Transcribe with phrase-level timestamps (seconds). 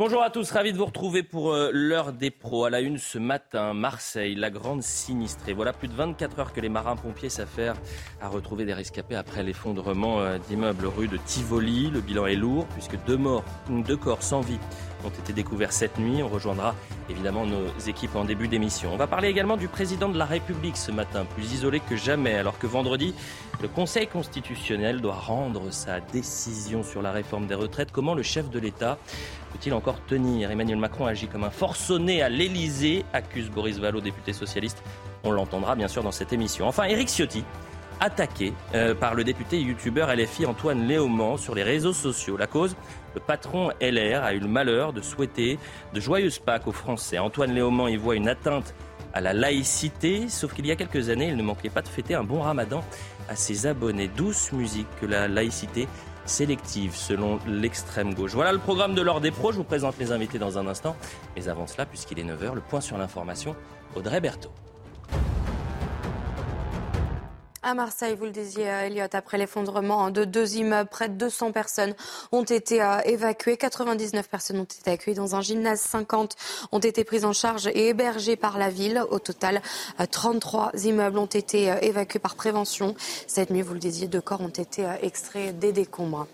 [0.00, 2.64] Bonjour à tous, ravi de vous retrouver pour euh, l'heure des pros.
[2.64, 5.52] À la une ce matin, Marseille, la grande sinistrée.
[5.52, 7.74] Voilà plus de 24 heures que les marins-pompiers s'affairent
[8.20, 11.90] à retrouver des rescapés après l'effondrement euh, d'immeubles rue de Tivoli.
[11.90, 14.60] Le bilan est lourd puisque deux morts, deux corps sans vie
[15.04, 16.22] ont été découverts cette nuit.
[16.22, 16.74] On rejoindra
[17.08, 18.90] évidemment nos équipes en début d'émission.
[18.92, 22.34] On va parler également du président de la République ce matin, plus isolé que jamais,
[22.34, 23.14] alors que vendredi,
[23.62, 27.92] le Conseil constitutionnel doit rendre sa décision sur la réforme des retraites.
[27.92, 28.98] Comment le chef de l'État
[29.52, 30.50] peut-il encore tenir?
[30.50, 34.82] Emmanuel Macron agit comme un forcené à l'Élysée, accuse Boris Vallaud, député socialiste.
[35.24, 36.68] On l'entendra bien sûr dans cette émission.
[36.68, 37.44] Enfin, Éric Ciotti,
[38.00, 42.36] attaqué euh, par le député youtubeur LFI Antoine Léaumont sur les réseaux sociaux.
[42.36, 42.76] La cause
[43.18, 45.58] le patron LR a eu le malheur de souhaiter
[45.92, 47.18] de joyeuses Pâques aux Français.
[47.18, 48.76] Antoine Léaumont y voit une atteinte
[49.12, 52.14] à la laïcité, sauf qu'il y a quelques années, il ne manquait pas de fêter
[52.14, 52.84] un bon ramadan
[53.28, 54.06] à ses abonnés.
[54.06, 55.88] Douce musique que la laïcité
[56.26, 58.34] sélective selon l'extrême gauche.
[58.34, 59.50] Voilà le programme de l'ordre des pros.
[59.50, 60.94] Je vous présente les invités dans un instant.
[61.34, 63.56] Mais avant cela, puisqu'il est 9h, le point sur l'information,
[63.96, 64.52] Audrey Berthaud.
[67.64, 71.50] À Marseille, vous le disiez, euh, Elliot, après l'effondrement de deux immeubles, près de 200
[71.50, 71.92] personnes
[72.30, 73.56] ont été euh, évacuées.
[73.56, 75.80] 99 personnes ont été accueillies dans un gymnase.
[75.80, 76.36] 50
[76.70, 79.02] ont été prises en charge et hébergées par la ville.
[79.10, 79.60] Au total,
[80.08, 82.94] 33 euh, immeubles ont été évacués par prévention.
[83.26, 86.28] Cette nuit, vous le disiez, deux corps ont été extraits des décombres.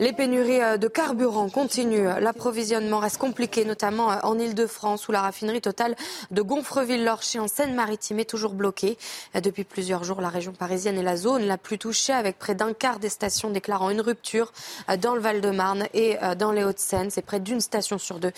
[0.00, 2.08] Les pénuries euh, de carburant continuent.
[2.20, 5.94] L'approvisionnement reste compliqué, notamment euh, en Ile-de-France, où la raffinerie totale
[6.30, 8.96] de Gonfreville-Lorcher en Seine-Maritime est toujours bloquée.
[9.36, 12.54] Euh, depuis plusieurs jours, la région parisienne est la zone la plus touchée, avec près
[12.54, 14.54] d'un quart des stations déclarant une rupture
[15.02, 17.10] dans le Val-de-Marne et dans les Hauts-de-Seine.
[17.10, 18.32] C'est près d'une station sur deux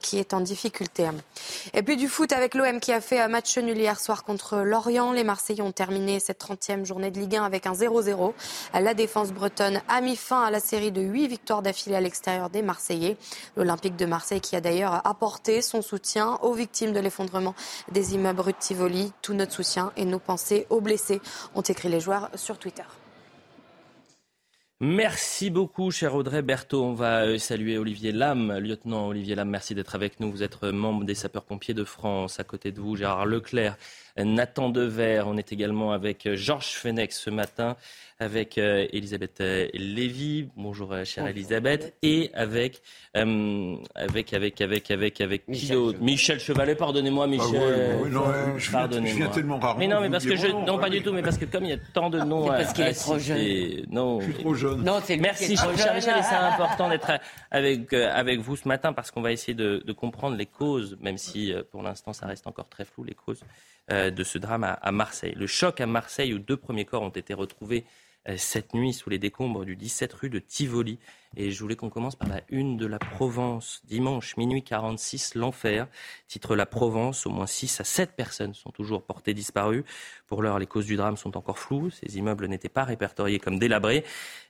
[0.00, 1.08] qui est en difficulté.
[1.72, 4.58] Et puis du foot avec l'OM qui a fait un match nul hier soir contre
[4.58, 5.12] Lorient.
[5.12, 8.32] Les Marseillais ont terminé cette 30e journée de Ligue 1 avec un 0-0.
[8.74, 12.50] La défense bretonne a mis fin à la série de huit victoires d'affilée à l'extérieur
[12.50, 13.16] des Marseillais.
[13.56, 17.54] L'Olympique de Marseille qui a d'ailleurs apporté son soutien aux victimes de l'effondrement
[17.92, 19.12] des immeubles rue de Tivoli.
[19.22, 21.20] Tout notre soutien et nos pensées aux blessés,
[21.54, 22.84] ont écrit les joueurs sur Twitter.
[24.78, 26.84] Merci beaucoup, cher Audrey Berthaud.
[26.84, 29.48] On va euh, saluer Olivier Lam, lieutenant Olivier Lam.
[29.48, 30.30] Merci d'être avec nous.
[30.30, 32.40] Vous êtes membre des sapeurs-pompiers de France.
[32.40, 33.78] À côté de vous, Gérard Leclerc,
[34.24, 35.22] Nathan Dever.
[35.26, 37.76] On est également avec euh, Georges Fenech ce matin
[38.18, 40.48] avec euh, Elisabeth euh, Lévy.
[40.56, 41.94] Bonjour, chère Elisabeth.
[42.02, 42.80] Et avec,
[43.14, 46.74] avec, avec, avec, avec, avec Michel, Michel Chevalet.
[46.76, 48.10] Pardonnez-moi, ah Michel.
[48.10, 48.24] non,
[48.56, 49.78] je, pardonnez viens, tellement rarement.
[49.78, 51.70] Mais non, mais parce que je, non, pas du tout, mais parce que comme il
[51.70, 53.84] y a tant de noms parce qu'il est trop jeune.
[53.90, 54.82] Non, je suis trop jeune.
[54.82, 57.10] Non, c'est Merci, cher Michel, c'est important d'être
[57.50, 61.18] avec, avec vous ce matin parce qu'on va essayer de, de comprendre les causes, même
[61.18, 63.42] si pour l'instant ça reste encore très flou, les causes
[64.10, 65.34] de ce drame à, à Marseille.
[65.36, 67.84] Le choc à Marseille où deux premiers corps ont été retrouvés
[68.28, 70.98] euh, cette nuit sous les décombres du 17 rue de Tivoli.
[71.36, 73.82] Et je voulais qu'on commence par la une de la Provence.
[73.84, 75.86] Dimanche, minuit 46, l'enfer.
[76.26, 79.84] Titre La Provence, au moins 6 à 7 personnes sont toujours portées disparues.
[80.26, 81.90] Pour l'heure, les causes du drame sont encore floues.
[81.90, 84.04] Ces immeubles n'étaient pas répertoriés comme délabrés.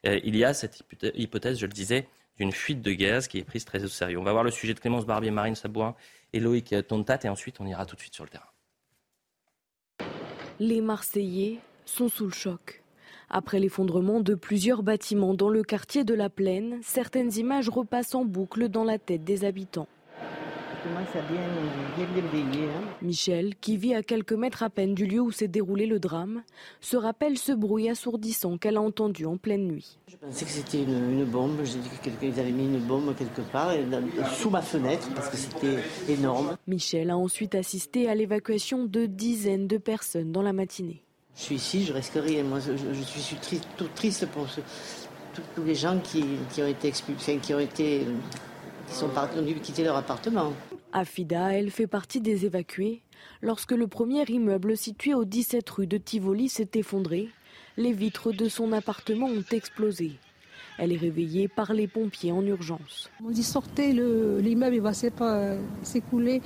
[0.07, 0.83] Euh, il y a cette
[1.15, 4.19] hypothèse, je le disais, d'une fuite de gaz qui est prise très au sérieux.
[4.19, 5.95] On va voir le sujet de Clémence Barbier, Marine Sabouin
[6.33, 7.19] et Loïc Tontat.
[7.25, 8.56] Et ensuite, on ira tout de suite sur le terrain.
[10.59, 12.83] Les Marseillais sont sous le choc.
[13.29, 18.25] Après l'effondrement de plusieurs bâtiments dans le quartier de la Plaine, certaines images repassent en
[18.25, 19.89] boucle dans la tête des habitants.
[20.87, 22.83] Hein.
[23.03, 26.43] Michel, qui vit à quelques mètres à peine du lieu où s'est déroulé le drame,
[26.81, 29.99] se rappelle ce bruit assourdissant qu'elle a entendu en pleine nuit.
[30.09, 33.73] Je pensais que c'était une, bombe, j'ai dit qu'ils avaient mis une bombe quelque part
[34.35, 35.79] sous ma fenêtre parce que c'était
[36.09, 36.57] énorme.
[36.67, 41.03] Michel a ensuite assisté à l'évacuation de dizaines de personnes dans la matinée.
[41.37, 42.43] Je suis ici, je risque rien.
[42.45, 44.47] Moi, je, suis, triste, tout triste pour
[45.55, 46.25] tous les gens qui,
[46.59, 48.07] ont été expulsés, qui ont été,
[48.89, 50.53] qui sont partis, ont dû quitter leur appartement.
[50.93, 53.03] Afida, elle fait partie des évacués.
[53.43, 57.29] Lorsque le premier immeuble situé au 17 rue de Tivoli s'est effondré,
[57.77, 60.13] les vitres de son appartement ont explosé.
[60.79, 63.11] Elle est réveillée par les pompiers en urgence.
[63.25, 64.93] On dit sortez, l'immeuble va
[65.83, 66.43] s'écouler.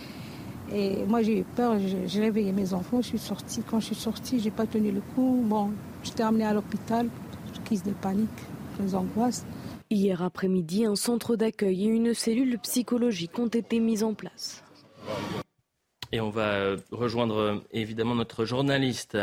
[0.73, 1.77] Et moi, j'ai eu peur,
[2.07, 3.63] j'ai réveillé mes enfants, je suis sortie.
[3.69, 5.43] Quand je suis sortie, je n'ai pas tenu le coup.
[5.45, 5.73] Bon,
[6.05, 7.09] j'étais amenée à l'hôpital,
[7.65, 8.29] crise de panique.
[8.81, 9.45] les angoisses.
[9.93, 14.63] Hier après-midi, un centre d'accueil et une cellule psychologique ont été mis en place.
[16.13, 19.19] Et on va euh, rejoindre euh, évidemment notre journaliste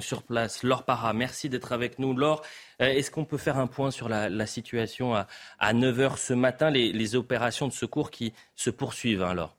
[0.00, 1.12] sur place, Laure Parra.
[1.12, 2.14] Merci d'être avec nous.
[2.14, 2.40] Laure,
[2.80, 5.26] euh, est-ce qu'on peut faire un point sur la, situation à,
[5.60, 9.57] 9h ce matin, les, opérations de secours qui se poursuivent alors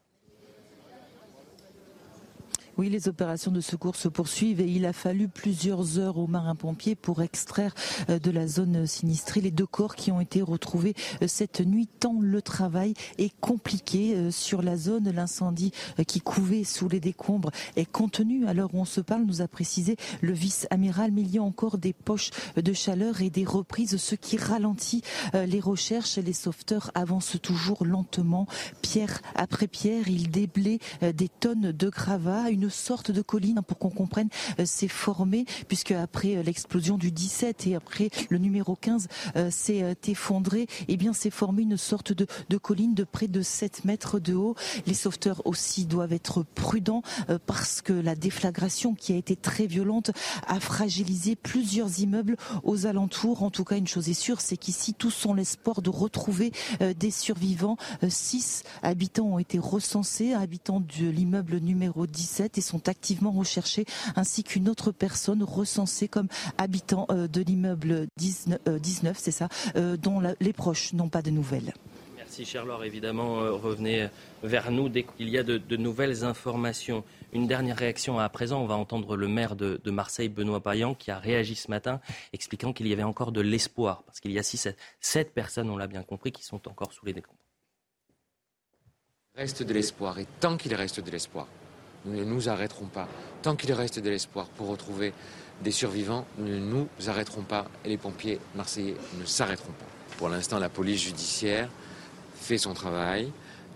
[2.79, 6.95] oui, les opérations de secours se poursuivent et il a fallu plusieurs heures aux marins-pompiers
[6.95, 7.75] pour extraire
[8.09, 11.87] euh, de la zone sinistrée les deux corps qui ont été retrouvés euh, cette nuit,
[11.87, 15.11] tant le travail est compliqué euh, sur la zone.
[15.11, 15.73] L'incendie
[16.07, 18.47] qui couvait sous les décombres est contenu.
[18.47, 21.43] À l'heure où on se parle, nous a précisé le vice-amiral, mais il y a
[21.43, 25.01] encore des poches de chaleur et des reprises, ce qui ralentit
[25.33, 26.17] les recherches.
[26.17, 28.47] Les sauveteurs avancent toujours lentement,
[28.81, 30.07] pierre après pierre.
[30.07, 34.29] Ils déblaient des tonnes de gravats, sorte de colline, pour qu'on comprenne,
[34.59, 39.51] euh, s'est formée, puisque après euh, l'explosion du 17 et après le numéro 15 euh,
[39.51, 43.41] s'est effondré, et eh bien s'est formé une sorte de, de, colline de près de
[43.41, 44.55] 7 mètres de haut.
[44.85, 47.01] Les sauveteurs aussi doivent être prudents
[47.45, 50.11] parce que la déflagration qui a été très violente
[50.47, 53.43] a fragilisé plusieurs immeubles aux alentours.
[53.43, 56.51] En tout cas, une chose est sûre, c'est qu'ici, tous ont l'espoir de retrouver
[56.97, 57.77] des survivants.
[58.07, 63.85] Six habitants ont été recensés, habitants de l'immeuble numéro 17 et sont activement recherchés,
[64.15, 69.97] ainsi qu'une autre personne recensée comme habitant euh, de l'immeuble 19, euh, c'est ça, euh,
[69.97, 71.73] dont les proches n'ont pas de nouvelles.
[72.17, 72.81] Merci Charlotte.
[72.83, 74.07] Évidemment, revenez
[74.43, 77.03] vers nous dès qu'il y a de, nouvelles informations.
[77.33, 78.61] Une dernière réaction à présent.
[78.61, 81.99] On va entendre le maire de, Marseille, Benoît Payan, qui a réagi ce matin,
[82.31, 84.03] expliquant qu'il y avait encore de l'espoir.
[84.05, 84.67] Parce qu'il y a six,
[84.99, 87.39] sept personnes, on l'a bien compris, qui sont encore sous les décombres.
[89.35, 90.19] Reste de l'espoir.
[90.19, 91.47] Et tant qu'il reste de l'espoir,
[92.05, 93.07] nous ne nous arrêterons pas.
[93.41, 95.13] Tant qu'il reste de l'espoir pour retrouver
[95.63, 99.85] des survivants, nous ne nous arrêterons pas et les pompiers marseillais ne s'arrêteront pas.
[100.17, 101.69] Pour l'instant, la police judiciaire
[102.35, 103.31] fait son travail,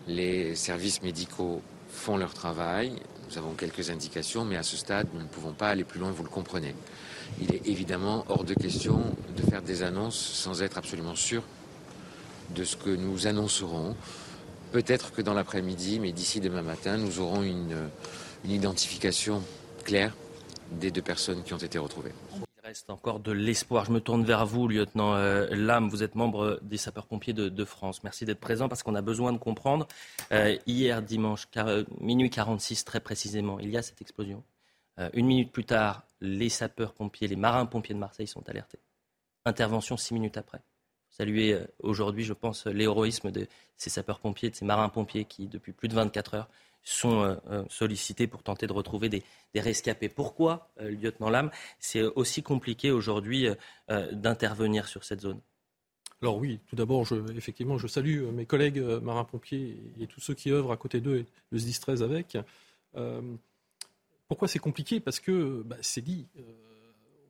[0.08, 2.94] les services médicaux font leur travail.
[3.30, 6.12] Nous avons quelques indications, mais à ce stade, nous ne pouvons pas aller plus loin,
[6.12, 6.76] vous le comprenez.
[7.42, 9.02] Il est évidemment hors de question
[9.36, 11.44] de faire des annonces sans être absolument sûr
[12.50, 13.96] de ce que nous annoncerons.
[14.74, 17.92] Peut-être que dans l'après-midi, mais d'ici demain matin, nous aurons une,
[18.44, 19.44] identification
[19.86, 20.16] claire
[20.72, 22.12] des deux personnes qui ont été retrouvées.
[22.36, 23.86] Il reste encore de l'espoir.
[23.86, 25.90] Je me tourne vers vous, lieutenant euh, Lam.
[25.90, 28.04] Vous êtes membre des sapeurs-pompiers de, France.
[28.04, 29.88] Merci d'être présent parce qu'on a besoin de comprendre.
[30.32, 34.44] Euh, hier, dimanche, euh, minuit 46 très précisément, il y a cette explosion.
[35.14, 38.80] une minute plus tard, les sapeurs-pompiers, les marins-pompiers de Marseille sont alertés.
[39.46, 40.62] Intervention six minutes après
[41.14, 45.88] saluer euh, aujourd'hui, je pense, l'héroïsme de ces sapeurs-pompiers, de ces marins-pompiers qui, depuis plus
[45.88, 46.50] de 24 heures,
[46.82, 49.24] sont euh, euh, sollicités pour tenter de retrouver des,
[49.56, 50.10] rescapés.
[50.10, 53.48] Pourquoi, lieutenant Lam, c'est aussi compliqué aujourd'hui
[53.88, 55.40] d'intervenir sur cette zone?
[56.24, 57.06] Alors oui, tout d'abord,
[57.38, 61.26] effectivement, je salue mes collègues marins-pompiers et tous ceux qui œuvrent à côté d'eux et
[61.52, 62.36] le SDIS avec.
[64.28, 65.00] pourquoi c'est compliqué?
[65.00, 66.28] Parce que bah, c'est dit,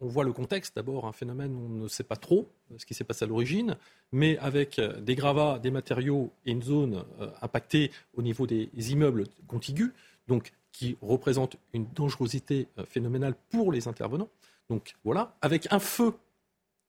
[0.03, 0.75] on voit le contexte.
[0.75, 3.77] D'abord, un phénomène où on ne sait pas trop ce qui s'est passé à l'origine,
[4.11, 8.69] mais avec euh, des gravats, des matériaux et une zone euh, impactée au niveau des
[8.91, 9.91] immeubles contigus,
[10.27, 14.29] donc qui représente une dangerosité euh, phénoménale pour les intervenants.
[14.69, 16.13] Donc voilà, avec un feu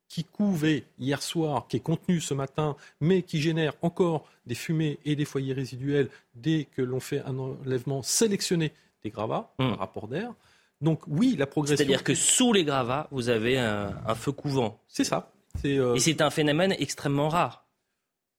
[0.08, 4.98] qui couvait hier soir, qui est contenu ce matin, mais qui génère encore des fumées
[5.04, 9.74] et des foyers résiduels dès que l'on fait un enlèvement sélectionné des gravats, un mmh.
[9.74, 10.34] rapport d'air.
[10.84, 11.78] Donc oui, la progression.
[11.78, 14.78] C'est-à-dire que sous les gravats, vous avez un, feu couvant.
[14.86, 15.32] C'est ça.
[15.64, 17.64] Euh, Et c'est un phénomène extrêmement rare.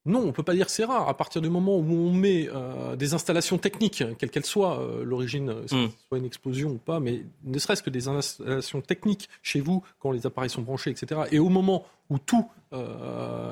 [0.05, 1.09] Non, on ne peut pas dire que c'est rare.
[1.09, 5.03] À partir du moment où on met euh, des installations techniques, quelle qu'elle soit, euh,
[5.03, 5.87] l'origine, hmm.
[6.07, 10.11] soit une explosion ou pas, mais ne serait-ce que des installations techniques chez vous, quand
[10.11, 11.21] les appareils sont branchés, etc.
[11.31, 12.47] Et au moment où tout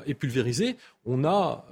[0.05, 1.65] est pulvérisé, on a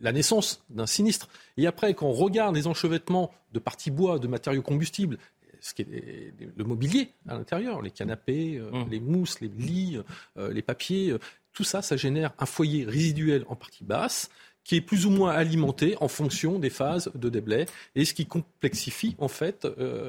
[0.00, 1.28] la naissance d'un sinistre.
[1.56, 5.18] Et après, quand on regarde les enchevêtrements de parties bois, de matériaux combustibles,
[5.60, 8.90] ce qui est le mobilier à l'intérieur, les canapés, euh, mmh.
[8.90, 9.98] les mousses, les lits,
[10.36, 11.18] euh, les papiers, euh,
[11.52, 14.30] tout ça, ça génère un foyer résiduel en partie basse
[14.64, 18.26] qui est plus ou moins alimenté en fonction des phases de déblai et ce qui
[18.26, 19.64] complexifie en fait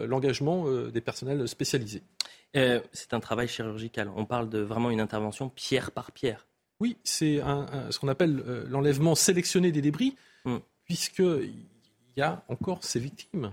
[0.07, 2.01] l'engagement des personnels spécialisés.
[2.53, 4.09] c'est un travail chirurgical.
[4.15, 6.47] On parle de vraiment une intervention pierre par pierre.
[6.79, 7.39] Oui, c'est
[7.91, 10.55] ce qu'on appelle l'enlèvement sélectionné des débris, mmh.
[10.85, 11.53] puisqu'il
[12.17, 13.51] y a encore ces victimes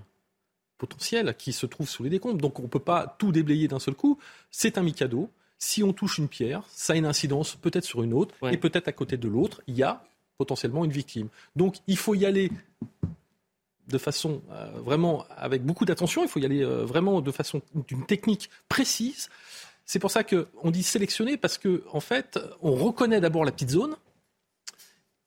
[0.87, 2.41] potentiel qui se trouve sous les décombres.
[2.41, 4.19] Donc on ne peut pas tout déblayer d'un seul coup.
[4.51, 5.31] C'est un mikado.
[5.59, 8.89] Si on touche une pierre, ça a une incidence peut-être sur une autre, et peut-être
[8.89, 10.05] à côté de l'autre, il y a
[10.37, 11.29] potentiellement une victime.
[11.57, 12.51] Donc il faut y aller
[13.89, 17.63] de façon euh, vraiment avec beaucoup d'attention, il faut y aller euh, vraiment de façon
[17.87, 19.29] d'une technique précise.
[19.85, 23.71] C'est pour ça qu'on dit sélectionner parce qu'en en fait, on reconnaît d'abord la petite
[23.71, 23.97] zone.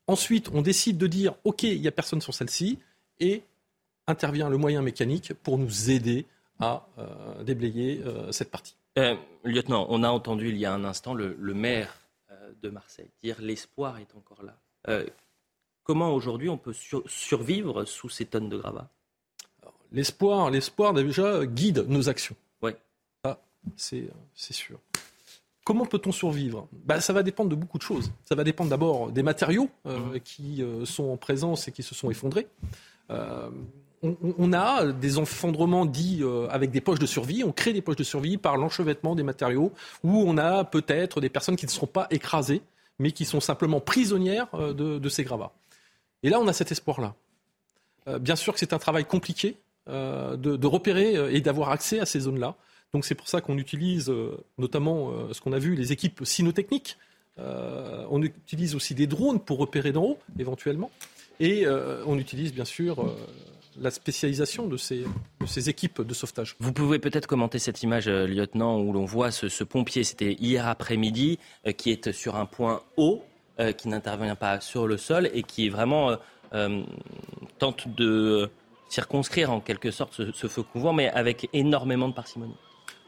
[0.07, 2.79] Ensuite, on décide de dire OK, il n'y a personne sur celle-ci
[3.19, 3.43] et
[4.07, 6.25] intervient le moyen mécanique pour nous aider
[6.59, 8.75] à euh, déblayer euh, cette partie.
[8.97, 11.93] Euh, lieutenant, on a entendu il y a un instant le, maire
[12.63, 15.03] de Marseille dire l'espoir est encore là.
[15.83, 16.73] comment aujourd'hui on peut
[17.05, 18.89] survivre sous ces tonnes de gravats?
[19.91, 22.35] L'espoir, l'espoir déjà guide nos actions.
[22.61, 22.71] Oui.
[23.23, 23.37] Ah,
[23.75, 24.09] c'est
[24.49, 24.79] sûr.
[25.63, 26.67] Comment peut-on survivre?
[26.71, 28.11] Bah, Ça va dépendre de beaucoup de choses.
[28.25, 30.19] Ça va dépendre d'abord des matériaux mmh.
[30.23, 32.47] qui sont en présence et qui se sont effondrés
[34.03, 37.43] on, a des effondrements dits euh, avec des poches de survie.
[37.43, 39.71] On crée des poches de survie par l'enchevêtrement des matériaux,
[40.03, 42.61] où on a peut-être des personnes qui ne seront pas écrasées,
[42.99, 45.51] mais qui sont simplement prisonnières euh, de, ces gravats.
[46.23, 47.15] Et là, on a cet espoir-là.
[48.07, 52.19] Euh, bien sûr que c'est un travail compliqué de, repérer et d'avoir accès à ces
[52.19, 52.55] zones-là.
[52.93, 54.11] Donc c'est pour ça qu'on utilise
[54.57, 56.97] notamment ce qu'on a vu, les équipes cynotechniques.
[57.37, 60.91] on utilise aussi des drones pour repérer d'en haut, éventuellement.
[61.39, 61.65] Et
[62.05, 63.15] on utilise bien sûr
[63.79, 65.05] la spécialisation de ces,
[65.69, 66.55] équipes de sauvetage.
[66.59, 70.67] Vous pouvez peut-être commenter cette image, euh, lieutenant, où l'on voit ce, pompier, c'était hier
[70.67, 73.23] après-midi, euh, qui est sur un point haut,
[73.59, 76.15] euh, qui n'intervient pas sur le sol et qui vraiment
[77.59, 78.49] tente de
[78.87, 82.55] circonscrire en quelque sorte ce, ce feu couvent, mais avec énormément de parcimonie.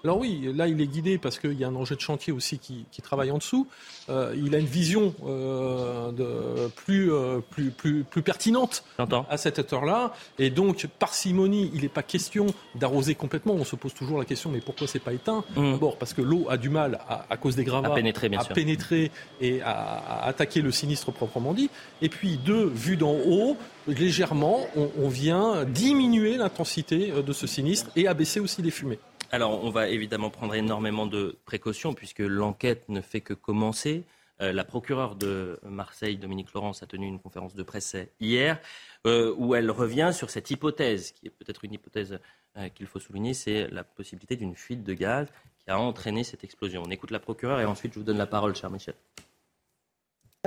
[0.04, 2.58] Alors oui, là il est guidé parce qu'il y a un enjeu de chantier aussi
[2.60, 3.68] qui, travaille en dessous.
[4.10, 9.74] Euh, il a une vision euh, de, plus, euh, plus, plus, plus pertinente à cette
[9.74, 10.14] heure-là.
[10.38, 13.54] Et donc, parcimonie, il n'est pas question d'arroser complètement.
[13.54, 15.44] On se pose toujours la question, mais pourquoi c'est pas éteint?
[15.56, 15.72] Mmh.
[15.72, 19.12] D'abord parce que l'eau a du mal, à, cause des gravats, à pénétrer, à pénétrer
[19.42, 21.70] et à, attaquer le sinistre proprement dit.
[22.02, 27.90] Et puis, deux, vu d'en haut, légèrement, on, on vient diminuer l'intensité de ce sinistre
[27.96, 29.00] et abaisser aussi les fumées.
[29.32, 34.04] Alors, on va évidemment prendre énormément de précautions puisque l'enquête ne fait que commencer.
[34.42, 38.60] Euh, la procureure de Marseille, Dominique Laurence, a tenu une conférence de presse hier
[39.06, 42.20] euh, où elle revient sur cette hypothèse, qui est peut-être une hypothèse
[42.58, 45.28] euh, qu'il faut souligner, c'est la possibilité d'une fuite de gaz
[45.64, 46.82] qui a entraîné cette explosion.
[46.84, 48.96] On écoute la procureure et ensuite je vous donne la parole, cher Michel.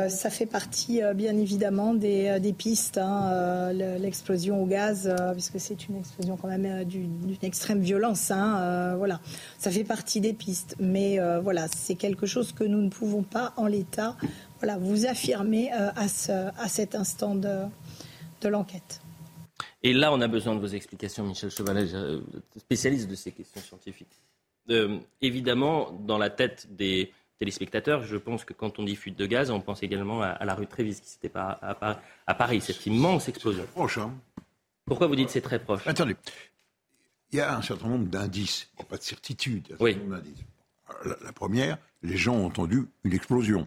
[0.00, 5.60] Euh, ça fait partie, euh, bien évidemment, des, euh, pistes, hein, l'explosion au gaz, puisque
[5.60, 8.30] c'est une explosion quand même d'une extrême violence.
[8.30, 9.20] Hein, voilà,
[9.58, 13.52] ça fait partie des pistes, mais voilà, c'est quelque chose que nous ne pouvons pas,
[13.56, 14.16] en l'état,
[14.60, 19.00] voilà, vous affirmer à, cet instant de, l'enquête.
[19.82, 21.86] Et là, on a besoin de vos explications, Michel Chevalet,
[22.56, 24.20] spécialiste de ces questions scientifiques.
[25.20, 29.50] évidemment, dans la tête des téléspectateurs, je pense que quand on dit fuite de gaz,
[29.50, 33.66] on pense également à, la rue Trévis, qui n'était pas à, Paris, cette immense explosion.
[33.72, 34.14] Proche, hein.
[34.84, 35.84] Pourquoi vous dites c'est très proche?
[35.84, 36.14] Attendez,
[37.32, 39.76] il y a un certain nombre d'indices, il n'y a pas de certitude.
[39.80, 39.98] oui.
[41.04, 43.66] La, première, les gens ont entendu une explosion.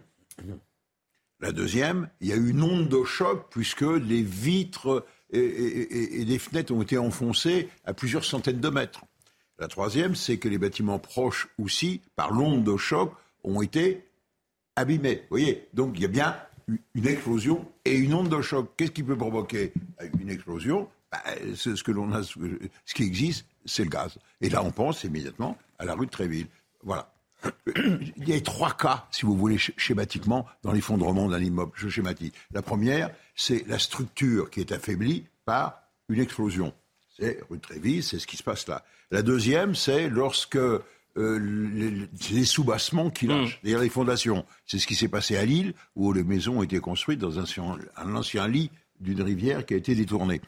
[1.40, 6.24] La deuxième, il y a eu une onde de choc puisque les vitres et, et,
[6.24, 9.04] les fenêtres ont été enfoncées à plusieurs centaines de mètres.
[9.58, 13.12] La troisième, c'est que les bâtiments proches aussi, par l'onde de choc,
[13.46, 14.04] ont été
[14.74, 15.22] abîmés.
[15.22, 16.36] Vous voyez Donc il y a bien
[16.94, 18.70] une explosion et une onde de choc.
[18.76, 19.72] Qu'est-ce qui peut provoquer
[20.20, 20.88] une explosion?
[21.10, 21.22] Bah,
[21.54, 24.18] ce que l'on a, ce qui existe, c'est le gaz.
[24.40, 26.48] Et là, on pense immédiatement à la rue de Tréville.
[26.82, 27.12] Voilà.
[27.76, 31.72] Il y a trois cas, si vous voulez, schématiquement, dans l'effondrement d'un immeuble.
[31.74, 32.32] Je schématise.
[32.52, 36.72] La première, c'est la structure qui est affaiblie par une explosion.
[37.16, 38.84] C'est rue de Tréville, c'est ce qui se passe là.
[39.10, 40.58] La deuxième, c'est lorsque
[41.16, 43.80] euh, les, soubassements qui lâchent, mm.
[43.80, 44.44] les fondations.
[44.66, 48.14] C'est ce qui s'est passé à Lille, où les maisons ont été construites dans un,
[48.14, 48.70] ancien lit
[49.00, 50.40] d'une rivière qui a été détournée.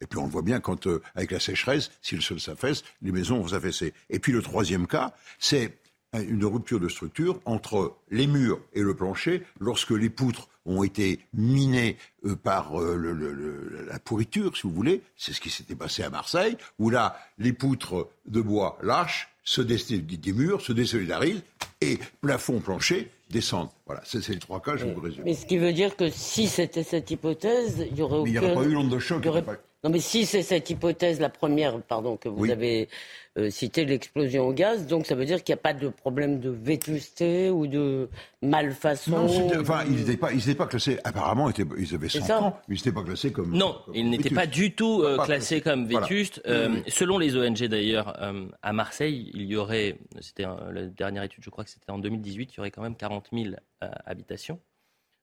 [0.00, 2.84] Et puis on le voit bien quand, euh, avec la sécheresse, si le sol s'affaisse,
[3.02, 3.94] les maisons vont s'affaisser.
[4.10, 5.78] Et puis le troisième cas, c'est
[6.20, 11.20] une rupture de structure entre les murs et le plancher lorsque les poutres ont été
[11.32, 15.02] minées euh, par euh, la pourriture, si vous voulez.
[15.16, 19.60] C'est ce qui s'était passé à Marseille, où là, les poutres de bois lâchent, se
[19.60, 21.42] des murs, se désolidarisent,
[21.80, 23.70] et plafond, plancher descendent.
[23.86, 25.24] Voilà, c'est les trois cas, je vous résume.
[25.24, 28.28] Mais ce qui veut dire que si c'était cette hypothèse, il y aurait aucun...
[28.28, 29.24] il n'y aurait pas eu l'onde de choc.
[29.84, 32.88] Non, mais si c'est cette hypothèse, la première, pardon, que vous avez
[33.38, 36.40] euh, cité, l'explosion au gaz, donc ça veut dire qu'il n'y a pas de problème
[36.40, 38.08] de vétusté ou de
[38.42, 42.78] malfaçon Non, enfin, ils n'étaient pas, pas classés, apparemment, ils avaient 100 ans, mais ils
[42.78, 43.52] n'étaient pas classés comme...
[43.52, 46.40] Non, ils n'étaient pas du tout euh, classés comme vétustes.
[46.46, 48.18] Euh, selon les ONG d'ailleurs,
[48.62, 52.54] à Marseille, il y aurait, c'était la dernière étude, je crois que c'était en 2018,
[52.54, 54.60] il y aurait quand même 40 000 habitations.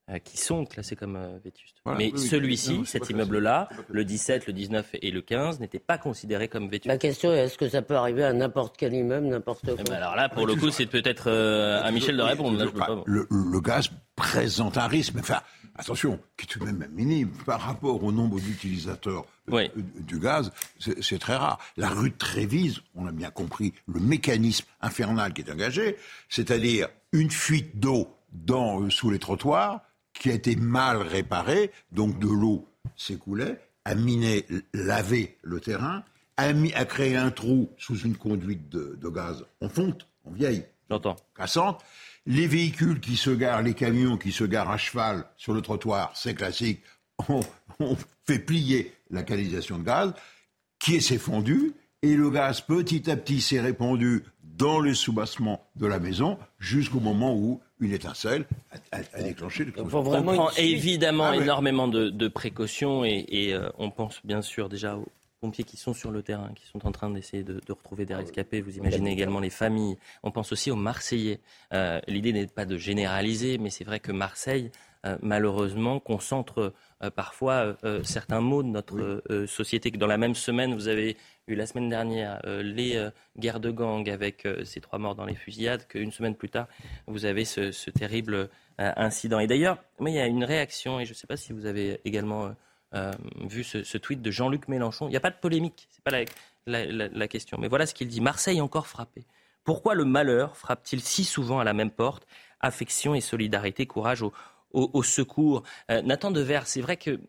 [0.10, 1.78] euh, qui sont classés comme euh, vétustes.
[1.98, 6.68] Mais celui-ci, cet immeuble-là, le 17, le 19 et le 15, n'était pas considéré comme
[6.68, 6.88] vétuste.
[6.88, 9.84] La question est est-ce que ça peut arriver à n'importe quel immeuble, n'importe eh quoi
[9.86, 12.62] ben Alors là, pour le coup, c'est peut-être euh, à Michel de répondre.
[13.06, 15.40] le, gaz présente un risque, mais enfin,
[15.76, 19.24] attention, qui est tout de même minime par rapport au nombre d'utilisateurs
[20.02, 21.60] du gaz, c'est très rare.
[21.78, 25.96] La rue de Trévise, on a bien compris le mécanisme infernal qui est engagé,
[26.28, 29.82] c'est-à-dire une fuite d'eau dans, sous les trottoirs
[30.14, 32.68] qui a été mal réparé, donc de l'eau
[32.98, 36.04] s'écoulait, a miné, lavé le terrain,
[36.38, 40.66] a, mis, a créé un trou sous une conduite de, gaz en fonte, en vieille,
[40.90, 41.16] J'entends.
[41.36, 41.84] cassante.
[42.26, 46.12] Les véhicules qui se garent, les camions qui se garent à cheval sur le trottoir,
[46.16, 46.82] c'est classique,
[47.30, 47.42] ont,
[48.26, 50.14] fait plier la canalisation de gaz,
[50.80, 54.24] qui s'est fondue, et le gaz petit à petit s'est répandu
[54.58, 58.46] dans les sous-bassements de la maison jusqu'au moment où une étincelle
[58.92, 59.88] a, déclenché le On
[60.24, 65.08] prend évidemment ah énormément de, précautions et, euh, on pense bien sûr déjà aux
[65.42, 68.62] pompiers qui sont sur le terrain, qui sont en train d'essayer de, retrouver des rescapés.
[68.62, 69.98] Vous imaginez également les familles.
[70.24, 71.42] On pense aussi aux Marseillais.
[71.74, 74.72] Euh, l'idée n'est pas de généraliser, mais c'est vrai que Marseille,
[75.22, 76.74] malheureusement, concentre
[77.16, 79.92] parfois certains maux de notre société.
[79.92, 81.18] Que dans la même semaine, vous avez
[81.48, 85.16] eu la semaine dernière euh, les euh, guerres de gang avec euh, ces trois morts
[85.16, 86.68] dans les fusillades, qu'une semaine plus tard,
[87.08, 89.40] vous avez ce, terrible incident.
[89.40, 92.00] Et d'ailleurs, il y a une réaction, et je ne sais pas si vous avez
[92.06, 92.56] également
[93.42, 95.08] vu ce, tweet de Jean-Luc Mélenchon.
[95.08, 96.32] Il n'y a pas de polémique, ce n'est pas
[96.66, 97.58] la, la, question.
[97.60, 98.22] Mais voilà ce qu'il dit.
[98.22, 99.26] Marseille encore frappé.
[99.64, 102.26] Pourquoi le malheur frappe-t-il si souvent à la même porte?
[102.62, 104.24] Affection et solidarité, courage
[104.74, 105.64] au, secours.
[105.90, 107.20] Euh, Nathan Dever, c'est vrai que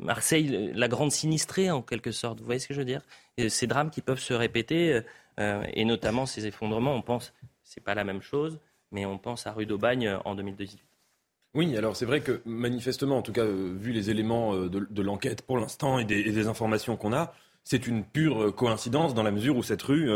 [0.00, 3.02] Marseille, la grande sinistrée en quelque sorte, vous voyez ce que je veux dire?
[3.48, 5.02] Ces drames qui peuvent se répéter,
[5.38, 7.32] euh, et notamment ces effondrements, on pense,
[7.64, 8.58] c'est pas la même chose,
[8.92, 10.80] mais on pense à rue d'Aubagne en 2018.
[11.54, 15.42] Oui, alors c'est vrai que manifestement, en tout cas, euh, vu les éléments de, l'enquête
[15.42, 17.34] pour l'instant et, et des, informations qu'on a,
[17.64, 20.10] c'est une pure coïncidence dans la mesure où cette rue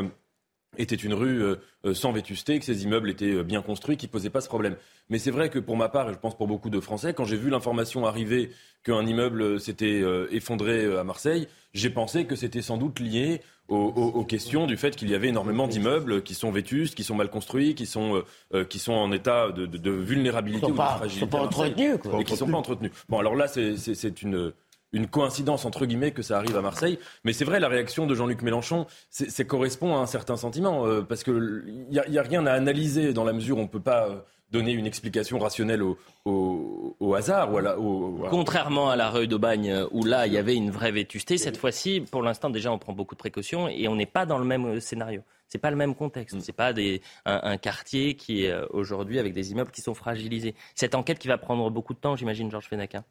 [0.79, 4.07] était une rue euh, euh, sans vétusté, que ces immeubles étaient euh, bien construits, qui
[4.07, 4.77] ne posaient pas ce problème.
[5.11, 7.25] Mais c'est vrai que pour ma part, et je pense pour beaucoup de Français, quand
[7.25, 8.51] j'ai vu l'information arriver
[8.85, 14.67] qu'un immeuble s'était effondré à Marseille, j'ai pensé que c'était sans doute lié aux, questions
[14.67, 17.87] du fait qu'il y avait énormément d'immeubles qui sont vétustes, qui sont mal construits, qui
[17.87, 18.23] sont,
[18.69, 21.09] qui sont en état de, vulnérabilité ou de fragilité.
[21.09, 21.95] Qui ne sont pas entretenus.
[22.21, 22.93] Et qui ne sont pas entretenus.
[23.09, 24.53] Bon, alors là, c'est une
[24.95, 26.99] une coïncidence entre guillemets que ça arrive à Marseille.
[27.25, 31.03] Mais c'est vrai, la réaction de Jean-Luc Mélenchon, ça correspond à un certain sentiment, euh,
[31.03, 33.69] parce qu'il n'y a, y a, rien à analyser dans la mesure où on ne
[33.69, 34.21] peut pas euh,
[34.53, 37.53] donner une explication rationnelle au, au, hasard.
[37.53, 40.93] Ou à Contrairement à la rue d'Aubagne, euh, où là, il y avait une vraie
[40.93, 44.27] vétusté, cette fois-ci, pour l'instant, déjà, on prend beaucoup de précautions et on n'est pas
[44.27, 45.23] dans le même scénario.
[45.49, 46.37] C'est pas le même contexte.
[46.37, 46.41] Mm.
[46.41, 50.55] C'est pas des, un, quartier qui est aujourd'hui avec des immeubles qui sont fragilisés.
[50.75, 53.05] Cette enquête qui va prendre beaucoup de temps, j'imagine, Georges Fenaquin.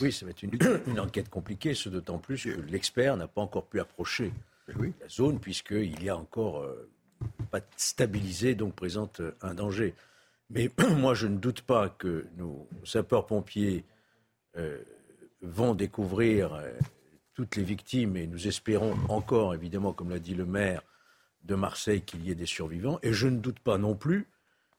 [0.00, 3.66] Oui, ça va être une, enquête compliquée, ce d'autant plus que l'expert n'a pas encore
[3.66, 4.32] pu approcher
[4.68, 6.88] la zone, puisqu'il y a encore euh,
[7.50, 9.94] pas stabilisé, donc présente euh, un danger.
[10.50, 13.84] Mais moi, je ne doute pas que nos sapeurs-pompiers
[14.56, 14.78] euh,
[15.40, 16.62] vont découvrir
[17.34, 20.82] toutes les victimes, et nous espérons encore, évidemment, comme l'a dit le maire
[21.42, 23.00] de Marseille, qu'il y ait des survivants.
[23.02, 24.28] Et je ne doute pas non plus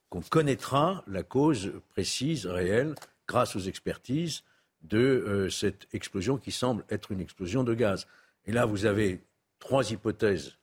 [0.09, 2.95] qu'on connaîtra la cause précise, réelle,
[3.27, 4.43] grâce aux expertises
[4.83, 8.07] de euh, cette explosion qui semble être une explosion de gaz.
[8.45, 9.21] Et là, vous avez
[9.59, 10.57] trois hypothèses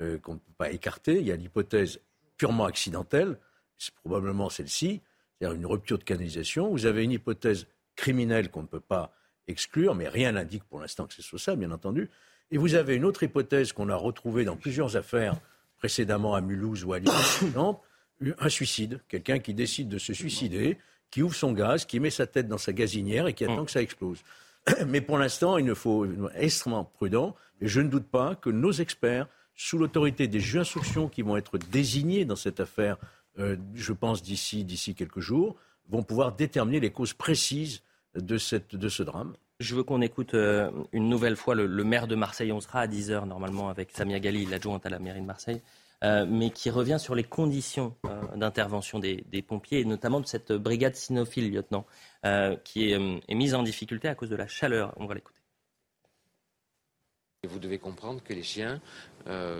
[0.00, 1.18] euh, qu'on ne peut pas écarter.
[1.18, 2.00] Il y a l'hypothèse
[2.36, 3.38] purement accidentelle,
[3.78, 5.02] c'est probablement celle-ci,
[5.38, 6.70] c'est-à-dire une rupture de canalisation.
[6.70, 9.12] Vous avez une hypothèse criminelle qu'on ne peut pas
[9.46, 12.10] exclure, mais rien n'indique pour l'instant que ce soit ça, bien entendu.
[12.50, 15.36] Et vous avez une autre hypothèse qu'on a retrouvée dans plusieurs affaires
[15.78, 17.86] précédemment à Mulhouse ou à Lyon, par exemple,
[18.38, 20.78] un suicide, quelqu'un qui décide de se suicider
[21.14, 23.66] qui ouvre son gaz, qui met sa tête dans sa gazinière et qui attend mm.
[23.66, 24.18] que ça explose.
[24.88, 27.36] Mais pour l'instant, il ne faut être extrêmement prudent.
[27.60, 31.36] Et je ne doute pas que nos experts, sous l'autorité des juges d'instruction qui vont
[31.36, 32.96] être désignés dans cette affaire,
[33.38, 35.54] euh, je pense d'ici d'ici quelques jours,
[35.88, 37.82] vont pouvoir déterminer les causes précises
[38.16, 39.34] de, cette, de ce drame.
[39.60, 42.50] Je veux qu'on écoute euh, une nouvelle fois le, le, maire de Marseille.
[42.50, 45.60] On sera à 10h normalement avec Samia Gali, l'adjointe à la mairie de Marseille.
[46.04, 50.52] Euh, mais qui revient sur les conditions euh, d'intervention des, pompiers, et notamment de cette
[50.52, 51.86] brigade cynophile, lieutenant,
[52.26, 54.92] euh, qui est, mise en difficulté à cause de la chaleur.
[54.98, 55.38] On va l'écouter.
[57.48, 58.80] Vous devez comprendre que les chiens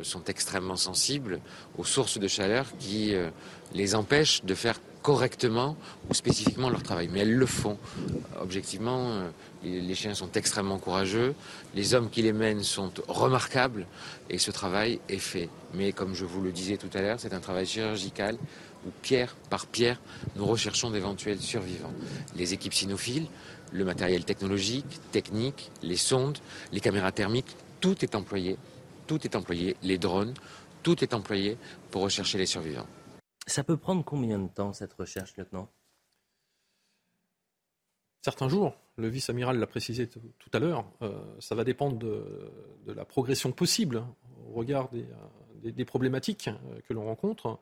[0.03, 1.41] sont extrêmement sensibles
[1.77, 3.15] aux sources de chaleur qui
[3.75, 5.77] les empêchent de faire correctement
[6.09, 7.11] ou spécifiquement leur travail.
[7.13, 7.77] Mais elles le font.
[8.41, 9.21] Objectivement,
[9.63, 11.35] les chiens sont extrêmement courageux,
[11.75, 13.87] les hommes qui les mènent sont remarquables
[14.31, 15.51] et ce travail est fait.
[15.75, 18.39] Mais comme je vous le disais tout à l'heure, c'est un travail chirurgical
[18.87, 20.01] où pierre par pierre,
[20.37, 21.93] nous recherchons d'éventuels survivants.
[22.35, 23.27] Les équipes cynophiles,
[23.73, 26.39] le matériel technologique, technique, les sondes,
[26.73, 28.57] les caméras thermiques, tout est employé,
[29.07, 30.33] tout est employé, les drones,
[30.83, 31.59] tout est employé
[31.91, 32.87] pour rechercher les survivants.
[33.47, 35.69] Ça peut prendre combien de temps cette recherche, lieutenant?
[38.23, 42.51] Certains jours, le vice-amiral l'a précisé tout à l'heure, euh, ça va dépendre de,
[42.87, 44.03] la progression possible
[44.49, 45.07] au regard des,
[45.67, 47.59] euh, problématiques euh, que l'on rencontre.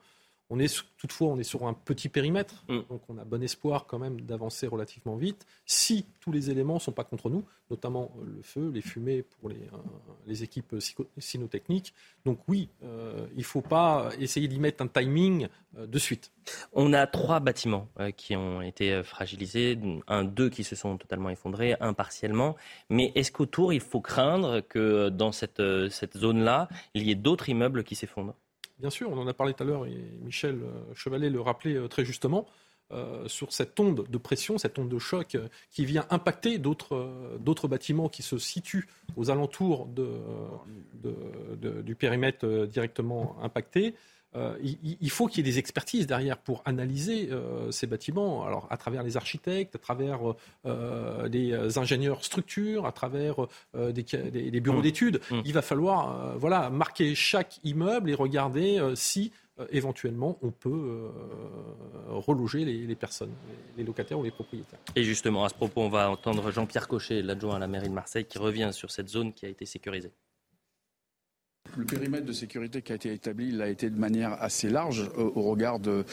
[0.52, 2.80] On est toutefois, on est sur un petit périmètre, mm.
[2.90, 5.46] donc on a bon espoir quand même d'avancer relativement vite.
[5.64, 9.22] Si tous les éléments ne sont pas contre nous, notamment euh, le feu, les fumées
[9.22, 10.76] pour les, euh, équipes
[11.16, 11.94] cynotechniques.
[12.26, 16.32] Donc oui, euh, il ne faut pas essayer d'y mettre un timing de suite.
[16.74, 17.88] On a trois bâtiments
[18.18, 22.56] qui ont été fragilisés, un, deux qui se sont totalement effondrés, un partiellement.
[22.90, 27.48] Mais est-ce qu'autour, il faut craindre que dans cette, cette zone-là, il y ait d'autres
[27.48, 28.34] immeubles qui s'effondrent?
[28.82, 31.76] Bien sûr, on en a parlé tout à l'heure et Michel euh, Chevalet le rappelait
[31.76, 32.46] euh, très justement.
[32.90, 35.38] Euh, sur cette onde de pression, cette onde de choc
[35.70, 39.88] qui vient impacter d'autres bâtiments qui se situent aux alentours
[41.84, 43.94] du périmètre directement impacté.
[44.34, 48.66] Euh, il, faut qu'il y ait des expertises derrière pour analyser euh, ces bâtiments, alors
[48.70, 50.20] à travers les architectes, à travers
[50.64, 53.36] euh, les ingénieurs structures, à travers
[53.74, 54.82] des, bureaux mmh.
[54.82, 55.20] d'études.
[55.30, 55.40] Mmh.
[55.44, 59.32] Il va falloir voilà, marquer chaque immeuble et regarder si
[59.70, 61.10] éventuellement on peut
[62.08, 63.32] reloger les, les, personnes,
[63.76, 64.78] les locataires ou les propriétaires.
[64.96, 67.94] Et justement, à ce propos, on va entendre Jean-Pierre Cochet, l'adjoint à la mairie de
[67.94, 70.10] Marseille, qui revient sur cette zone qui a été sécurisée.
[71.78, 75.08] Le périmètre de sécurité qui a été établi, il a été de manière assez large
[75.16, 76.04] euh, au regard de,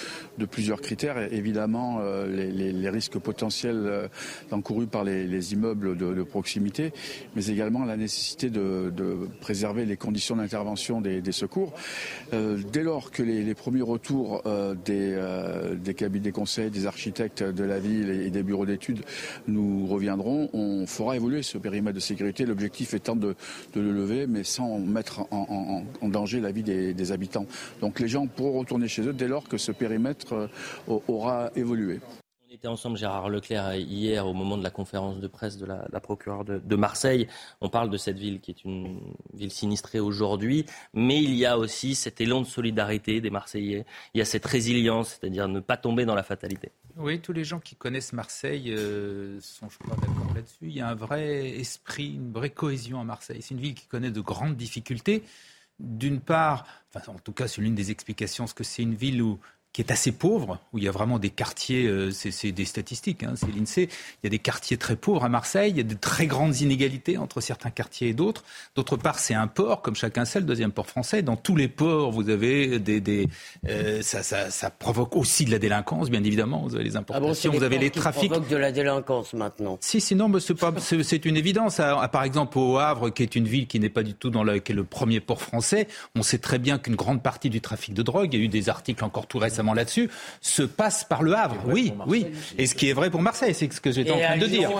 [0.49, 1.17] plusieurs critères.
[1.33, 4.07] évidemment, euh, les, risques potentiels euh,
[4.51, 6.93] encourus par les, immeubles de, proximité,
[7.35, 8.91] mais également la nécessité de,
[9.41, 11.73] préserver les conditions d'intervention des, secours.
[12.31, 14.43] dès lors que les, premiers retours
[14.85, 15.17] des,
[15.75, 19.01] des cabinets des conseils, des architectes de la ville et des bureaux d'études
[19.47, 22.45] nous reviendront, on fera évoluer ce périmètre de sécurité.
[22.45, 23.35] L'objectif étant de,
[23.75, 27.45] le lever, mais sans mettre en en, danger la vie des, habitants.
[27.81, 30.49] Donc les gens pourront retourner chez eux dès lors que ce périmètre
[30.87, 31.99] euh, aura évolué.
[32.49, 35.99] On était ensemble, Gérard Leclerc, hier au moment de la conférence de presse de la,
[35.99, 37.27] procureure de, Marseille.
[37.61, 38.99] On parle de cette ville qui est une
[39.35, 43.85] ville sinistrée aujourd'hui, mais il y a aussi cet élan de solidarité des Marseillais.
[44.15, 46.71] Il y a cette résilience, c'est-à-dire ne pas tomber dans la fatalité.
[46.97, 50.57] Oui, tous les gens qui connaissent Marseille euh, sont, je crois, d'accord là-dessus.
[50.63, 53.41] Il y a un vrai esprit, une vraie cohésion à Marseille.
[53.41, 55.23] C'est une ville qui connaît de grandes difficultés.
[55.79, 59.21] D'une part, enfin, en tout cas, c'est l'une des explications, ce que c'est une ville
[59.21, 59.39] où
[59.71, 63.23] qui est assez pauvre, où il y a vraiment des quartiers, euh, c'est des statistiques,
[63.23, 65.83] hein, c'est l'INSEE, il y a des quartiers très pauvres à Marseille, il y a
[65.83, 68.43] de très grandes inégalités entre certains quartiers et d'autres.
[68.75, 71.21] D'autre part, c'est un port, comme chacun sait, le deuxième port français.
[71.21, 72.99] Dans tous les ports, vous avez des...
[72.99, 73.27] des
[73.67, 76.63] euh, ça, ça, ça, provoque aussi de la délinquance, bien évidemment.
[76.63, 78.29] Vous avez les importations, ah bon, vous avez les trafics.
[78.31, 79.77] provoque de la délinquance maintenant.
[79.81, 81.77] Si, sinon, c'est une évidence.
[82.11, 84.57] par exemple, au Havre, qui est une ville qui n'est pas du tout dans le,
[84.57, 87.93] qui est le premier port français, on sait très bien qu'une grande partie du trafic
[87.93, 90.09] de drogue, il y a eu des articles encore tout récemment là-dessus,
[90.41, 91.57] se passe par le Havre.
[91.65, 92.27] Oui, oui.
[92.57, 94.71] Et ce qui est vrai pour Marseille, c'est ce que j'étais en train de dire.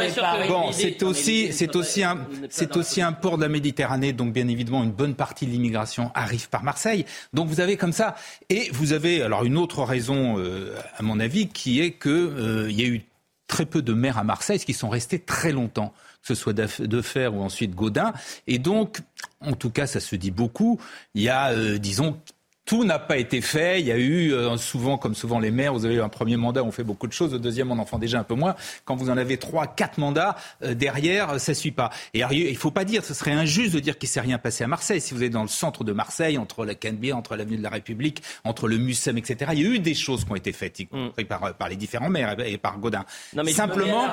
[0.48, 2.18] Bon, c'est aussi, c'est aussi un,
[2.50, 6.12] c'est aussi un port de la Méditerranée, donc bien évidemment une bonne partie de l'immigration
[6.16, 7.06] arrive par Marseille.
[7.34, 8.16] Donc vous avez comme ça,
[8.50, 12.70] et vous avez alors une autre raison, euh, à mon avis, qui est que euh,
[12.70, 13.04] il y a eu
[13.48, 17.02] très peu de maires à Marseille, qui sont restés très longtemps, que ce soit de
[17.02, 18.14] Fer ou ensuite Gaudin.
[18.48, 19.00] Et donc,
[19.42, 20.80] en tout cas, ça se dit beaucoup.
[21.16, 22.20] Il y a, euh, disons,
[22.70, 23.82] tout n'a pas été fait.
[23.82, 26.38] Il y a eu euh, souvent, comme souvent les maires, vous avez eu un premier
[26.38, 27.34] mandat, on fait beaucoup de choses.
[27.34, 28.56] Le deuxième, on en fait déjà un peu moins.
[28.86, 31.90] Quand vous en avez trois, quatre mandats euh, derrière, ça suit pas.
[32.14, 34.68] Et il faut pas dire, ce serait injuste de dire qu'il s'est rien passé à
[34.68, 35.02] Marseille.
[35.02, 37.72] Si vous êtes dans le centre de Marseille, entre la Canebière, entre l'avenue de la
[37.72, 40.80] République, entre le Mussem, etc., il y a eu des choses qui ont été faites,
[40.80, 41.28] y compris mm.
[41.28, 43.04] par, par, les différents maires et par Godin.
[43.34, 44.10] Non, mais Simplement,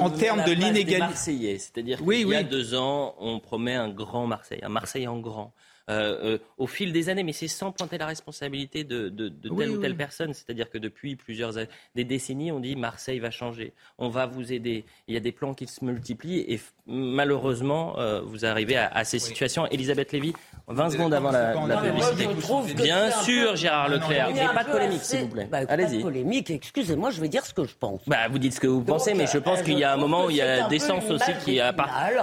[0.00, 1.58] en termes de l'inégalité.
[1.58, 5.52] C'est-à-dire qu'il y a deux ans, on promet un grand Marseille, un Marseille en grand.
[5.88, 9.78] Euh, euh, au fil des années, mais c'est sans pointer la responsabilité de, telle ou
[9.78, 10.34] telle personne.
[10.34, 11.52] C'est-à-dire que depuis plusieurs
[11.94, 14.84] des décennies, on dit Marseille va changer, on va vous aider.
[15.06, 19.18] Il y a des plans qui se multiplient et malheureusement, euh, vous arrivez à, ces
[19.18, 19.66] situations.
[19.66, 20.34] Elisabeth Lévy,
[20.66, 22.74] 20 secondes avant la, publicité.
[22.74, 25.48] Bien sûr, Gérard Leclerc, mais pas de polémique, s'il vous plaît.
[25.50, 26.02] Bah, Allez-y.
[26.02, 28.00] polémique, excusez-moi, je vais dire ce que je pense.
[28.06, 30.26] Bah, vous dites ce que vous pensez, mais je pense qu'il y a un moment
[30.26, 31.74] où il y a des sens aussi qui, a,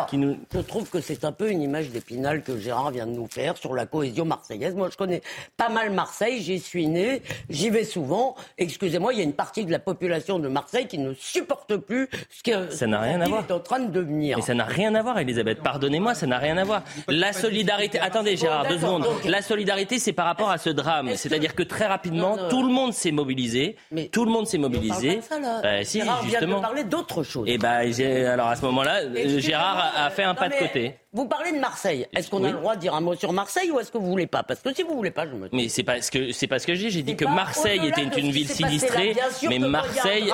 [0.08, 0.38] qui nous...
[0.54, 3.55] Je trouve que c'est un peu une image d'épinal que Gérard vient de nous faire
[3.58, 4.76] sur la cohésion marseillaise.
[4.76, 5.22] Moi, je connais
[5.58, 8.36] pas mal Marseille, j'y suis né, j'y vais souvent.
[8.58, 12.10] Excusez-moi, il y a une partie de la population de Marseille qui ne supporte plus
[12.30, 13.46] ce que ça n'a rien à voir.
[13.48, 14.38] est en train de devenir.
[14.38, 15.62] Mais ça n'a rien à voir, Elisabeth.
[15.62, 16.84] Pardonnez-moi, ça n'a rien à voir.
[17.08, 18.00] La solidarité.
[18.00, 19.06] Attendez, Gérard, deux secondes.
[19.26, 21.16] La solidarité, c'est par rapport à ce drame.
[21.16, 23.76] C'est-à-dire que très rapidement, tout le monde s'est mobilisé.
[23.92, 25.22] Mais tout le monde s'est mobilisé.
[25.22, 25.62] Ça, là.
[25.62, 26.48] Bah, si, Gérard justement.
[26.48, 27.48] vient de parler d'autre chose.
[27.48, 27.92] Et eh ben,
[28.28, 29.02] alors à ce moment-là,
[29.40, 30.96] Gérard a fait un pas de côté.
[31.16, 32.06] Vous parlez de Marseille.
[32.14, 34.08] Est-ce qu'on a le droit de dire un mot sur Marseille ou est-ce que vous
[34.08, 34.44] voulez pas?
[34.44, 35.48] Parce que si vous voulez pas, je me.
[35.54, 36.90] Mais c'est pas ce que c'est pas ce que j'ai.
[36.90, 39.16] J'ai dit que Marseille était une ville sinistrée,
[39.48, 40.30] mais Marseille.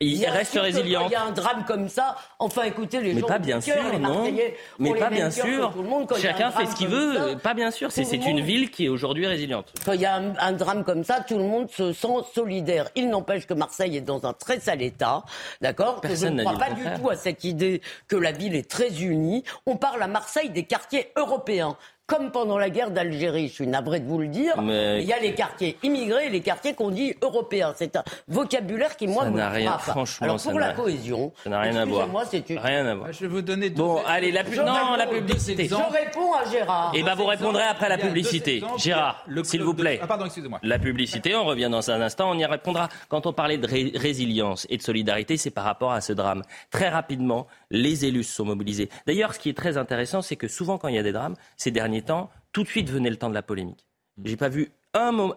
[0.00, 1.06] Il, reste résilient.
[1.06, 2.14] Il y a un drame comme ça.
[2.38, 4.30] Enfin, écoutez, les mais gens pas bien sûr, non.
[4.78, 5.74] Mais pas bien sûr.
[6.20, 7.36] Chacun fait ce qu'il veut.
[7.42, 7.90] pas bien sûr.
[7.90, 9.72] C'est une ville qui est aujourd'hui résiliente.
[9.84, 12.88] Quand il y a un, drame comme ça, tout le monde se sent solidaire.
[12.94, 15.24] Il n'empêche que Marseille est dans un très sale état,
[15.60, 16.00] d'accord?
[16.04, 19.42] Je ne crois pas du tout à cette idée que la ville est très unie.
[19.66, 21.76] On parle à Marseille des quartiers européens
[22.08, 25.18] comme pendant la guerre d'Algérie, je suis navré de vous le dire, il y a
[25.20, 27.74] les quartiers immigrés et les quartiers qu'on dit européens.
[27.76, 31.60] C'est un vocabulaire qui, moi, ça me rien, Franchement, Alors, pour la cohésion, ça n'a
[31.60, 32.08] rien à voir.
[32.08, 33.12] Moi, c'est Rien à voir.
[33.12, 35.68] Je vais vous donner Bon, allez, la, non, la publicité.
[35.68, 36.92] Je réponds à Gérard.
[36.94, 38.62] Et eh ben, vous répondrez après la publicité.
[38.78, 40.00] Gérard, s'il vous plaît.
[40.02, 40.60] Ah, pardon, excusez-moi.
[40.62, 42.88] La publicité, on revient dans un instant, on y répondra.
[43.10, 43.68] Quand on parlait de
[43.98, 46.42] résilience et de solidarité, c'est par rapport à ce drame.
[46.70, 48.88] Très rapidement, les élus se sont mobilisés.
[49.06, 51.36] D'ailleurs, ce qui est très intéressant, c'est que souvent, quand il y a des drames,
[51.56, 53.86] ces derniers temps, tout de suite venait le temps de la polémique.
[54.24, 55.32] J'ai pas vu un,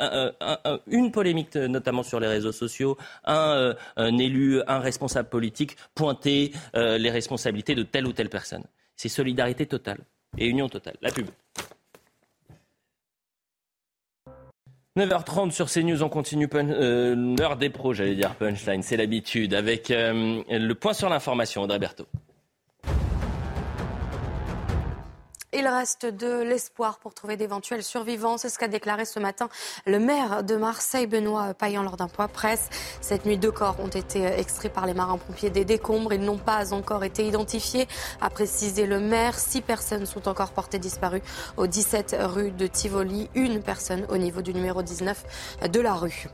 [0.87, 6.97] une polémique, notamment sur les réseaux sociaux, un, euh, élu, un responsable politique pointer euh,
[6.97, 8.63] les responsabilités de telle ou telle personne.
[8.95, 9.99] C'est solidarité totale
[10.37, 10.95] et union totale.
[11.01, 11.27] La pub.
[14.97, 19.87] 9h30 sur CNews, on continue euh, l'heure des pros, j'allais dire punchline, c'est l'habitude, avec
[19.89, 22.07] le point sur l'information, Audrey Berthaud.
[25.53, 28.37] Il reste de l'espoir pour trouver d'éventuels survivants.
[28.37, 29.49] C'est ce qu'a déclaré ce matin
[29.85, 32.69] le maire de Marseille, Benoît Payan, lors d'un point presse.
[33.01, 36.13] Cette nuit, deux corps ont été extraits par les marins-pompiers des décombres.
[36.13, 37.89] Ils n'ont pas encore été identifiés,
[38.21, 39.37] a précisé le maire.
[39.37, 41.21] Six personnes sont encore portées disparues
[41.57, 43.29] au 17 rue de Tivoli.
[43.35, 46.29] Une personne au niveau du numéro 19 de la rue.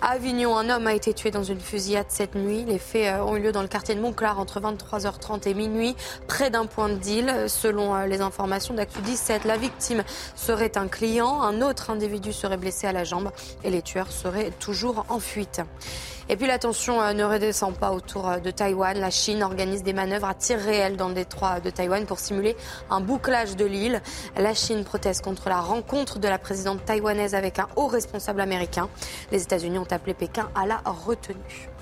[0.00, 2.64] À Avignon, un homme a été tué dans une fusillade cette nuit.
[2.64, 5.94] Les faits ont eu lieu dans le quartier de Montclar entre 23h30 et minuit,
[6.28, 7.44] près d'un point de deal.
[7.48, 9.44] Selon les informations d'Actu 17.
[9.44, 10.04] La victime
[10.36, 13.30] serait un client, un autre individu serait blessé à la jambe
[13.64, 15.60] et les tueurs seraient toujours en fuite.
[16.28, 18.98] Et puis la tension euh, ne redescend pas autour euh, de Taïwan.
[18.98, 22.56] La Chine organise des manœuvres à tir réel dans le détroit de Taïwan pour simuler
[22.90, 24.00] un bouclage de l'île.
[24.36, 28.88] La Chine proteste contre la rencontre de la présidente taïwanaise avec un haut responsable américain.
[29.32, 31.73] Les États-Unis ont appelé Pékin à la retenue.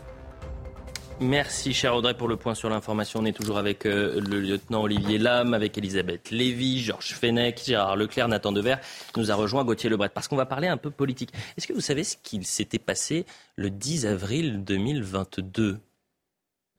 [1.23, 3.21] Merci, cher Audrey, pour le point sur l'information.
[3.21, 7.95] On est toujours avec euh, le lieutenant Olivier Lam, avec Elisabeth Lévy, Georges Fenech, Gérard
[7.95, 8.75] Leclerc, Nathan Dever.
[9.17, 11.33] Nous a rejoint Gauthier Lebret, parce qu'on va parler un peu politique.
[11.57, 15.79] Est-ce que vous savez ce qu'il s'était passé le 10 avril 2022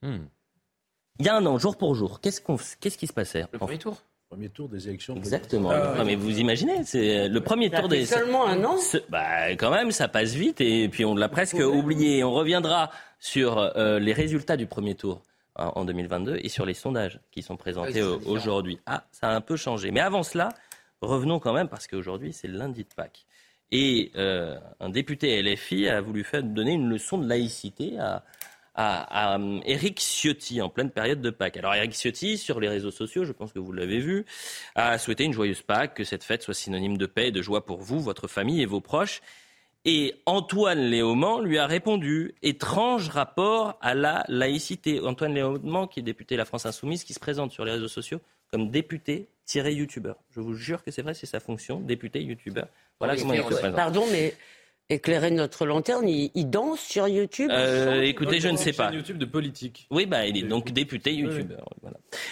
[0.01, 0.17] hmm.
[1.19, 3.45] Il y a un an, jour pour jour, qu'est-ce, qu'on, qu'est-ce qui se passait?
[3.53, 3.97] Le premier tour
[4.34, 5.15] premier tour des élections.
[5.15, 5.69] Exactement.
[5.69, 8.08] Ah, mais vous imaginez, c'est le premier tour des.
[8.08, 8.77] Seulement un an.
[9.10, 12.23] Bah, quand même, ça passe vite et puis on l'a presque oublié.
[12.23, 12.89] On reviendra
[13.24, 15.24] sur euh, les résultats du premier tour
[15.56, 18.80] hein, en 2022 et sur les sondages qui sont présentés aujourd'hui.
[18.86, 19.92] Ah, ça a un peu changé.
[19.92, 20.50] Mais avant cela,
[21.00, 23.26] revenons quand même parce qu'aujourd'hui c'est lundi de Pâques.
[23.72, 28.26] Et euh, un député LFI a voulu faire donner une leçon de laïcité à,
[28.76, 31.56] à, Eric Ciotti en pleine période de Pâques.
[31.56, 34.26] Alors Eric Ciotti, sur les réseaux sociaux, je pense que vous l'avez vu,
[34.76, 37.66] a souhaité une joyeuse Pâques, que cette fête soit synonyme de paix et de joie
[37.66, 39.22] pour vous, votre famille et vos proches.
[39.86, 45.02] Et Antoine Léaumont lui a répondu étrange rapport à la laïcité.
[45.02, 47.89] Antoine Léaumont, qui est député de la France Insoumise, qui se présente sur les réseaux
[47.89, 50.15] sociaux comme député youtubeur.
[50.32, 52.67] Je vous jure que c'est vrai, c'est sa fonction, député youtubeur.
[53.00, 53.76] Voilà comment il se présente.
[53.76, 54.36] Pardon, mais
[54.89, 58.91] éclairer notre lanterne, il, danse sur YouTube euh, Écoutez, je ne sais pas.
[58.91, 59.88] YouTube de politique.
[59.91, 61.65] Oui, bah, il est donc député youtubeur.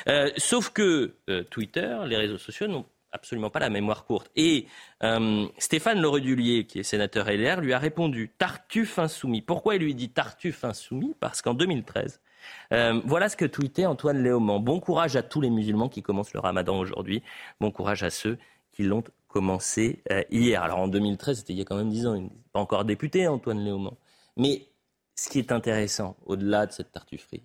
[0.07, 4.31] Euh, sauf que euh, Twitter, les réseaux sociaux n'ont absolument pas la mémoire courte.
[4.35, 4.67] Et
[5.03, 9.41] euh, Stéphane Leredulier, qui est sénateur LR, lui a répondu Tartuffe insoumis.
[9.41, 12.21] Pourquoi il lui dit Tartuffe insoumis Parce qu'en 2013,
[12.73, 14.59] euh, voilà ce que tweetait Antoine Léaumont.
[14.59, 17.21] Bon courage à tous les musulmans qui commencent le ramadan aujourd'hui.
[17.59, 18.37] Bon courage à ceux
[18.71, 20.63] qui l'ont commencé euh, hier.
[20.63, 22.15] Alors en 2013, c'était il y a quand même 10 ans.
[22.15, 23.97] Il n'est pas encore député, Antoine Léaumont.
[24.37, 24.67] Mais
[25.15, 27.43] ce qui est intéressant, au-delà de cette tartufferie,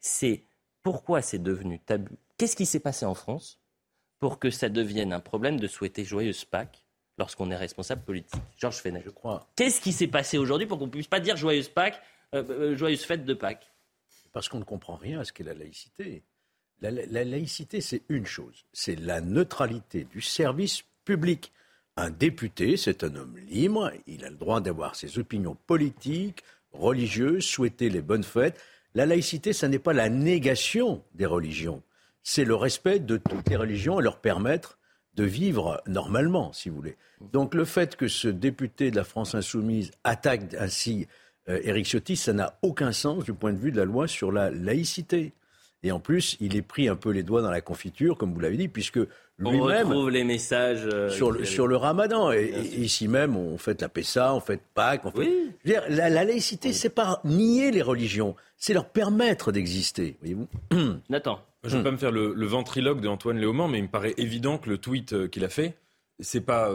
[0.00, 0.44] c'est
[0.82, 2.16] pourquoi c'est devenu tabou.
[2.38, 3.59] Qu'est-ce qui s'est passé en France?
[4.20, 6.84] Pour que ça devienne un problème de souhaiter joyeuse Pâques
[7.18, 8.40] lorsqu'on est responsable politique.
[8.56, 9.02] Georges Fenech.
[9.04, 9.48] Je crois.
[9.56, 12.00] Qu'est-ce qui s'est passé aujourd'hui pour qu'on ne puisse pas dire joyeuse Pâques,
[12.34, 13.70] euh, euh, joyeuse fête de Pâques?
[14.32, 16.22] Parce qu'on ne comprend rien à ce qu'est la laïcité.
[16.82, 16.90] La,
[17.24, 21.52] laïcité, c'est une chose, c'est la neutralité du service publique.
[21.96, 27.44] Un député, c'est un homme libre, il a le droit d'avoir ses opinions politiques, religieuses,
[27.44, 28.58] souhaiter les bonnes fêtes.
[28.94, 31.82] La laïcité, ce n'est pas la négation des religions,
[32.22, 34.78] c'est le respect de toutes les religions et leur permettre
[35.14, 36.96] de vivre normalement, si vous voulez.
[37.32, 41.06] Donc le fait que ce député de la France insoumise attaque ainsi
[41.48, 44.32] euh, Éric Ciotti, ça n'a aucun sens du point de vue de la loi sur
[44.32, 45.32] la laïcité.
[45.82, 48.40] Et en plus, il est pris un peu les doigts dans la confiture, comme vous
[48.40, 49.00] l'avez dit, puisque
[49.38, 49.86] lui-même.
[49.86, 50.84] On retrouve les messages.
[50.84, 52.32] Euh, sur, le, sur le ramadan.
[52.32, 55.06] Et, ici même, on fait la Pessa, on fait Pâques.
[55.06, 55.18] On fait...
[55.20, 55.52] Oui.
[55.64, 60.18] Dire, la, laïcité, c'est pas nier les religions, c'est leur permettre d'exister.
[60.20, 60.48] Voyez-vous
[61.08, 61.40] Nathan.
[61.64, 64.58] Je ne veux pas me faire le, ventriloque d'Antoine Léaumont, mais il me paraît évident
[64.58, 65.76] que le tweet euh, qu'il a fait,
[66.18, 66.70] c'est pas,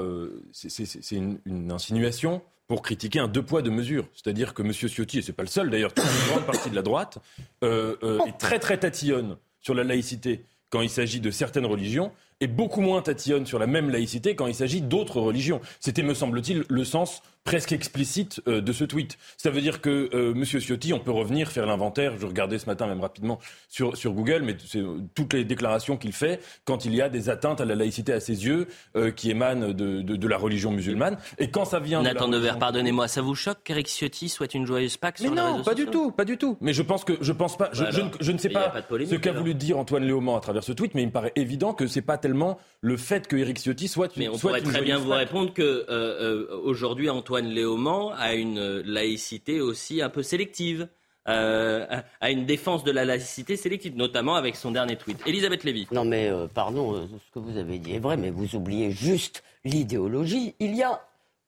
[0.52, 4.08] c'est une, une insinuation pour critiquer un deux poids deux mesures.
[4.14, 4.72] C'est-à-dire que M.
[4.74, 7.20] Ciotti, et c'est pas le seul d'ailleurs, une grande partie de la droite,
[7.64, 12.12] euh, euh, est très très tatillonne sur la laïcité quand il s'agit de certaines religions
[12.42, 15.62] et beaucoup moins tatillonne sur la même laïcité quand il s'agit d'autres religions.
[15.80, 19.18] C'était, me semble-t-il, le sens presque explicite euh, de ce tweet.
[19.38, 22.18] Ça veut dire que euh, Monsieur Ciotti, on peut revenir faire l'inventaire.
[22.18, 25.96] Je regardais ce matin même rapidement sur, sur Google, mais c'est euh, toutes les déclarations
[25.96, 28.68] qu'il fait quand il y a des atteintes à la laïcité à ses yeux
[29.16, 31.18] qui émanent de, de, de, la religion musulmane.
[31.38, 35.20] Et quand ça vient Nathan pardonnez-moi, ça vous choque qu'Eric Ciotti souhaite une joyeuse Pâques
[35.22, 36.58] Mais non, pas du tout, pas du tout.
[36.62, 37.70] Mais je pense que je pense pas.
[37.74, 40.72] Je, bah je, ne, sais pas, ce qu'a voulu dire Antoine Léaumont à travers ce
[40.72, 43.88] tweet, mais il me paraît évident que c'est pas tellement le fait que Eric Ciotti
[43.88, 44.18] soit.
[44.18, 49.62] Mais on soit pourrait très bien vous répondre que aujourd'hui Antoine Léaumont à une laïcité
[49.62, 50.88] aussi un peu sélective.
[51.28, 51.88] Euh,
[52.22, 55.18] à une défense de la laïcité sélective, notamment avec son dernier tweet.
[55.26, 55.88] Elisabeth Lévy.
[55.92, 58.92] Non mais euh, pardon, euh, ce que vous avez dit est vrai, mais vous oubliez
[58.92, 60.54] juste l'idéologie.
[60.60, 61.02] Il y a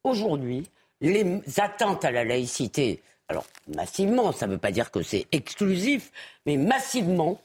[0.03, 0.63] aujourd'hui
[0.99, 3.03] les atteintes à la laïcité.
[3.29, 6.11] Alors massivement, ça ne veut pas dire que c'est exclusif,
[6.47, 7.39] mais massivement,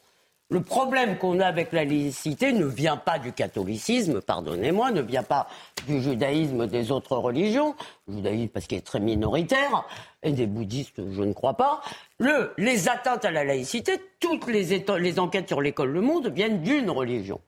[0.52, 5.22] le problème qu'on a avec la laïcité ne vient pas du catholicisme, pardonnez-moi, ne vient
[5.22, 5.48] pas
[5.86, 7.74] du judaïsme des autres religions,
[8.06, 9.86] judaïsme parce qu'il est très minoritaire,
[10.22, 11.80] et des bouddhistes, je ne crois pas.
[12.18, 16.60] Le, les atteintes à la laïcité, toutes les, les enquêtes sur l'école Le Monde viennent
[16.60, 17.40] d'une religion.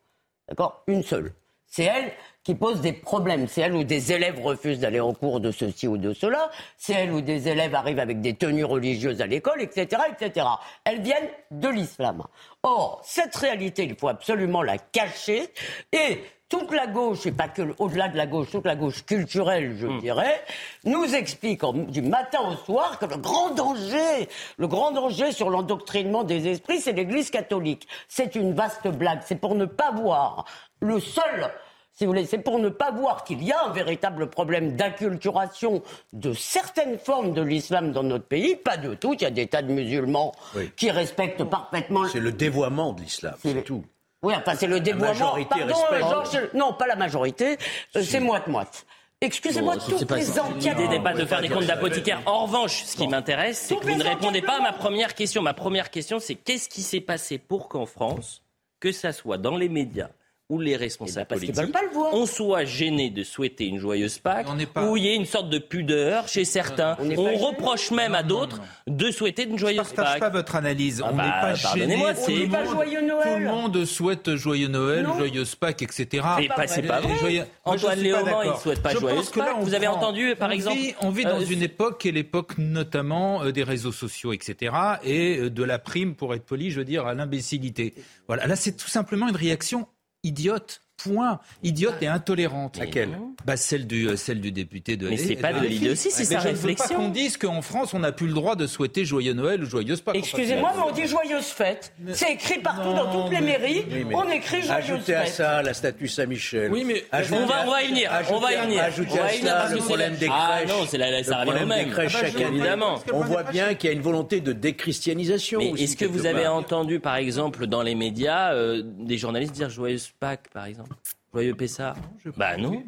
[0.49, 0.83] D'accord?
[0.87, 1.35] Une seule.
[1.67, 2.11] C'est elle
[2.44, 3.48] qui pose des problèmes.
[3.48, 6.50] C'est elle où des élèves refusent d'aller au cours de ceci ou de cela.
[6.76, 10.46] C'est elle où des élèves arrivent avec des tenues religieuses à l'école, etc., etc.
[10.85, 12.22] Elles viennent de l'islam.
[12.62, 15.48] Or, cette réalité, il faut absolument la cacher
[15.92, 19.74] et toute la gauche, et pas que au-delà de la gauche, toute la gauche culturelle,
[19.76, 19.98] je hmm.
[20.00, 20.44] dirais,
[20.85, 24.28] nous explique du matin au soir que le grand danger,
[24.59, 27.88] le grand danger sur l'endoctrinement des esprits, c'est l'Église catholique.
[28.07, 29.22] C'est une vaste blague.
[29.24, 30.44] C'est pour ne pas voir
[30.80, 31.50] le seul
[31.94, 35.83] si vous voulez, c'est pour ne pas voir qu'il y a un véritable problème d'inculturation
[36.12, 39.14] de certaines formes de l'islam dans notre pays, pas de tout.
[39.14, 40.33] Il y a des tas de musulmans
[40.76, 42.07] qui respectent parfaitement.
[42.09, 43.85] C'est le dévoiement de l'islam, c'est tout.
[44.22, 45.12] Oui, enfin, c'est le dévoiement.
[45.12, 46.54] La majorité respecte.
[46.54, 47.59] Non, pas la majorité,
[47.94, 48.87] euh, c'est moite-moite.
[49.20, 50.76] Excusez-moi, toutes les enquêtes.
[50.76, 52.22] L'idée n'est pas de faire des comptes d'apothicaire.
[52.26, 55.42] En revanche, ce qui m'intéresse, c'est que vous ne répondez pas à ma première question.
[55.42, 58.42] Ma première question, c'est qu'est-ce qui s'est passé pour qu'en France,
[58.80, 60.11] que ça soit dans les médias,
[60.50, 61.74] où les responsables eh ben, politiques
[62.12, 64.46] on soit gênés de souhaiter une joyeuse Pâques,
[64.87, 66.96] où il y ait une sorte de pudeur chez certains.
[67.00, 69.88] On, reproche même à d'autres de souhaiter une joyeuse Pâques.
[69.88, 71.02] Je ne partage pas votre analyse.
[71.02, 71.96] Ah on n'est bah, pas gêné.
[71.96, 73.22] Tout, pas joyeux Noël.
[73.24, 76.26] tout le monde souhaite joyeux Noël, joyeuse Pâques, etc.
[76.38, 77.48] Mais pas, c'est pas vrai.
[77.64, 79.57] Antoine Léaumont, il ne souhaite pas joyeuse Pâques.
[79.61, 80.78] Vous avez entendu, par exemple...
[81.00, 84.74] On vit dans euh, une époque qui est l'époque notamment euh, des réseaux sociaux, etc.
[85.02, 87.94] et euh, de la prime, pour être poli, je veux dire, à l'imbécilité.
[88.26, 88.46] Voilà.
[88.46, 89.87] Là, c'est tout simplement une réaction
[90.24, 90.84] idiote.
[90.96, 91.40] Point.
[91.62, 92.78] Idiote et intolérante.
[92.78, 93.11] Laquelle
[93.44, 95.09] bah celle du euh, celle du député de.
[95.09, 96.88] Mais c'est pas de l'idiotie, c'est sa réflexion.
[96.88, 99.66] pas qu'on dise qu'en France on n'a plus le droit de souhaiter joyeux Noël ou
[99.66, 100.16] joyeuse Pâques.
[100.16, 101.92] Excusez-moi, mais on dit joyeuse fête.
[102.12, 103.85] C'est écrit partout dans toutes les mairies.
[104.14, 106.72] on écrit joyeuse Ajoutez à ça la statue Saint-Michel.
[106.72, 108.11] Oui, mais on va on va y venir.
[108.30, 108.83] On va y venir.
[108.83, 110.70] Ajoutez à ça le problème des ah crèches.
[110.70, 111.92] Ah non, c'est la ça revient au même.
[112.38, 112.98] Évidemment.
[113.12, 115.59] On voit bien qu'il y a une volonté de déchristianisation.
[115.59, 119.70] Mais est-ce que vous avez entendu, par exemple, dans les médias, euh, des journalistes dire
[119.70, 120.84] joyeuse Pâques, par exemple?
[120.85, 121.23] Então.
[121.35, 121.97] Joyeux Pessard
[122.37, 122.85] Bah non.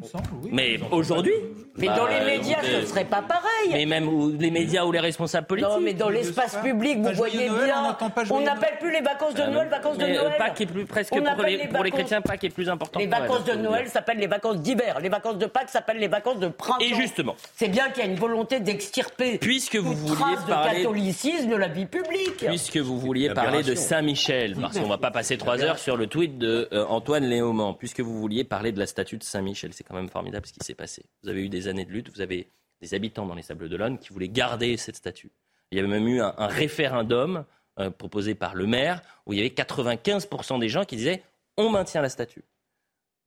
[0.49, 1.33] Mais aujourd'hui
[1.75, 3.71] Mais dans les bah, médias, ce ne serait pas pareil.
[3.73, 5.69] Mais même les médias ou les responsables politiques.
[5.69, 7.97] Non, mais dans l'espace public, vous voyez bien.
[8.29, 10.35] On n'appelle plus les vacances de bah Noël vacances de Noël.
[10.37, 12.99] Pâques est plus presque pour les, pour les chrétiens, Pâques est plus important.
[12.99, 14.99] Les vacances de Noël s'appellent les vacances d'hiver.
[15.01, 16.79] Les vacances de Pâques s'appellent les vacances de printemps.
[16.79, 17.35] Et justement.
[17.55, 19.39] C'est bien qu'il y a une volonté d'extirper.
[19.39, 22.45] Puisque vous vouliez parler de catholicisme de la vie publique.
[22.45, 25.97] Puisque vous vouliez parler de Saint-Michel, parce qu'on ne va pas passer trois heures sur
[25.97, 27.73] le tweet de euh, Antoine Léaumont.
[27.73, 29.73] Puisque vous vouliez parler de la statue de Saint-Michel.
[29.73, 31.05] C'est quand même formidable ce qui s'est passé.
[31.23, 32.49] Vous avez eu des années de lutte, vous avez
[32.81, 35.31] des habitants dans les Sables d'Olonne qui voulaient garder cette statue.
[35.71, 37.45] Il y avait même eu un, référendum
[37.79, 41.23] euh, proposé par le maire où il y avait 95% des gens qui disaient
[41.57, 42.43] on maintient la statue.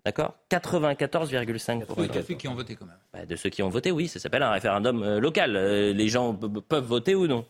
[0.05, 0.35] D'accord?
[0.51, 2.11] 94,5%.
[2.11, 2.97] De ceux qui ont voté quand même.
[3.13, 5.57] Bah, de ceux qui ont voté, oui, ça s'appelle un référendum euh, local.
[5.57, 7.45] Euh, les gens peuvent voter ou non.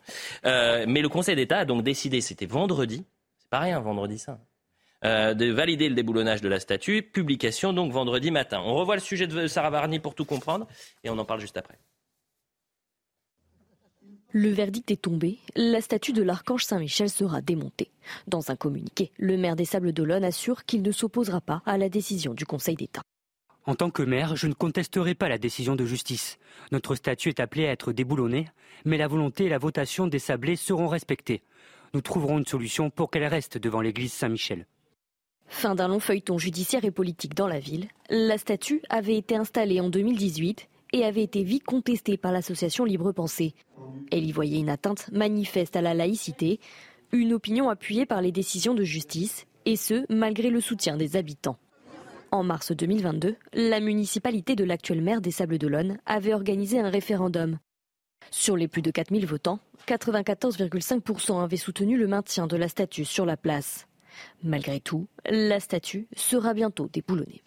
[0.44, 3.04] Mais le Conseil d'État a donc décidé, c'était vendredi,
[3.38, 4.40] c'est pas rien vendredi ça,
[5.02, 7.02] de valider le déboulonnage de la statue.
[7.02, 8.60] Publication donc vendredi matin.
[8.64, 10.66] On revoit le sujet de Sarah Varny pour tout comprendre
[11.04, 11.78] et on en parle juste après.
[14.32, 17.90] Le verdict est tombé, la statue de l'archange Saint-Michel sera démontée.
[18.28, 21.88] Dans un communiqué, le maire des Sables d'Olonne assure qu'il ne s'opposera pas à la
[21.88, 23.02] décision du Conseil d'État.
[23.66, 26.38] En tant que maire, je ne contesterai pas la décision de justice.
[26.70, 28.48] Notre statue est appelée à être déboulonnée,
[28.84, 31.42] mais la volonté et la votation des Sablés seront respectées.
[31.92, 34.64] Nous trouverons une solution pour qu'elle reste devant l'église Saint-Michel.
[35.50, 39.80] Fin d'un long feuilleton judiciaire et politique dans la ville, la statue avait été installée
[39.80, 43.54] en 2018 et avait été vite contestée par l'association Libre Pensée.
[44.10, 46.60] Elle y voyait une atteinte manifeste à la laïcité,
[47.12, 51.58] une opinion appuyée par les décisions de justice, et ce, malgré le soutien des habitants.
[52.30, 57.58] En mars 2022, la municipalité de l'actuel maire des Sables d'Olonne avait organisé un référendum.
[58.30, 63.26] Sur les plus de 4000 votants, 94,5% avaient soutenu le maintien de la statue sur
[63.26, 63.88] la place.
[64.42, 67.42] Malgré tout, la statue sera bientôt déboulonnée.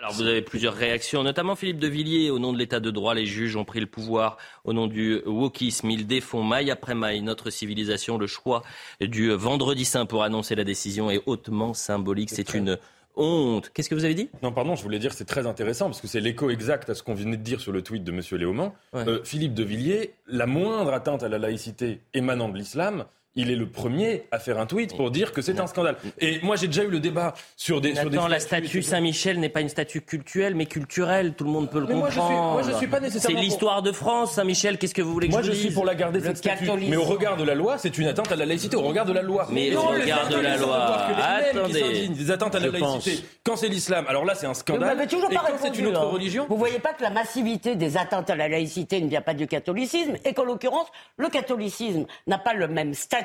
[0.00, 2.30] Alors vous avez plusieurs réactions, notamment Philippe de Villiers.
[2.30, 4.38] Au nom de l'état de droit, les juges ont pris le pouvoir.
[4.64, 8.16] Au nom du wokisme, ils défont maille après maille notre civilisation.
[8.16, 8.62] Le choix
[9.02, 12.30] du vendredi saint pour annoncer la décision est hautement symbolique.
[12.30, 12.78] C'est une
[13.14, 13.70] honte.
[13.74, 14.30] Qu'est-ce que vous avez dit?
[14.42, 17.02] Non, pardon, je voulais dire c'est très intéressant parce que c'est l'écho exact à ce
[17.02, 18.22] qu'on venait de dire sur le tweet de M.
[18.38, 18.72] Léaumont.
[18.94, 23.04] Euh, Philippe de Villiers, la moindre atteinte à la laïcité émanant de l'islam,
[23.36, 25.96] il est le premier à faire un tweet pour dire que c'est un scandale.
[26.18, 27.94] Et moi, j'ai déjà eu le débat sur des.
[27.94, 31.34] Sur la statue Saint-Michel n'est pas une statue culturelle, mais culturelle.
[31.34, 32.52] Tout le monde peut le comprendre.
[32.52, 33.38] Moi, je suis, pas nécessairement.
[33.38, 34.78] C'est l'histoire de France, Saint-Michel.
[34.78, 36.68] Qu'est-ce que vous voulez que moi, je, je suis pour la garder cette statue.
[36.88, 38.76] Mais au regard de la loi, c'est une atteinte à la laïcité.
[38.76, 39.46] Au regard de la loi.
[39.52, 41.06] Mais au regard de la loi.
[41.22, 42.08] Attendez.
[42.08, 43.24] Des atteintes à la laïcité.
[43.44, 44.96] Quand c'est l'islam, alors là, c'est un scandale.
[44.98, 46.10] Mais toujours pas c'est une autre hein.
[46.10, 46.46] religion.
[46.48, 49.46] Vous voyez pas que la massivité des atteintes à la laïcité ne vient pas du
[49.46, 53.19] catholicisme et qu'en l'occurrence, le catholicisme n'a pas le même statut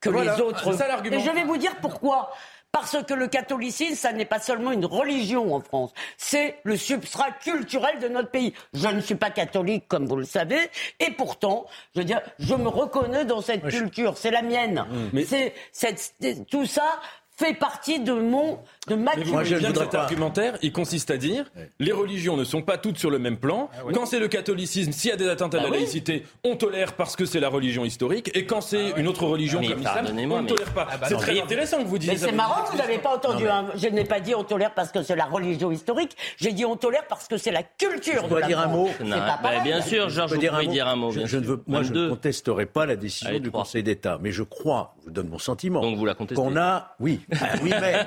[0.00, 0.68] que les autres.
[1.12, 2.30] Et je vais vous dire pourquoi.
[2.70, 7.30] Parce que le catholicisme, ça n'est pas seulement une religion en France, c'est le substrat
[7.42, 8.52] culturel de notre pays.
[8.74, 10.68] Je ne suis pas catholique, comme vous le savez,
[11.00, 14.86] et pourtant, je veux dire, je me reconnais dans cette culture, c'est la mienne.
[15.14, 15.24] Mais...
[15.72, 16.04] C'est
[16.50, 17.00] tout ça
[17.38, 18.58] fait partie de mon
[18.88, 21.44] de Mais vous bien cet argumentaire, il consiste à dire
[21.78, 23.70] les religions ne sont pas toutes sur le même plan.
[23.72, 26.56] Ah quand c'est le catholicisme, s'il y a des atteintes à bah la laïcité, on
[26.56, 28.30] tolère parce que c'est la religion historique.
[28.34, 30.86] Et quand c'est ah une autre religion comme l'islam, on ne tolère pas.
[30.90, 33.44] Ah bah c'est très intéressant que vous disiez mais c'est marrant, vous n'avez pas entendu.
[33.76, 36.16] Je n'ai pas dit on tolère parce que c'est la religion historique.
[36.36, 38.22] J'ai dit on tolère parce que c'est la culture.
[38.24, 38.88] Je dois dire un mot.
[39.00, 41.10] Bah, bien sûr, Georges, vous pouvez dire un mot.
[41.10, 44.42] Je ne veux, moi, je ne contesterai pas la décision du Conseil d'État, mais je
[44.42, 45.80] crois, je vous donne mon sentiment.
[45.80, 46.42] Donc vous la contestez.
[46.42, 47.20] Qu'on a, oui,
[47.62, 48.06] oui, mais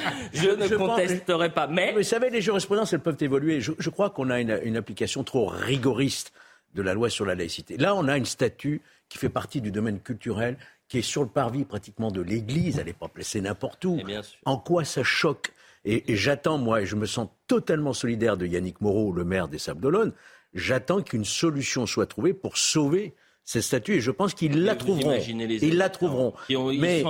[0.32, 1.66] je, ne contesterai pas.
[1.66, 1.92] Mais...
[1.92, 3.60] Vous savez, les jurisprudences, elles peuvent évoluer.
[3.60, 6.32] Je, crois qu'on a une, application trop rigoriste
[6.74, 7.76] de la loi sur la laïcité.
[7.76, 10.56] Là, on a une statue qui fait partie du domaine culturel,
[10.88, 12.78] qui est sur le parvis pratiquement de l'Église.
[12.78, 14.00] Elle n'est pas placée n'importe où.
[14.44, 15.52] En quoi ça choque
[15.84, 19.58] Et, j'attends, moi, et je me sens totalement solidaire de Yannick Moreau, le maire des
[19.58, 20.12] Sables d'Olonne,
[20.54, 23.14] j'attends qu'une solution soit trouvée pour sauver
[23.44, 25.18] cette statue et je pense qu'ils la trouveront.
[25.18, 26.32] Ils la trouveront.
[26.78, 27.02] mais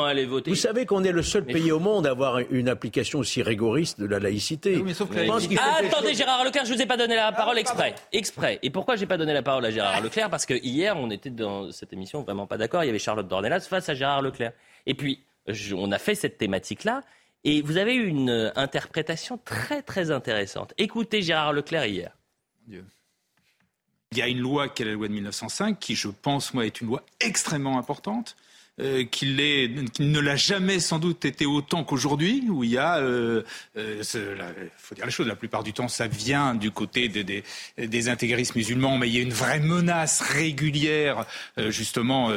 [0.47, 4.01] vous savez qu'on est le seul pays au monde à avoir une application aussi rigoriste
[4.01, 4.83] de la laïcité.
[5.59, 7.95] ah, attendez, Gérard Leclerc, je vous ai pas donné la parole exprès.
[8.13, 8.59] Exprès.
[8.63, 10.31] Et pourquoi j'ai pas donné la parole à Gérard Leclerc?
[10.31, 12.83] Parce que hier, on était dans cette émission vraiment pas d'accord.
[12.83, 14.53] Il y avait Charlotte Dornelas face à Gérard Leclerc.
[14.87, 15.21] Et puis,
[15.75, 17.03] on a fait cette thématique-là.
[17.45, 20.73] Et vous avez eu une interprétation très très intéressante.
[20.79, 22.17] Écoutez Gérard Leclerc hier.
[22.67, 22.85] Dieu.
[24.13, 26.67] Il y a une loi qui est la loi de 1905, qui, je pense, moi,
[26.67, 28.37] est une loi extrêmement importante.
[28.81, 33.43] Euh, qu'il ne l'a jamais sans doute été autant qu'aujourd'hui, où il y a, euh,
[33.77, 34.03] euh,
[34.79, 38.97] faut dire les choses, la plupart du temps ça vient du côté des intégristes musulmans,
[38.97, 41.27] mais il y a une vraie menace régulière
[41.59, 42.31] euh, justement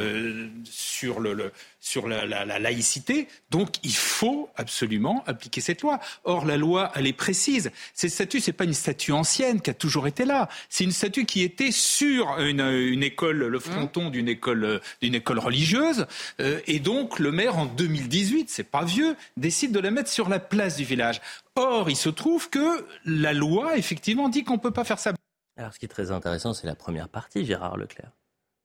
[0.64, 3.28] sur le, sur la, laïcité.
[3.50, 6.00] Donc, il faut absolument appliquer cette loi.
[6.24, 7.70] Or, la loi, elle est précise.
[7.94, 10.48] Cette statue, c'est pas une statue ancienne qui a toujours été là.
[10.68, 16.06] C'est une statue qui était sur une, école, le fronton d'une école, d'une école religieuse.
[16.40, 20.28] Euh, et donc, le maire, en 2018, c'est pas vieux, décide de la mettre sur
[20.28, 21.20] la place du village.
[21.54, 25.12] Or, il se trouve que la loi, effectivement, dit qu'on peut pas faire ça.
[25.56, 28.10] Alors, ce qui est très intéressant, c'est la première partie, Gérard Leclerc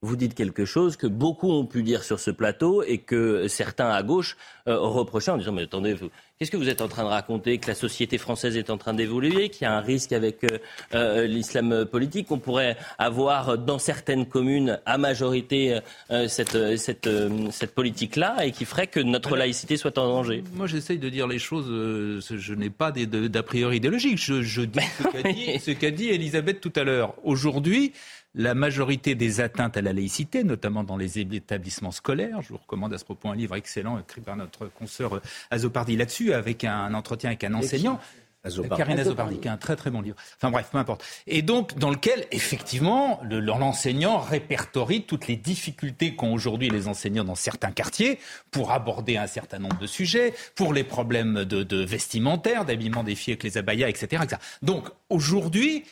[0.02, 3.90] vous dites quelque chose que beaucoup ont pu dire sur ce plateau et que certains
[3.90, 4.36] à gauche
[4.68, 5.96] euh, reprochaient en disant mais attendez,
[6.42, 8.96] Qu'est-ce que vous êtes en train de raconter Que la société française est en train
[8.96, 10.58] d'évoluer, qu'il y a un risque avec euh,
[10.96, 17.08] euh, l'islam politique, qu'on pourrait avoir dans certaines communes à majorité euh, cette, cette,
[17.52, 21.28] cette politique-là et qui ferait que notre laïcité soit en danger Moi, j'essaye de dire
[21.28, 21.68] les choses.
[21.68, 24.18] je n'ai pas d'a priori idéologique.
[24.18, 24.80] Je, je dis
[25.60, 27.14] ce qu'a dit, dit Elisabeth tout à l'heure.
[27.24, 27.94] Aujourd'hui,
[28.34, 32.42] la majorité des atteintes à la laïcité, notamment dans les établissements scolaires.
[32.42, 36.34] Je vous recommande à ce propos un livre excellent écrit par notre consoeur Azopardi là-dessus,
[36.34, 38.00] avec un entretien avec un enseignant.
[38.76, 40.16] Karine Azopardi, qui est un très très bon livre.
[40.38, 41.04] Enfin bref, peu importe.
[41.28, 47.36] Et donc, dans lequel, effectivement, l'enseignant répertorie toutes les difficultés qu'ont aujourd'hui les enseignants dans
[47.36, 48.18] certains quartiers
[48.50, 53.14] pour aborder un certain nombre de sujets, pour les problèmes de, de vestimentaire, d'habillement des
[53.14, 54.24] filles avec les abayas, etc.
[54.24, 54.42] etc.
[54.64, 55.84] Donc, aujourd'hui,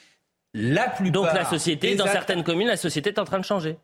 [0.54, 3.78] la plupart Donc la société, dans certaines communes, la société est en train de changer.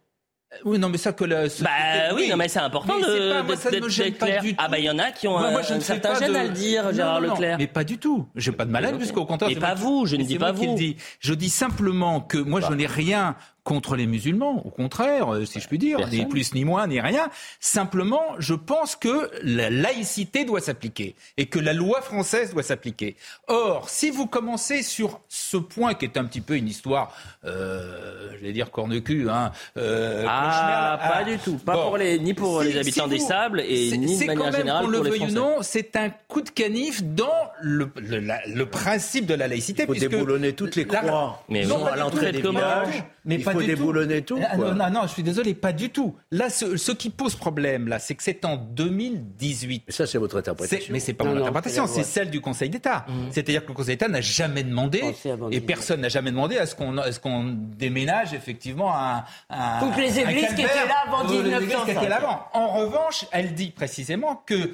[0.53, 4.43] Euh, oui, non, mais ça que la Bah oui, non, mais c'est important d'être clair.
[4.57, 7.20] Ah bah il y en a qui ont un, certain gêne à le dire, Gérard
[7.20, 7.57] Leclerc.
[7.57, 8.28] Mais pas du tout.
[8.36, 9.49] J'ai pas de malade, puisqu'au contraire.
[9.49, 10.78] Et pas vous, je ne dis pas vous.
[11.20, 13.36] Je dis simplement que moi, je n'ai rien
[13.66, 17.01] contre les musulmans, au contraire, euh, si je puis dire, ni plus ni moins ni
[17.01, 17.30] rien.
[17.59, 23.16] Simplement, je pense que la laïcité doit s'appliquer et que la loi française doit s'appliquer.
[23.47, 27.11] Or, si vous commencez sur ce point qui est un petit peu une histoire,
[27.43, 32.36] euh, je vais dire corne-cul, hein, euh, ah, pas du tout, pas pour les ni
[32.36, 35.57] pour les habitants des sables et ni de manière générale pour le veuille ou non,
[35.63, 37.26] c'est un coup de canif dans
[37.61, 39.84] le, le, principe de la laïcité.
[39.84, 41.43] Il faut déboulonner toutes les croix.
[41.49, 44.39] mais non, à l'entrée des villages, mais pas faut déboulonner tout.
[44.49, 46.16] Ah, non, non, je suis désolé, pas du tout.
[46.32, 49.84] Là, ce, qui pose problème, là, c'est que c'est en 2018.
[49.88, 50.93] Mais ça, c'est votre interprétation.
[50.93, 53.06] Mais c'est pas mon interprétation, c'est celle du Conseil d'État.
[53.08, 53.14] Mmh.
[53.32, 55.03] C'est-à-dire que le Conseil d'État n'a jamais demandé,
[55.51, 60.20] et personne n'a jamais demandé à ce qu'on qu'on déménage effectivement un, un toutes les
[60.20, 62.22] églises qui étaient là avant 1905.
[62.53, 64.72] En revanche, elle dit précisément que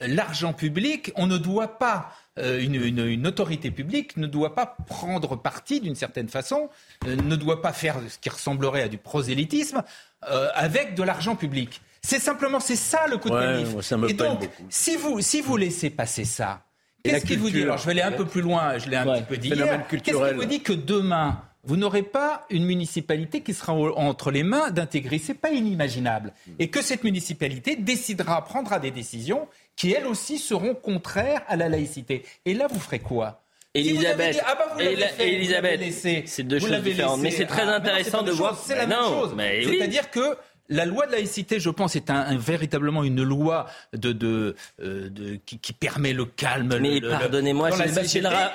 [0.00, 5.80] l'argent public, on ne doit pas euh, une, autorité publique ne doit pas prendre parti
[5.80, 6.70] d'une certaine façon,
[7.06, 9.82] euh, ne doit pas faire ce qui ressemblerait à du prosélytisme
[10.30, 11.82] euh, avec de l'argent public.
[12.00, 15.90] C'est simplement, c'est ça le coup de ouais, Et donc, si vous, si vous laissez
[15.90, 16.62] passer ça,
[17.04, 19.04] qu'est-ce qui vous dit Alors, je vais aller un peu plus loin, je l'ai un
[19.04, 23.54] petit peu dit Qu'est-ce qui vous dit que demain, vous n'aurez pas une municipalité qui
[23.54, 25.18] sera entre les mains d'intégrer.
[25.18, 26.32] C'est pas inimaginable.
[26.58, 29.46] Et que cette municipalité décidera, prendra des décisions
[29.76, 32.24] qui, elles aussi, seront contraires à la laïcité.
[32.44, 33.42] Et là, vous ferez quoi?
[33.74, 34.84] Elisabeth, ah bah
[35.18, 35.80] Elisabeth,
[36.26, 37.20] c'est deux choses différentes.
[37.20, 38.58] mais c'est très ah, intéressant de voir.
[38.58, 39.34] C'est la même chose.
[39.38, 40.36] C'est-à-dire que
[40.72, 45.36] la loi de laïcité, je pense, est un, véritablement une loi de, de, euh, de
[45.46, 46.78] qui, qui, permet le calme.
[46.80, 47.70] Mais pardonnez-moi,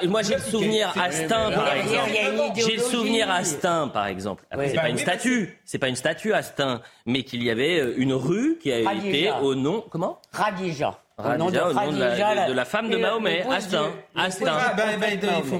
[0.05, 2.11] moi j'ai le souvenir Astin, par exemple.
[2.55, 4.43] J'ai le souvenir Astin, par exemple.
[4.51, 8.13] c'est pas une statue, c'est pas une statue Astin, mais qu'il y avait euh, une
[8.13, 10.19] rue qui a été au nom, comment?
[10.33, 10.99] Radija.
[11.19, 13.89] Au nom, de, de, la, femme de Mahomet, Astin.
[14.15, 14.55] Astin.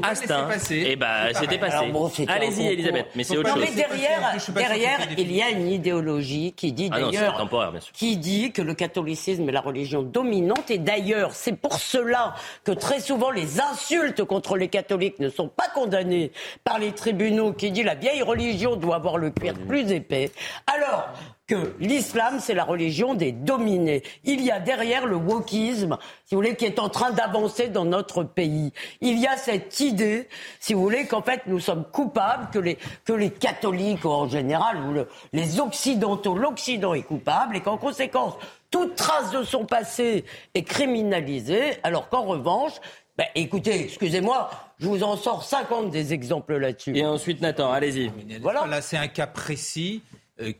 [0.04, 0.48] Astin.
[0.72, 1.92] Et bah, c'était passé.
[2.28, 3.66] Allez-y, Elisabeth, mais c'est autre chose.
[3.68, 7.50] Mais derrière, derrière il y a une idéologie qui dit ah d'ailleurs,
[7.92, 10.70] qui dit que le catholicisme est la religion dominante.
[10.70, 15.48] Et d'ailleurs, c'est pour cela que très souvent les insultes contre les catholiques ne sont
[15.48, 16.32] pas condamnées
[16.64, 20.32] par les tribunaux qui dit la vieille religion doit avoir le cuir plus épais.
[20.68, 21.10] Alors,
[21.48, 24.04] que l'islam, c'est la religion des dominés.
[24.26, 27.86] Il y a derrière le wokisme, si vous voulez, qui est en train d'avancer dans
[27.86, 28.74] notre pays.
[29.00, 30.28] Il y a cette idée,
[30.60, 34.78] si vous voulez, qu'en fait, nous sommes coupables, que les, que les catholiques, en général,
[34.84, 38.34] ou les occidentaux, l'Occident est coupable, et qu'en conséquence,
[38.70, 42.74] toute trace de son passé est criminalisée, alors qu'en revanche,
[43.18, 46.96] ben, écoutez, excusez-moi, je vous en sors 50 des exemples là-dessus.
[46.96, 48.12] Et ensuite, Nathan, allez-y.
[48.42, 48.68] Voilà.
[48.68, 50.04] Là, c'est un cas précis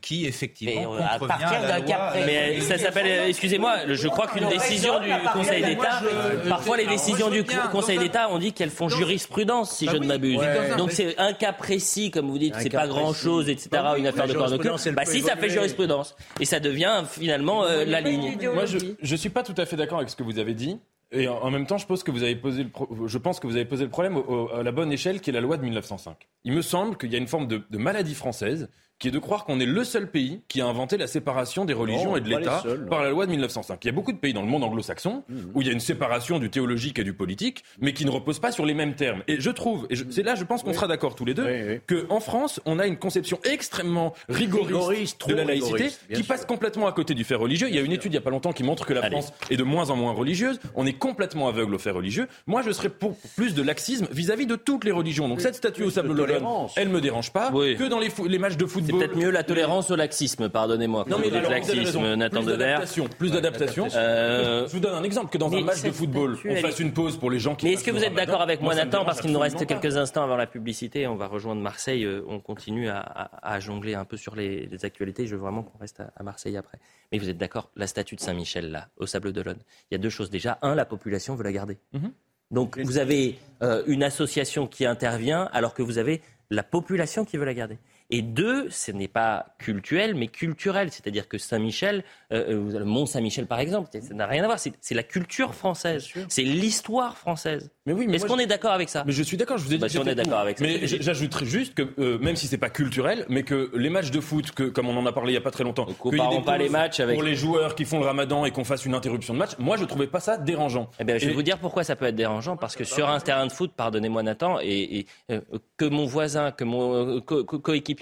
[0.00, 5.00] qui effectivement mais, à partir d'un cas Mais ça s'appelle, excusez-moi, je crois qu'une décision
[5.00, 6.02] du Conseil d'État,
[6.48, 10.06] parfois les décisions du Conseil d'État, on dit qu'elles font jurisprudence, si bah je ne
[10.06, 10.40] m'abuse.
[10.76, 13.68] Donc c'est un cas précis, comme vous dites, c'est pas grand-chose, etc.
[13.70, 17.64] Bah une affaire de corps de Bah si, ça fait jurisprudence et ça devient finalement
[17.64, 18.36] euh, la ligne.
[18.54, 20.78] Moi, je suis pas tout à fait d'accord avec ce que vous avez dit.
[21.10, 22.70] Et en même temps, je pense que vous avez posé le,
[23.06, 24.22] je pense que vous avez posé le problème
[24.54, 26.28] à la bonne échelle, qui est la loi de 1905.
[26.44, 28.68] Il me semble qu'il y a une forme de maladie française
[28.98, 31.74] qui est de croire qu'on est le seul pays qui a inventé la séparation des
[31.74, 33.84] religions et de l'État par la loi de 1905.
[33.84, 35.36] Il y a beaucoup de pays dans le monde anglo-saxon mmh.
[35.54, 38.40] où il y a une séparation du théologique et du politique, mais qui ne repose
[38.40, 39.22] pas sur les mêmes termes.
[39.28, 42.02] Et je trouve, et c'est là, je pense qu'on sera d'accord tous les deux, que
[42.02, 46.92] qu'en France, on a une conception extrêmement rigoriste, de la laïcité qui passe complètement à
[46.92, 47.68] côté du fait religieux.
[47.68, 49.32] Il y a une étude il n'y a pas longtemps qui montre que la France
[49.50, 50.58] est de moins en moins religieuse.
[50.74, 52.26] On est complètement aveugle au fait religieux.
[52.46, 55.28] Moi, je serais pour plus de laxisme vis-à-vis de toutes les religions.
[55.28, 56.44] Donc cette statue au sable d'Olonne,
[56.76, 57.50] elle me dérange pas.
[57.50, 61.04] Que dans les, les matchs de football C'est peut-être mieux la tolérance au laxisme, pardonnez-moi.
[61.08, 62.78] Non, mais le laxisme, Nathan Dever.
[63.18, 63.86] Plus d'adaptation.
[63.94, 66.92] Euh, je vous donne un exemple que dans un match de football, on fasse une
[66.92, 67.66] pause pour les gens qui.
[67.66, 70.22] Mais est-ce que vous êtes d'accord avec moi, Nathan, parce qu'il nous reste quelques instants
[70.22, 74.36] avant la publicité, on va rejoindre Marseille, euh, on continue à, jongler un peu sur
[74.36, 75.26] les, actualités.
[75.26, 76.78] Je veux vraiment qu'on reste à, Marseille après.
[77.10, 79.58] Mais vous êtes d'accord, la statue de Saint-Michel là, au Sable d'Olonne,
[79.90, 80.30] il y a deux choses.
[80.30, 81.78] Déjà, un, la population veut la garder.
[81.92, 82.12] Mhm.
[82.50, 87.36] Donc vous avez euh, une association qui intervient alors que vous avez la population qui
[87.36, 87.78] veut la garder.
[88.10, 90.90] Et deux, ce n'est pas cultuel, mais culturel.
[90.90, 94.58] C'est-à-dire que Saint-Michel, euh, euh le Mont Saint-Michel par exemple, ça n'a rien à voir.
[94.58, 96.08] C'est la culture française.
[96.28, 97.70] C'est l'histoire française.
[97.84, 99.04] Mais oui, mais est-ce qu'on est d'accord avec ça?
[99.06, 99.58] Mais je suis d'accord.
[99.58, 99.80] Je vous ai dit.
[99.82, 100.64] Bah, si on est d'accord avec ça.
[100.64, 104.20] Mais j'ajouterais juste que euh, même si c'est pas culturel, mais que les matchs de
[104.20, 106.56] foot, que comme on en a parlé il y a pas très longtemps, comparons pas
[106.56, 109.34] les matchs avec pour les joueurs qui font le Ramadan et qu'on fasse une interruption
[109.34, 109.52] de match.
[109.58, 110.90] Moi, je trouvais pas ça dérangeant.
[110.98, 112.56] Eh bien, je vais vous dire pourquoi ça peut être dérangeant.
[112.56, 115.40] Parce que sur un terrain de foot, pardonnez-moi Nathan, et, euh,
[115.76, 117.97] que mon voisin, que mon coéquipier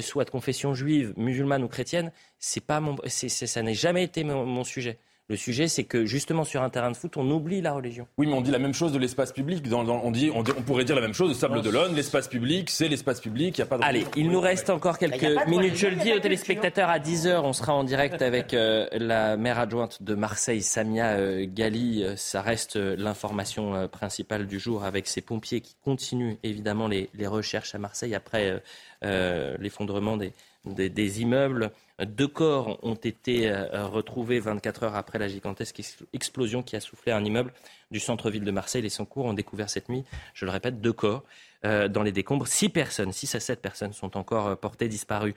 [0.00, 4.64] soit de confession juive, musulmane ou chrétienne, c'est pas mon, ça n'a jamais été mon
[4.64, 4.98] sujet.
[5.28, 8.08] Le sujet, c'est que justement sur un terrain de foot, on oublie la religion.
[8.18, 9.64] Oui, mais on dit la même chose de l'espace public.
[9.72, 11.94] on, dit, on, pourrait dire la même chose de Sable d'Olonne.
[11.94, 13.56] L'espace public, c'est l'espace public.
[13.56, 13.84] Il a pas de...
[13.84, 15.76] Allez, il nous reste encore quelques minutes.
[15.76, 19.60] Je le dis aux téléspectateurs, à 10h, on sera en direct avec euh, la maire
[19.60, 22.02] adjointe de Marseille, Samia euh, Gali.
[22.02, 27.74] Euh, ça reste l'information principale du jour avec ces pompiers qui continuent évidemment les, recherches
[27.74, 28.60] à Marseille après
[29.02, 30.32] l'effondrement des,
[30.66, 31.70] des immeubles.
[32.06, 35.80] Deux corps ont été euh, retrouvés 24 heures après la gigantesque
[36.12, 37.52] explosion qui a soufflé un immeuble
[37.90, 38.82] du centre-ville de Marseille.
[38.82, 41.22] Les secours ont découvert cette nuit, je le répète, deux corps
[41.64, 42.48] euh, dans les décombres.
[42.48, 45.34] Six personnes, six à sept personnes sont encore euh, portées disparues.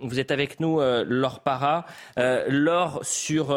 [0.00, 1.86] vous êtes avec nous, Laure Para.
[2.16, 3.56] Laure, sur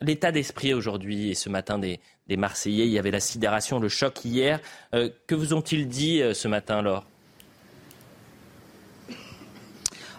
[0.00, 3.88] l'état d'esprit aujourd'hui et ce matin des, des, Marseillais, il y avait la sidération, le
[3.88, 4.60] choc hier.
[4.92, 7.06] que vous ont-ils dit ce matin, Laure?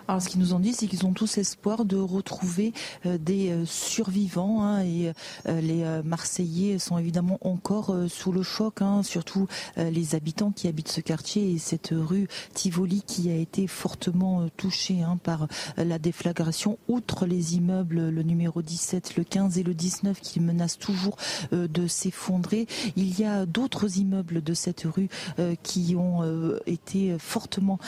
[0.08, 2.74] Alors, ce qu'ils nous ont dit, c'est qu'ils ont tous espoir de retrouver
[3.06, 4.64] euh, des euh, survivants.
[4.64, 5.12] Hein, et
[5.48, 9.48] euh, les Marseillais sont évidemment encore sous le choc, hein, surtout
[9.78, 15.02] les habitants qui habitent ce quartier et cette rue Tivoli qui a été fortement touchée
[15.02, 15.48] hein, par
[15.78, 16.78] la déflagration.
[16.88, 21.18] Outre les immeubles, le numéro 17, le 15 et le 19 qui menacent toujours
[21.52, 25.10] de s'effondrer, il y a d'autres immeubles de cette rue
[25.64, 26.24] qui ont
[26.66, 27.80] été fortement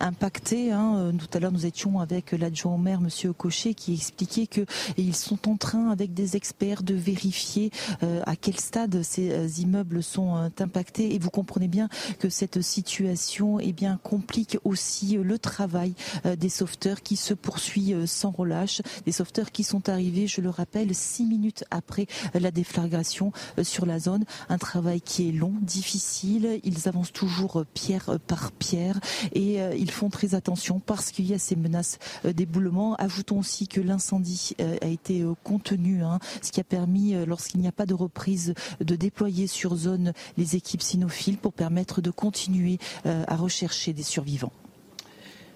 [0.00, 0.70] impactés.
[0.70, 5.48] Tout à l'heure, nous étions avec l'adjoint au maire, Monsieur Cochet, qui expliquait qu'ils sont
[5.48, 7.70] en train, avec des experts, de vérifier
[8.02, 11.14] euh, à quel stade ces euh, immeubles sont euh, impactés.
[11.14, 11.88] Et vous comprenez bien
[12.18, 15.94] que cette situation eh bien, complique aussi le travail
[16.38, 18.82] des sauveteurs qui se poursuit sans relâche.
[19.04, 23.98] Des sauveteurs qui sont arrivés, je le rappelle, six minutes après la déflagration sur la
[23.98, 24.24] zone.
[24.48, 26.60] Un travail qui est long, difficile.
[26.64, 29.00] Ils avancent toujours pierre par pierre
[29.32, 32.94] et ils font très attention parce qu'il y a ces menaces euh, d'éboulement.
[32.96, 37.60] Ajoutons aussi que l'incendie euh, a été euh, contenu, hein, ce qui a permis, lorsqu'il
[37.60, 42.10] n'y a pas de reprise, de déployer sur zone les équipes sinophiles pour permettre de
[42.10, 44.52] continuer à rechercher des survivants.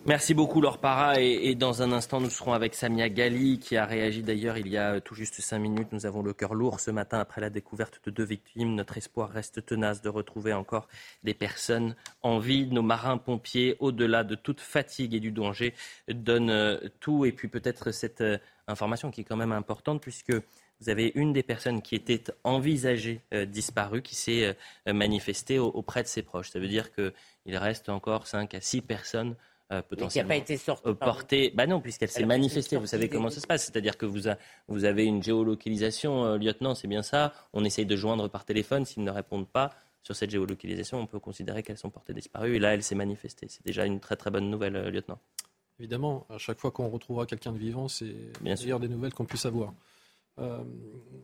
[0.06, 3.84] Merci beaucoup Laure Para et, dans un instant nous serons avec Samia Gali qui a
[3.84, 5.88] réagi d'ailleurs il y a tout juste cinq minutes.
[5.92, 8.74] Nous avons le cœur lourd ce matin après la découverte de deux victimes.
[8.74, 10.88] Notre espoir reste tenace de retrouver encore
[11.22, 12.66] des personnes en vie.
[12.68, 15.74] Nos marins-pompiers, au-delà de toute fatigue et du danger,
[16.08, 17.26] donnent euh, tout.
[17.26, 18.38] Et puis peut-être cette euh,
[18.68, 23.20] information qui est quand même importante puisque vous avez une des personnes qui était envisagée
[23.34, 26.48] euh, disparue qui s'est manifestée auprès de ses proches.
[26.48, 29.36] Ça veut dire qu'il reste encore cinq à six personnes
[29.72, 30.94] euh, potentiellement qui n'a pas été sortie.
[30.94, 31.52] portée.
[31.54, 32.76] Bah non, puisqu'elle s'est manifestée.
[32.76, 33.66] Vous savez comment ça se passe.
[33.66, 34.22] C'est-à-dire que vous,
[34.66, 37.32] vous avez une géolocalisation, euh, lieutenant, c'est bien ça.
[37.52, 38.84] On essaye de joindre par téléphone.
[38.84, 39.70] S'ils ne répondent pas
[40.02, 42.56] sur cette géolocalisation, on peut considérer qu'elles sont portées disparues.
[42.56, 43.46] Et là, elle s'est manifestée.
[43.48, 45.20] C'est déjà une très très bonne nouvelle, euh, lieutenant.
[45.78, 48.12] Évidemment, à chaque fois qu'on retrouvera quelqu'un de vivant, c'est
[48.44, 49.72] la meilleure des nouvelles qu'on puisse avoir.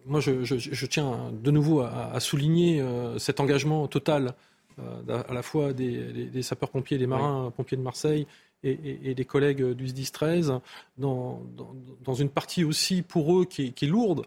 [0.07, 2.83] moi, je, tiens de nouveau à, souligner
[3.19, 4.33] cet engagement total euh,
[4.79, 8.27] à la fois des, sapeurs-pompiers, des marins-pompiers de Marseille
[8.63, 10.53] et, des collègues du SDIS 13,
[10.99, 11.43] dans,
[12.19, 14.27] une partie aussi pour eux qui est lourde,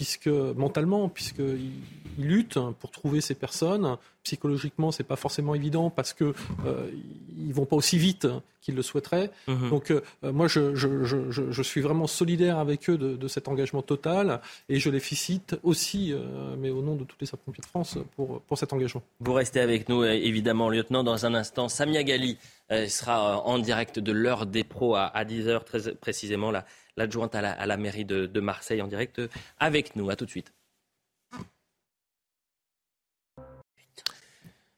[0.00, 1.72] puisque mentalement, puisqu'ils
[2.16, 3.98] luttent pour trouver ces personnes.
[4.22, 6.32] Psychologiquement, c'est pas forcément évident parce que
[6.64, 6.90] euh,
[7.36, 8.26] ils vont pas aussi vite
[8.62, 9.30] qu'ils le souhaiteraient.
[9.46, 9.68] Mhm.
[9.68, 13.46] Donc, euh, moi, je, je, je, je, suis vraiment solidaire avec eux de, de, cet
[13.46, 14.40] engagement total
[14.70, 17.98] et je les félicite aussi, euh, mais au nom de tous les sapeurs-pompiers de France,
[18.16, 19.02] pour, pour cet engagement.
[19.20, 21.04] Vous restez avec nous, évidemment, lieutenant.
[21.04, 22.38] Dans un instant, Samia Gali
[22.70, 26.50] sera en direct de l'heure des pros à, à 10h, très précisément.
[26.50, 26.64] Là
[27.00, 29.20] l'adjointe à la, mairie de, Marseille en direct
[29.58, 30.10] avec nous.
[30.10, 30.52] À tout de suite.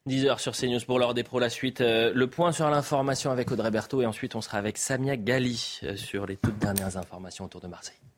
[0.09, 1.39] 10h sur CNews pour l'heure des pros.
[1.39, 4.77] La suite, euh, le point sur l'information avec Audrey Berthaud et ensuite on sera avec
[4.77, 8.12] Samia Gali euh, sur les toutes dernières informations autour de Marseille.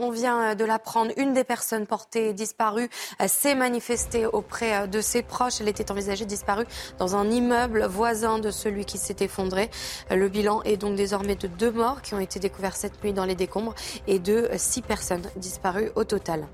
[0.00, 1.10] On vient de l'apprendre.
[1.16, 2.88] Une des personnes portées disparues
[3.20, 5.60] euh, s'est manifestée auprès de ses proches.
[5.60, 6.66] Elle était envisagée disparue
[6.98, 9.70] dans un immeuble voisin de celui qui s'est effondré.
[10.10, 13.24] Le bilan est donc désormais de deux morts qui ont été découverts cette nuit dans
[13.24, 13.74] les décombres
[14.06, 16.46] et de six personnes disparues au total.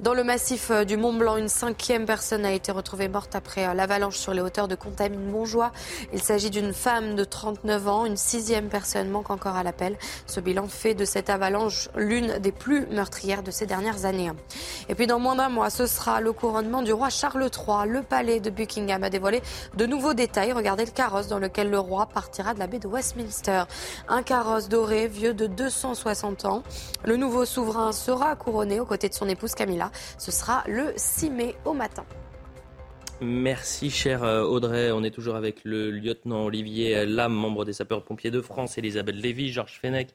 [0.00, 3.66] Dans le massif euh, du Mont Blanc, une cinquième personne a été retrouvée morte après
[3.66, 5.72] euh, l'avalanche sur les hauteurs de Contamine-Montjoie.
[6.12, 8.06] Il s'agit d'une femme de 39 ans.
[8.06, 9.98] Une sixième personne manque encore à l'appel.
[10.26, 14.30] Ce bilan fait de cette avalanche l'une des plus meurtrières de ces dernières années.
[14.88, 17.88] Et puis dans moins d'un mois, ce sera le couronnement du roi Charles III.
[17.88, 19.42] Le palais de Buckingham a dévoilé
[19.76, 20.52] de nouveaux détails.
[20.52, 23.64] Regardez le carrosse dans lequel le roi partira de la baie de Westminster.
[24.08, 26.62] Un carrosse doré vieux de 260 ans.
[27.04, 29.90] Le nouveau souverain sera couronné aux côtés de son épouse Camilla.
[30.18, 32.04] Ce sera le 6 mai au matin.
[33.22, 34.92] Merci, cher euh, Audrey.
[34.92, 39.52] On est toujours avec le lieutenant Olivier Lam, membre des sapeurs-pompiers de France, Elisabeth Lévy,
[39.52, 40.08] Georges Fenech,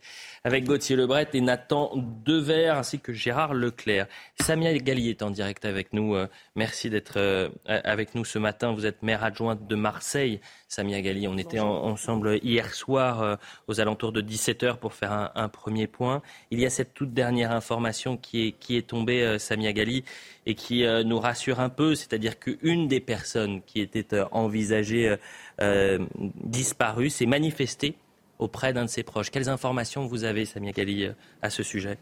[0.45, 1.91] avec Gauthier Lebret et Nathan
[2.23, 4.07] Dever, ainsi que Gérard Leclerc.
[4.39, 6.15] Samia Galli est en direct avec nous.
[6.15, 8.71] Euh, merci d'être euh, avec nous ce matin.
[8.71, 10.39] Vous êtes maire adjointe de Marseille,
[10.69, 11.27] Samia Gali.
[11.27, 13.37] On était ensemble hier soir
[13.67, 16.21] aux alentours de 17h pour faire un, premier point.
[16.51, 20.03] Il y a cette toute dernière information qui est, qui est tombée, Samia Gali
[20.45, 25.15] et qui euh, nous rassure un peu, c'est-à-dire qu'une des personnes qui était euh, envisagée
[25.61, 26.05] euh,
[26.43, 27.95] disparue s'est manifestée
[28.39, 29.31] auprès d'un de ses proches.
[29.31, 31.09] Quelles informations vous avez, Samia Gali,
[31.41, 31.97] à ce sujet?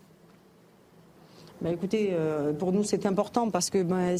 [1.62, 2.14] Bah écoutez,
[2.60, 4.18] pour nous c'est important parce que bah,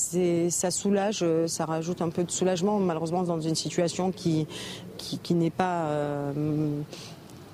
[0.50, 4.48] ça soulage, ça rajoute un peu de soulagement malheureusement dans une situation qui,
[4.98, 5.90] qui n'est pas...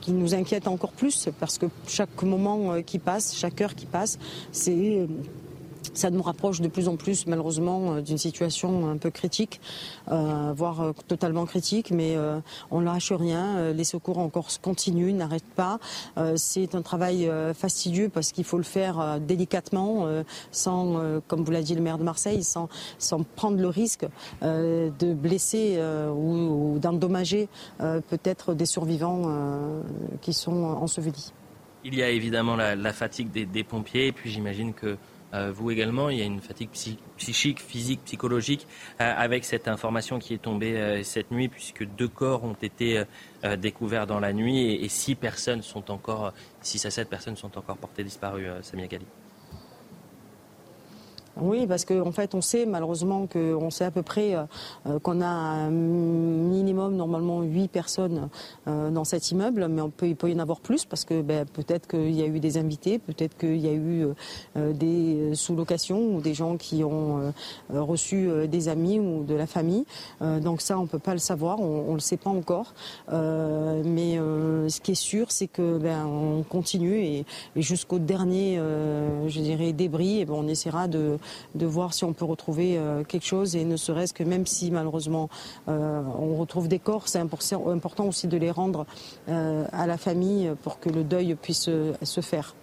[0.01, 4.19] qui nous inquiète encore plus parce que chaque moment qui passe, chaque heure qui passe,
[4.51, 5.07] c'est
[5.93, 9.61] ça nous rapproche de plus en plus malheureusement euh, d'une situation un peu critique,
[10.11, 12.17] euh, voire euh, totalement critique, mais
[12.71, 13.71] on ne lâche rien.
[13.71, 15.79] Les secours encore continuent, n'arrêtent pas.
[16.35, 20.07] c'est un travail fastidieux parce qu'il faut le faire délicatement,
[20.51, 22.69] sans, comme vous l'a dit le maire de Marseille, sans,
[23.35, 24.05] prendre le risque
[24.41, 25.79] de blesser
[26.15, 27.47] ou, d'endommager
[27.79, 29.31] peut-être des survivants
[30.21, 31.33] qui sont ensevelis.
[31.83, 34.97] Il y a évidemment la, fatigue des, des pompiers, et puis j'imagine que
[35.33, 38.67] vous également, il y a une fatigue psychique, physique, psychologique
[38.99, 43.03] euh, avec cette information qui est tombée euh, cette nuit, puisque deux corps ont été
[43.57, 47.77] découverts dans la nuit et, six personnes sont encore, six à sept personnes sont encore
[47.77, 49.05] portées disparues, Samia Gali.
[51.41, 54.43] Oui, parce qu'en fait, on sait malheureusement qu'on sait à peu près euh,
[54.87, 58.29] euh, qu'on a un minimum, normalement, 8 personnes
[58.67, 61.21] euh, dans cet immeuble, mais on peut, il peut y en avoir plus parce que
[61.21, 64.07] ben, peut-être qu'il y a eu des invités, peut-être qu'il y a eu
[64.55, 67.33] des sous-locations ou des gens qui ont
[67.69, 69.85] reçu des amis ou de la famille.
[70.21, 72.73] donc ça, on ne peut pas le savoir, on ne le sait pas encore.
[73.11, 77.25] mais ce qui est sûr, c'est que ben, on continue et,
[77.55, 78.57] jusqu'au dernier,
[79.27, 81.17] je dirais, débris, et ben, on essaiera de
[81.55, 84.71] de voir si on peut retrouver euh, quelque chose et ne serait-ce que même si
[84.71, 85.29] malheureusement
[85.67, 88.85] euh, on retrouve des corps, c'est important aussi de les rendre
[89.27, 91.69] euh, à la famille pour que le deuil puisse
[92.01, 92.55] se faire.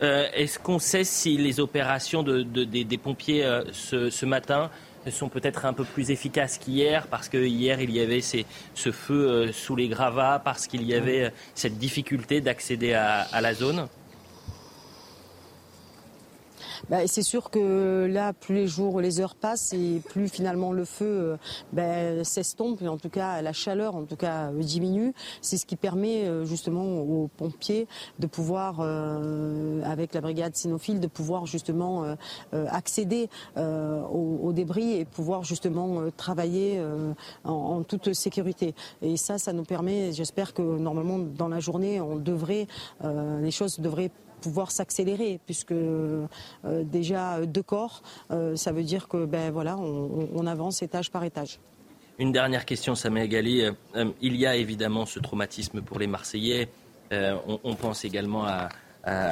[0.00, 4.70] Est-ce qu'on sait si les opérations des, pompiers ce, matin
[5.10, 9.50] sont peut-être un peu plus efficaces qu'hier, parce que hier il y avait ce feu
[9.52, 13.88] sous les gravats, parce qu'il y avait cette difficulté d'accéder à la zone?
[16.90, 20.84] Bah, c'est sûr que là, plus les jours, les heures passent et plus finalement le
[20.84, 21.36] feu euh,
[21.72, 25.12] ben, s'estompe en tout cas la chaleur, en tout cas, euh, diminue.
[25.40, 31.06] C'est ce qui permet euh, justement aux pompiers de pouvoir, avec la brigade cynophile, de
[31.06, 32.16] pouvoir justement
[32.52, 36.80] accéder aux, débris et pouvoir justement travailler
[37.44, 38.74] en, en, toute sécurité.
[39.02, 42.66] Et ça, ça nous permet, j'espère que normalement dans la journée, on devrait,
[43.02, 44.10] les choses devraient
[44.40, 46.26] pouvoir s'accélérer puisque euh,
[46.64, 51.58] déjà deux corps, euh, ça veut dire que ben voilà, on, avance étage par étage.
[52.18, 53.62] Une dernière question, Samuel Gali.
[53.62, 53.72] Euh,
[54.20, 56.68] il y a évidemment ce traumatisme pour les Marseillais.
[57.10, 58.68] On, pense également à,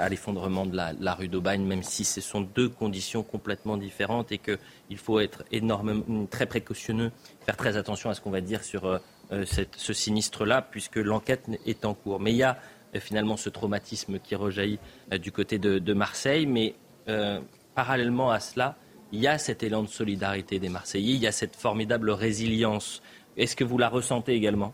[0.08, 4.96] l'effondrement de la, rue d'Aubagne, même si ce sont deux conditions complètement différentes et qu'il
[4.96, 7.10] faut être énormément, très précautionneux,
[7.44, 9.00] faire très attention à ce qu'on va dire sur
[9.32, 12.20] ce sinistre-là, puisque l'enquête est en cours.
[12.20, 12.56] Mais il y a euh,
[13.00, 14.78] finalement ce traumatisme qui rejaillit
[15.12, 16.46] euh, du côté de, Marseille.
[16.46, 16.74] Mais
[17.08, 17.40] euh,
[17.74, 18.76] parallèlement à cela,
[19.12, 23.02] il y a cet élan de solidarité des Marseillais, il y a cette formidable résilience.
[23.36, 24.72] Est-ce que vous la ressentez également?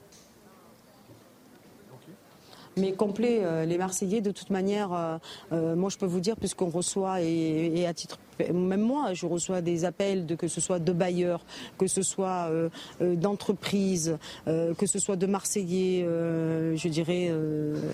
[2.76, 3.66] Mais complet.
[3.66, 4.90] les Marseillais, de toute manière,
[5.50, 8.18] moi je peux vous dire, puisqu'on reçoit, et, à titre
[8.52, 11.44] même moi, je reçois des appels de que ce soit de bailleurs,
[11.78, 12.50] que ce soit
[13.00, 17.30] d'entreprises, que ce soit de Marseillais, je dirais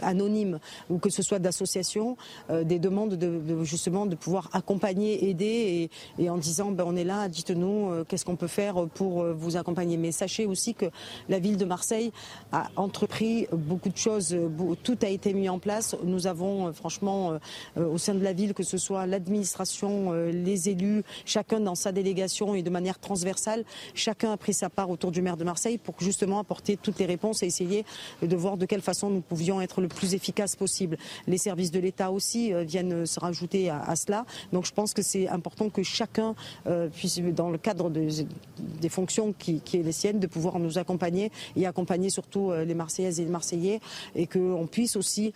[0.03, 0.59] anonymes,
[0.91, 2.17] ou que ce soit d'associations,
[2.51, 7.29] des demandes de, justement de pouvoir accompagner, aider, et, en disant ben, on est là,
[7.29, 9.97] dites-nous qu'est-ce qu'on peut faire pour vous accompagner.
[9.97, 10.87] Mais sachez aussi que
[11.29, 12.13] la ville de Marseille
[12.53, 14.37] a entrepris beaucoup de choses,
[14.83, 15.97] tout a été mis en place.
[16.05, 17.39] Nous avons franchement
[17.77, 20.13] au sein de la ville, que ce soit l'administration,
[20.45, 23.65] les élus, chacun dans sa délégation et de manière transversale,
[23.95, 27.07] chacun a pris sa part autour du maire de Marseille pour justement apporter toutes les
[27.07, 27.85] réponses et essayer
[28.23, 30.97] de voir de quelle façon nous pouvions être le plus efficace possible.
[31.27, 34.25] Les services de l'État aussi euh, viennent se rajouter à, cela.
[34.53, 36.35] Donc je pense que c'est important que chacun
[36.67, 41.31] euh, puisse, dans le cadre des fonctions qui, est les siennes, de pouvoir nous accompagner
[41.57, 43.81] et accompagner surtout euh, les Marseillaises et les Marseillais
[44.15, 45.33] et qu'on puisse aussi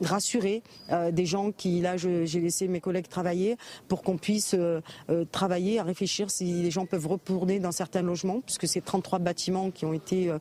[0.00, 0.62] rassurer
[1.12, 3.56] des gens qui, là, j'ai laissé mes collègues travailler
[3.88, 4.54] pour qu'on puisse
[5.30, 9.70] travailler à réfléchir si les gens peuvent retourner dans certains logements, puisque c'est 33 bâtiments
[9.70, 10.32] qui ont été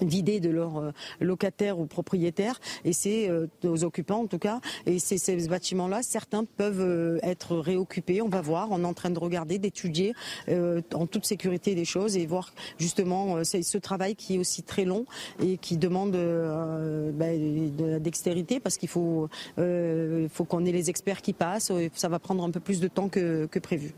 [0.00, 2.60] vidés de leurs euh, locataires ou propriétaires.
[2.84, 4.60] Et c'est euh, aux occupants en tout cas.
[4.86, 8.22] Et c'est ces bâtiments là certains peuvent euh, être réoccupés.
[8.22, 8.68] On va voir.
[8.70, 10.14] On est en train de regarder d'étudier
[10.48, 14.84] en toute sécurité des choses et voir justement c'est ce travail qui est aussi très
[14.84, 15.04] long
[15.42, 21.22] et qui demande ben, de la dextérité parce qu'il faut faut qu'on ait les experts
[21.22, 21.72] qui passent.
[21.94, 23.94] Ça va prendre un peu plus de temps que prévu.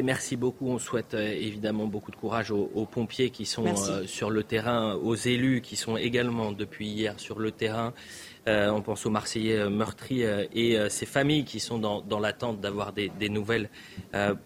[0.00, 0.68] Merci beaucoup.
[0.68, 4.94] On souhaite euh, évidemment beaucoup de courage aux, pompiers qui sont euh, sur le terrain,
[4.94, 7.92] aux élus qui sont également depuis hier sur le terrain.
[8.48, 13.10] Euh, on pense aux Marseillais meurtris et ces familles qui sont dans, l'attente d'avoir des,
[13.28, 13.68] nouvelles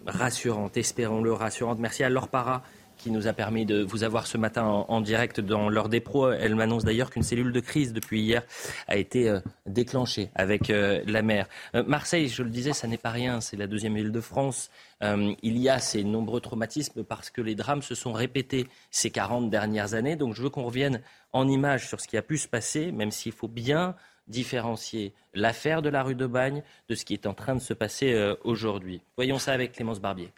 [0.05, 1.79] rassurantes, espérons-le, rassurantes.
[1.79, 2.63] Merci à Laure Para
[3.07, 6.29] qui nous a permis de vous avoir ce matin en, direct dans l'heure des pros.
[6.29, 8.43] Elle m'annonce d'ailleurs qu'une cellule de crise depuis hier
[8.89, 11.47] a été euh, déclenchée avec euh, la mer.
[11.73, 14.69] Euh, Marseille, je le disais, ça n'est pas rien, c'est la deuxième ville de France.
[15.01, 19.49] il y a ces nombreux traumatismes parce que les drames se sont répétés ces 40
[19.49, 20.17] dernières années.
[20.17, 20.99] Donc je veux qu'on revienne
[21.31, 23.95] en image sur ce qui a pu se passer, même s'il faut bien
[24.27, 27.73] différencier l'affaire de la rue de Bagne de ce qui est en train de se
[27.73, 29.01] passer aujourd'hui.
[29.15, 30.33] Voyons ça avec Clémence Barbier.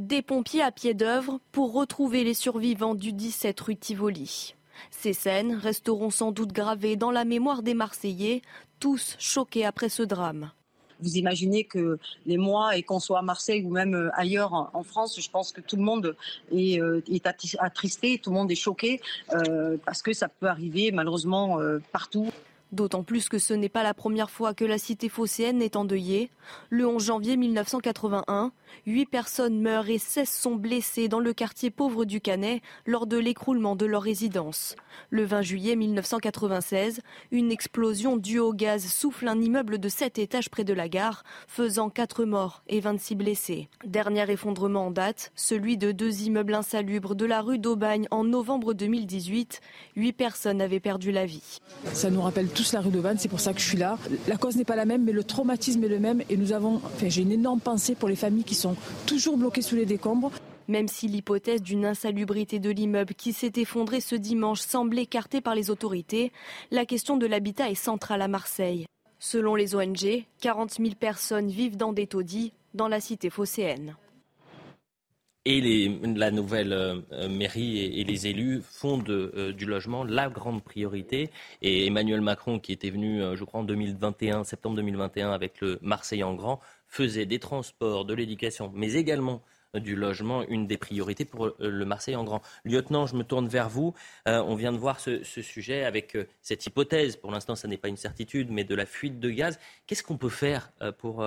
[0.00, 4.54] Des pompiers à pied d'œuvre pour retrouver les survivants du 17 rue Tivoli.
[4.90, 8.40] Ces scènes resteront sans doute gravées dans la mémoire des Marseillais,
[8.78, 10.52] tous choqués après ce drame.
[11.02, 14.82] Vous imaginez que les mois, et qu'on soit à Marseille ou même euh, ailleurs en
[14.82, 16.16] France, je pense que tout le monde
[16.50, 17.02] est, euh,
[17.58, 19.02] attristé, tout le monde est choqué,
[19.34, 21.58] euh, parce que ça peut arriver malheureusement
[21.92, 22.30] partout.
[22.72, 26.30] D'autant plus que ce n'est pas la première fois que la cité phocéenne est endeuillée.
[26.68, 28.52] Le 11 janvier 1981,
[28.86, 33.16] huit personnes meurent et 16 sont blessées dans le quartier pauvre du Canet lors de
[33.16, 34.76] l'écroulement de leur résidence.
[35.10, 37.00] Le 20 juillet 1996,
[37.32, 41.24] une explosion due au gaz souffle un immeuble de 7 étages près de la gare,
[41.48, 43.68] faisant 4 morts et 26 blessés.
[43.84, 48.74] Dernier effondrement en date, celui de deux immeubles insalubres de la rue d'Aubagne en novembre
[48.74, 49.60] 2018.
[49.96, 51.58] Huit personnes avaient perdu la vie.
[52.60, 53.96] Tous la rue d'Aubagne, c'est pour ça que je suis là.
[54.28, 56.22] La cause n'est pas la même, mais le traumatisme est le même.
[56.28, 59.76] Et nous avons, j'ai une énorme pensée pour les familles qui sont toujours bloquées sous
[59.76, 60.30] les décombres.
[60.68, 65.54] Même si l'hypothèse d'une insalubrité de l'immeuble qui s'est effondré ce dimanche semble écartée par
[65.54, 66.32] les autorités,
[66.70, 68.84] la question de l'habitat est centrale à Marseille.
[69.18, 73.96] Selon les ONG, 40 000 personnes vivent dans des taudis dans la cité phocéenne.
[75.46, 81.30] Et la nouvelle euh, mairie et, les élus font euh, du logement la grande priorité.
[81.62, 85.78] Et Emmanuel Macron, qui était venu, euh, je crois, en 2021, septembre 2021, avec le
[85.80, 89.42] Marseille en grand, faisait des transports, de l'éducation, mais également
[89.78, 92.42] du logement une des priorités pour euh, le Marseille en grand.
[92.64, 93.94] Lieutenant, je me tourne vers vous.
[94.26, 97.76] Euh, on vient de voir ce, sujet avec euh, cette hypothèse, pour l'instant ça n'est
[97.76, 99.58] pas une certitude, mais de la fuite de gaz.
[99.86, 101.24] Qu'est-ce qu'on peut faire pour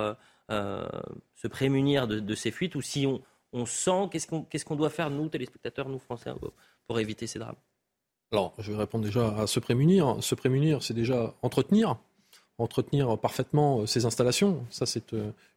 [0.48, 3.22] se prémunir de, ces fuites ou si on,
[3.66, 6.30] sent, qu'est-ce qu'on doit faire, nous, téléspectateurs, nous, Français,
[6.86, 7.56] pour éviter ces drames
[8.32, 10.16] Alors, je vais répondre déjà à se prémunir.
[10.20, 11.96] Se prémunir, c'est déjà entretenir
[12.58, 14.64] entretenir parfaitement ces installations.
[14.70, 15.12] Ça, c'est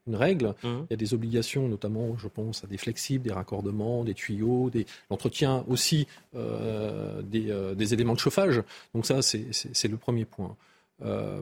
[0.08, 0.56] une règle.
[0.64, 0.68] Mmh.
[0.68, 4.70] Il y a des obligations, notamment, je pense, à des flexibles, des raccordements, des tuyaux,
[4.70, 4.86] des...
[5.10, 8.64] l'entretien aussi euh, euh, des, éléments de chauffage.
[8.95, 10.56] Donc ça, c'est le premier point.
[11.04, 11.41] Euh,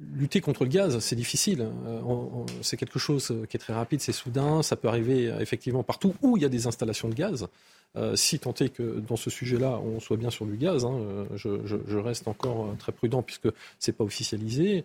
[0.00, 1.68] lutter contre le gaz, c'est difficile.
[2.60, 4.62] C'est quelque chose qui est très rapide, c'est soudain.
[4.62, 7.46] Ça peut arriver effectivement partout où il y a des installations de gaz.
[8.14, 10.98] si tant est que dans ce sujet-là, on soit bien sur du gaz, hein,
[11.36, 14.84] je, reste encore très prudent puisque c'est pas officialisé.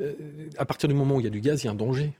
[0.00, 0.12] Euh,
[0.56, 2.12] à partir du moment où il y a du gaz, il y a un danger.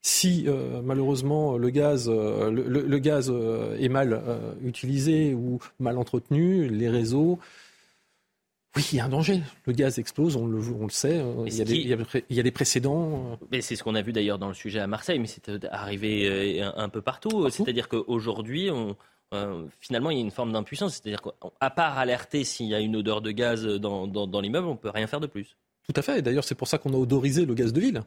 [0.00, 3.32] Si euh, malheureusement euh, le, gaz
[3.78, 4.22] est mal
[4.62, 7.38] utilisé ou mal entretenu, les réseaux,
[8.78, 9.42] oui, il y a un danger.
[9.66, 11.20] Le gaz explose, on le, on le sait.
[11.46, 11.88] Il y, a des, il,
[12.36, 13.36] y a, des, précédents.
[13.50, 16.62] Mais c'est ce qu'on a vu d'ailleurs dans le sujet à Marseille, mais c'est arrivé
[16.62, 17.50] un, peu partout.
[17.50, 18.96] C'est-à-dire qu'aujourd'hui, on,
[19.80, 20.94] finalement, il y a une forme d'impuissance.
[20.94, 24.72] C'est-à-dire qu'à part alerter s'il y a une odeur de gaz dans, dans, l'immeuble, on
[24.72, 25.56] ne peut rien faire de plus.
[25.82, 26.22] Tout à fait.
[26.22, 28.02] D'ailleurs, c'est pour ça qu'on a odorisé le gaz de ville.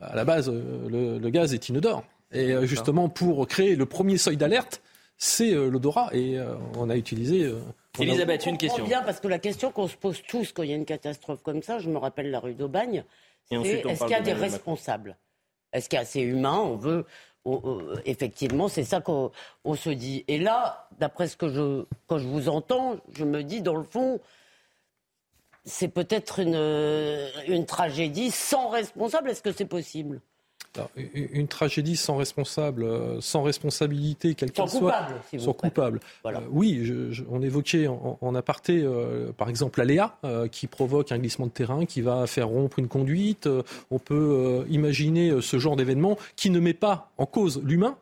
[0.00, 2.02] À la base, le, le gaz est inodore.
[2.32, 4.80] Et justement, pour créer le premier seuil d'alerte,
[5.16, 6.10] c'est l'odorat.
[6.12, 6.38] Et
[6.76, 7.52] on a utilisé
[7.98, 8.84] Elisabeth, une question.
[8.84, 11.42] bien parce que la question qu'on se pose tous quand il y a une catastrophe
[11.42, 13.04] comme ça, je me rappelle la rue d'Aubagne,
[13.48, 15.16] c'est est-ce qu'il y a des responsables?
[15.72, 17.04] Est-ce qu'il y a assez humain On veut
[18.04, 19.30] effectivement, c'est ça qu'on
[19.74, 20.24] se dit.
[20.28, 23.82] Et là, d'après ce que je quand je vous entends, je me dis dans le
[23.82, 24.20] fond,
[25.64, 26.56] c'est peut-être une,
[27.48, 29.30] une tragédie sans responsable.
[29.30, 30.20] Est-ce que c'est possible?
[31.14, 35.08] Une tragédie sans responsable, euh, sans responsabilité, quelle qu'elle soit,
[35.38, 36.00] sans coupable.
[36.26, 36.90] Euh, oui,
[37.30, 40.16] on évoquait en, aparté, euh, par exemple, l'aléa
[40.50, 43.48] qui provoque un glissement de terrain, qui va faire rompre une conduite.
[43.90, 47.96] on peut imaginer ce genre d'événement qui ne met pas en cause l'humain,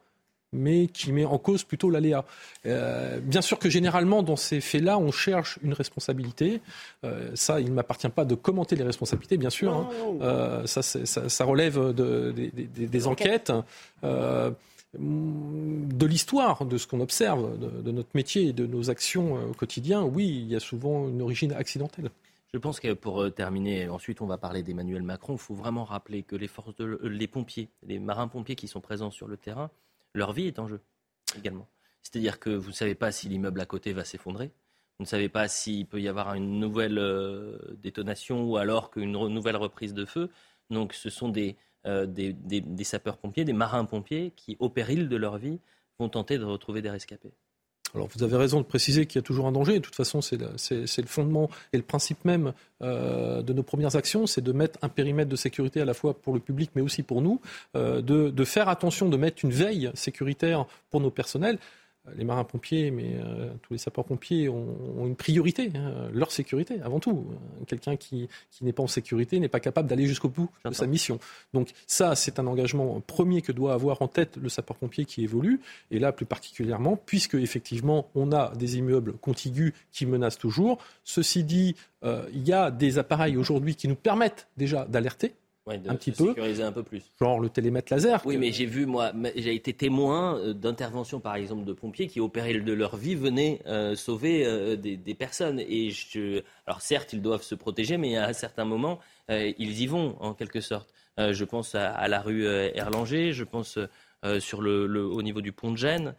[0.53, 2.25] mais qui met en cause plutôt l'aléa.
[2.67, 6.61] Euh, bien sûr que généralement, dans ces faits-là, on cherche une responsabilité.
[7.05, 9.73] Euh, ça, il ne m'appartient pas de commenter les responsabilités, bien sûr.
[9.73, 9.89] Hein.
[10.21, 13.53] Euh, ça, ça, relève de, des enquêtes.
[14.95, 20.03] de l'histoire, de ce qu'on observe, de, notre métier et de nos actions au quotidien,
[20.03, 22.11] oui, il y a souvent une origine accidentelle.
[22.53, 26.23] Je pense que pour terminer, ensuite on va parler d'Emmanuel Macron, il faut vraiment rappeler
[26.23, 29.71] que les forces de, les pompiers, les marins-pompiers qui sont présents sur le terrain,
[30.15, 30.81] leur vie est en jeu
[31.37, 31.69] également.
[32.03, 34.53] C'est-à-dire que vous ne savez pas si l'immeuble à côté va s'effondrer,
[34.99, 39.13] vous ne savez pas s'il peut y avoir une nouvelle euh, détonation ou alors qu'une
[39.13, 40.31] nouvelle reprise de feu.
[40.71, 41.57] Donc ce sont des,
[41.87, 45.61] euh, des, des sapeurs-pompiers, des marins-pompiers qui, au péril de leur vie,
[45.99, 47.33] vont tenter de retrouver des rescapés.
[47.95, 49.75] Alors vous avez raison de préciser qu'il y a toujours un danger.
[49.75, 54.27] De toute façon, c'est le, fondement et le principe même euh, de nos premières actions,
[54.27, 57.03] c'est de mettre un périmètre de sécurité à la fois pour le public mais aussi
[57.03, 57.41] pour nous,
[57.77, 61.59] euh, de, de, faire attention, de mettre une veille sécuritaire pour nos personnels
[62.17, 67.27] les marins-pompiers, mais euh, tous les sapeurs-pompiers ont, une priorité, hein, leur sécurité avant tout.
[67.67, 68.29] Quelqu'un qui,
[68.61, 71.19] n'est pas en sécurité n'est pas capable d'aller jusqu'au bout de sa mission.
[71.55, 75.61] Donc ça, c'est un engagement premier que doit avoir en tête le sapeur-pompier qui évolue,
[75.91, 80.79] et là plus particulièrement, puisque effectivement on a des immeubles contigus qui menacent toujours.
[81.05, 85.35] Ceci dit, euh, il y a des appareils aujourd'hui qui nous permettent déjà d'alerter
[85.67, 86.29] un petit peu.
[86.29, 87.03] Sécuriser un peu plus.
[87.21, 88.21] Genre le télémètre laser.
[88.25, 92.21] Oui, mais j'ai vu, moi, j'ai été témoin euh, d'interventions, par exemple, de pompiers qui,
[92.21, 95.61] au péril de leur vie, venaient euh, sauver euh, des, personnes.
[95.61, 96.43] Et je...
[96.67, 98.99] Alors, certes, ils doivent se protéger, mais à un certain moment,
[99.29, 100.93] ils y vont, en quelque sorte.
[101.17, 103.79] je pense à, la rue Erlanger, je pense
[104.41, 106.15] sur le, au niveau du pont de Gênes,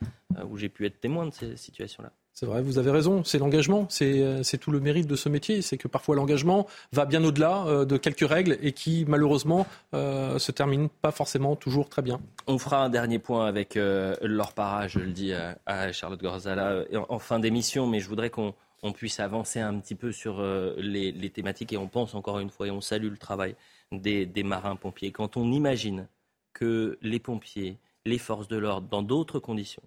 [0.49, 2.11] où j'ai pu être témoin de ces situations-là.
[2.35, 5.61] C'est vrai, vous avez raison, c'est l'engagement, euh, c'est tout le mérite de ce métier,
[5.61, 10.39] c'est que parfois l'engagement va bien au-delà euh, de quelques règles et qui malheureusement euh,
[10.39, 12.19] se termine pas forcément toujours très bien.
[12.47, 14.51] On fera un dernier point avec euh, Laure
[14.87, 18.53] je le dis à, Charlotte Gorzala en, fin d'émission, mais je voudrais qu'on
[18.95, 20.43] puisse avancer un petit peu sur
[20.77, 23.55] les, thématiques et on pense encore une fois et on salue le travail
[23.91, 25.11] des, marins-pompiers.
[25.11, 26.07] Quand on imagine
[26.53, 29.83] que les pompiers, les forces de l'ordre, dans d'autres conditions,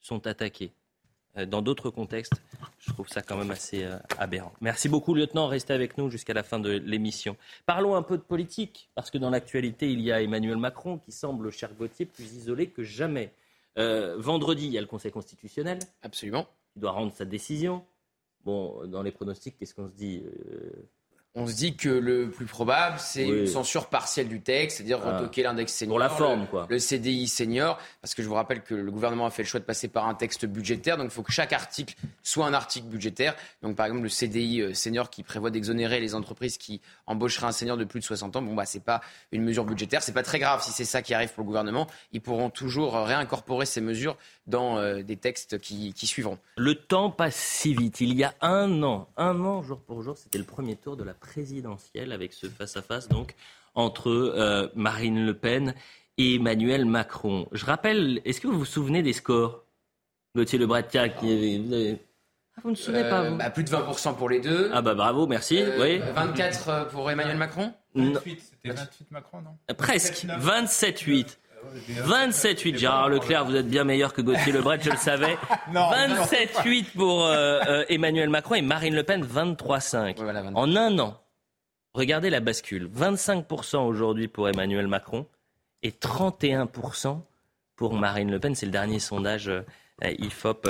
[0.00, 0.79] sont attaqués euh,
[1.46, 2.42] dans d'autres contextes.
[2.78, 4.52] Je trouve ça quand même assez euh, aberrant.
[4.60, 5.46] Merci beaucoup, lieutenant.
[5.46, 7.36] Restez avec nous jusqu'à la fin de l'émission.
[7.66, 11.12] Parlons un peu de politique, parce que dans l'actualité, il y a Emmanuel Macron qui
[11.12, 13.32] semble, cher Gauthier, plus isolé que jamais.
[13.78, 15.78] Euh, vendredi, il y a le Conseil constitutionnel.
[16.02, 16.46] Absolument.
[16.76, 17.84] Il doit rendre sa décision.
[18.44, 20.22] Bon, dans les pronostics, qu'est-ce qu'on se dit
[21.36, 25.18] on se dit que le plus probable, c'est une censure partielle du texte, c'est-à-dire ah.
[25.18, 25.92] retoquer l'index senior.
[25.92, 26.66] Pour la forme, quoi.
[26.68, 29.60] Le CDI senior, parce que je vous rappelle que le gouvernement a fait le choix
[29.60, 32.88] de passer par un texte budgétaire, donc il faut que chaque article soit un article
[32.88, 33.36] budgétaire.
[33.62, 37.52] Donc par exemple, le CDI euh, senior qui prévoit d'exonérer les entreprises qui embaucheraient un
[37.52, 39.00] senior de plus de 60 ans, bon, bah, c'est pas
[39.30, 40.02] une mesure budgétaire.
[40.02, 41.86] C'est pas très grave si c'est ça qui arrive pour le gouvernement.
[42.12, 44.16] Ils pourront toujours réincorporer ces mesures
[44.48, 46.38] dans euh, des textes qui, qui suivront.
[46.56, 48.00] Le temps passe si vite.
[48.00, 51.04] Il y a un an, un an jour pour jour, c'était le premier tour de
[51.04, 53.34] la présidentielle avec ce face-à-face donc
[53.74, 55.74] entre euh, Marine Le Pen
[56.18, 57.48] et Emmanuel Macron.
[57.52, 59.64] Je rappelle, est-ce que vous vous souvenez des scores?
[60.34, 61.98] Gauthier Lebret, qui avait...
[62.56, 63.36] Ah, vous ne vous souvenez pas vous?
[63.36, 64.70] bah, Plus de 20% pour les deux.
[64.72, 65.62] Ah bah bravo, merci.
[65.62, 65.98] Euh, oui.
[66.14, 69.74] 24 pour Emmanuel Macron 28, c'était 28 Macron, non?
[69.76, 71.38] Presque, 27-8.
[71.88, 75.36] 27-8, Gérard Leclerc, vous êtes bien meilleur que Gauthier Lebret, je le savais.
[75.72, 80.54] 27-8 pour euh, euh, Emmanuel Macron et Marine Le Pen, 23-5.
[80.54, 81.20] en un an,
[81.94, 82.88] regardez la bascule.
[82.88, 85.26] 25% aujourd'hui pour Emmanuel Macron
[85.82, 87.20] et 31%
[87.76, 88.54] pour Marine Le Pen.
[88.54, 89.50] C'est le dernier sondage
[90.02, 90.68] IFOP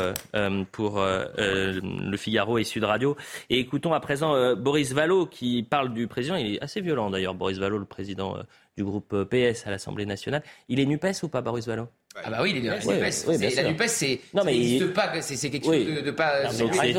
[0.72, 3.16] pour Le Figaro et Sud Radio.
[3.48, 6.36] Et écoutons à présent Boris Vallot qui parle du président.
[6.36, 8.36] Il est assez violent d'ailleurs, Boris Vallot, le président
[8.76, 10.42] du groupe PS à l'Assemblée nationale.
[10.68, 11.88] Il est NUPES ou pas, Boris Vallot?
[12.24, 13.54] Ah bah oui, il est NUPES.
[13.56, 14.92] la NUPES, c'est non mais il...
[14.92, 16.52] pas, c'est quelque chose de, de, pas.
[16.52, 16.90] donc il,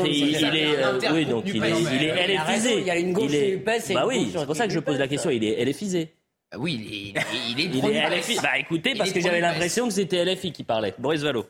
[0.56, 2.78] est, oui, donc il est, il est LFisé.
[2.78, 4.98] Il y a une gauche NUPES et Bah oui, c'est pour ça que je pose
[4.98, 5.30] la question.
[5.30, 6.14] Il est LFisé.
[6.50, 6.74] Ah oui,
[7.14, 8.38] il est, il est, il est LFI.
[8.42, 10.94] Bah écoutez, parce que j'avais l'impression que c'était LFI qui parlait.
[10.98, 11.46] Boris Vallot.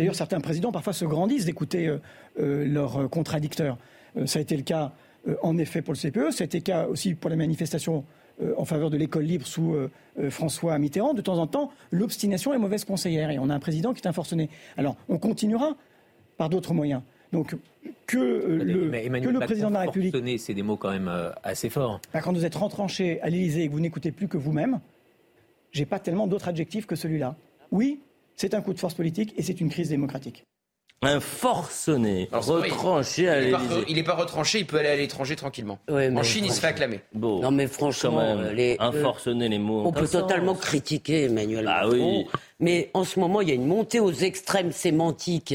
[0.00, 1.98] D'ailleurs, certains présidents parfois se grandissent d'écouter euh,
[2.40, 3.76] euh, leurs contradicteurs.
[4.16, 4.92] Euh, ça a été le cas
[5.42, 8.06] en effet pour le CPE, ça a été le cas aussi pour les manifestations
[8.40, 9.76] euh, en faveur de l'école libre sous
[10.30, 13.30] François Mitterrand, de temps en temps, l'obstination est mauvaise conseillère.
[13.30, 14.48] Et on a un président qui est un forcené.
[14.78, 15.76] Alors, on continuera
[16.38, 17.02] par d'autres moyens.
[17.32, 17.54] Donc,
[18.06, 18.90] que, le,
[19.20, 20.16] que le président de la République.
[20.38, 21.10] c'est des mots quand même
[21.42, 22.00] assez forts.
[22.14, 24.80] Bah, quand vous êtes retranché à l'Élysée et que vous n'écoutez plus que vous-même,
[25.72, 27.36] j'ai pas tellement d'autres adjectifs que celui-là.
[27.70, 28.00] Oui,
[28.40, 30.46] c'est un coup de force politique et c'est une crise démocratique
[31.02, 33.84] un forcené, retranché à l'Élysée.
[33.88, 35.78] Il n'est pas retranché, il peut aller à l'étranger tranquillement.
[35.88, 37.00] en Chine, il se fait acclamer.
[37.14, 39.84] Bon, non mais franchement, les, un forcené, les mots.
[39.86, 42.26] On peut totalement critiquer Emmanuel ah, Macron.
[42.26, 42.26] Oui
[42.60, 45.54] mais en ce moment, il y a une montée aux extrêmes sémantiques,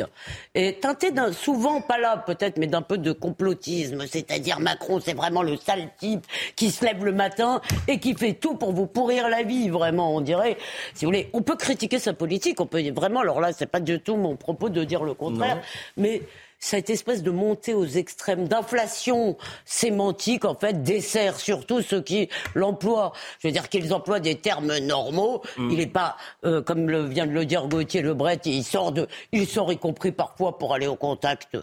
[0.53, 5.13] et teintée d'un, souvent pas là peut-être, mais d'un peu de complotisme, c'est-à-dire Macron, c'est
[5.13, 6.25] vraiment le sale type
[6.55, 10.15] qui se lève le matin et qui fait tout pour vous pourrir la vie, vraiment,
[10.15, 10.57] on dirait.
[10.93, 13.79] Si vous voulez, on peut critiquer sa politique, on peut vraiment, alors là, c'est pas
[13.79, 15.61] du tout mon propos de dire le contraire,
[15.97, 16.21] mais
[16.65, 23.13] cette espèce de montée aux extrêmes d'inflation sémantique, en fait, dessert surtout ceux qui l'emploient.
[23.39, 25.43] Je veux dire qu'ils emploient des termes normaux.
[25.57, 25.69] Mm.
[25.69, 29.07] Il n'est pas, euh, comme le, vient de le dire Gauthier Lebret, il sort de,
[29.31, 31.55] il sort y compris parfois pour aller au contact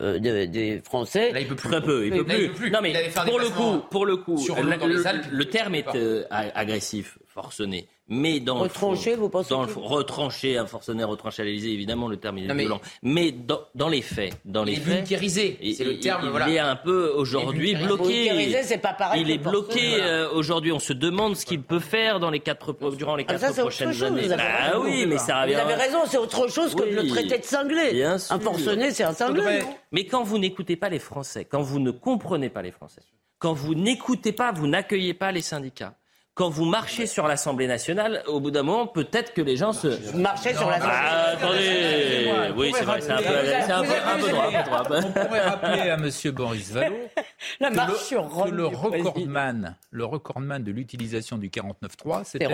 [0.00, 1.32] euh, des Français.
[1.32, 1.70] Là, il peut plus.
[1.70, 2.24] Très peu, il, peut,
[2.54, 2.70] plus.
[2.70, 7.88] Non, mais pour le coup, pour le coup, sur le, terme est euh, agressif, forcené.
[8.06, 12.06] Mais dans retranché, le vous pensez dans le retranché, un forcené retranché à l'Élysée, évidemment,
[12.06, 12.80] le terme est violent.
[13.02, 16.22] Mais dans, dans, les faits, dans les faits, c'est le terme.
[16.24, 16.48] Il, voilà.
[16.48, 18.62] est un peu aujourd'hui bloqué.
[18.62, 19.22] c'est pas pareil.
[19.22, 20.70] Il est bloqué euh, aujourd'hui.
[20.70, 24.02] On se demande ce qu'il peut faire dans les quatre durant les ah, quatre prochaines
[24.02, 24.28] années.
[24.38, 25.54] Ah oui, mais ça revient.
[25.54, 28.04] Vous avez raison, c'est autre chose que le traité de cinglé.
[28.04, 29.62] Un forcené, c'est un cinglé.
[29.90, 33.02] Mais quand vous n'écoutez pas les Français, quand vous ne comprenez pas les Français,
[33.38, 35.94] quand vous n'écoutez pas, vous n'accueillez pas les syndicats
[36.34, 40.16] quand vous marchez sur l'Assemblée nationale, au bout d'un moment, peut-être que les gens se...
[40.16, 44.30] Marcher sur l'Assemblée ah, attendez Oui, c'est vrai, c'est un, peu, un, peu, un peu
[44.30, 44.46] droit.
[44.46, 44.82] Un peu droit.
[45.04, 46.10] On pourrait rappeler à M.
[46.32, 46.96] Boris Vallot
[47.60, 52.24] La que, marche le, sur Rome, que le recordman, le recordman de l'utilisation du 49.3,
[52.24, 52.48] c'était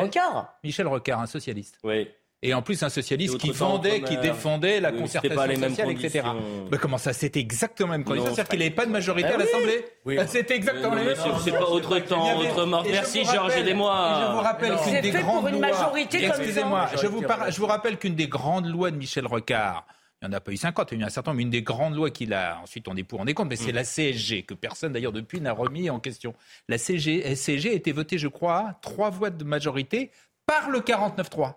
[0.62, 1.78] Michel Rocard, un socialiste.
[1.82, 2.08] Oui.
[2.42, 6.22] Et en plus, un socialiste qui vendait, qui défendait la concertation pas les sociale, etc.
[6.70, 8.34] Mais comment ça C'était exactement la même condition.
[8.34, 9.84] C'est-à-dire qu'il n'avait pas de majorité à ah l'Assemblée?
[10.06, 10.16] oui.
[10.16, 12.86] Bah, c'était exactement la même C'est pas autre temps, autre mort.
[12.90, 14.20] Merci Georges, aidez-moi.
[14.26, 15.68] Je vous rappelle qu'une des grandes lois...
[16.12, 19.86] Excusez-moi, je vous, rappelle qu'une des grandes lois de Michel Rocard,
[20.22, 21.42] il n'y en a pas eu 50, il y a eu un certain nombre, mais
[21.44, 23.72] une des grandes lois qu'il a, ensuite on est pour, on est contre, mais c'est
[23.72, 23.76] mm.
[23.76, 26.34] la CSG, que personne d'ailleurs depuis n'a remis en question.
[26.68, 30.10] La CSG, CSG a été votée, je crois, trois voix de majorité
[30.46, 31.54] par le 49-3.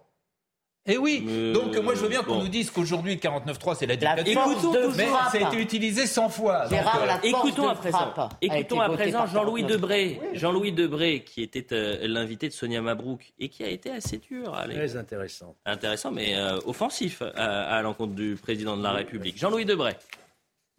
[0.86, 3.96] Eh oui, donc moi je veux bien qu'on nous dise qu'aujourd'hui le 49.3 c'est la
[3.96, 6.68] dictature, mais ça a été utilisé 100 fois.
[6.68, 12.06] Donc, euh, écoutons à présent, écoutons à présent Jean-Louis Debré, Jean-Louis Debré qui était euh,
[12.06, 14.54] l'invité de Sonia Mabrouk et qui a été assez dur.
[14.54, 14.76] Allez.
[14.76, 15.56] Très intéressant.
[15.66, 19.38] Intéressant mais euh, offensif à, l'encontre du président de la République.
[19.38, 19.94] Jean-Louis Debré.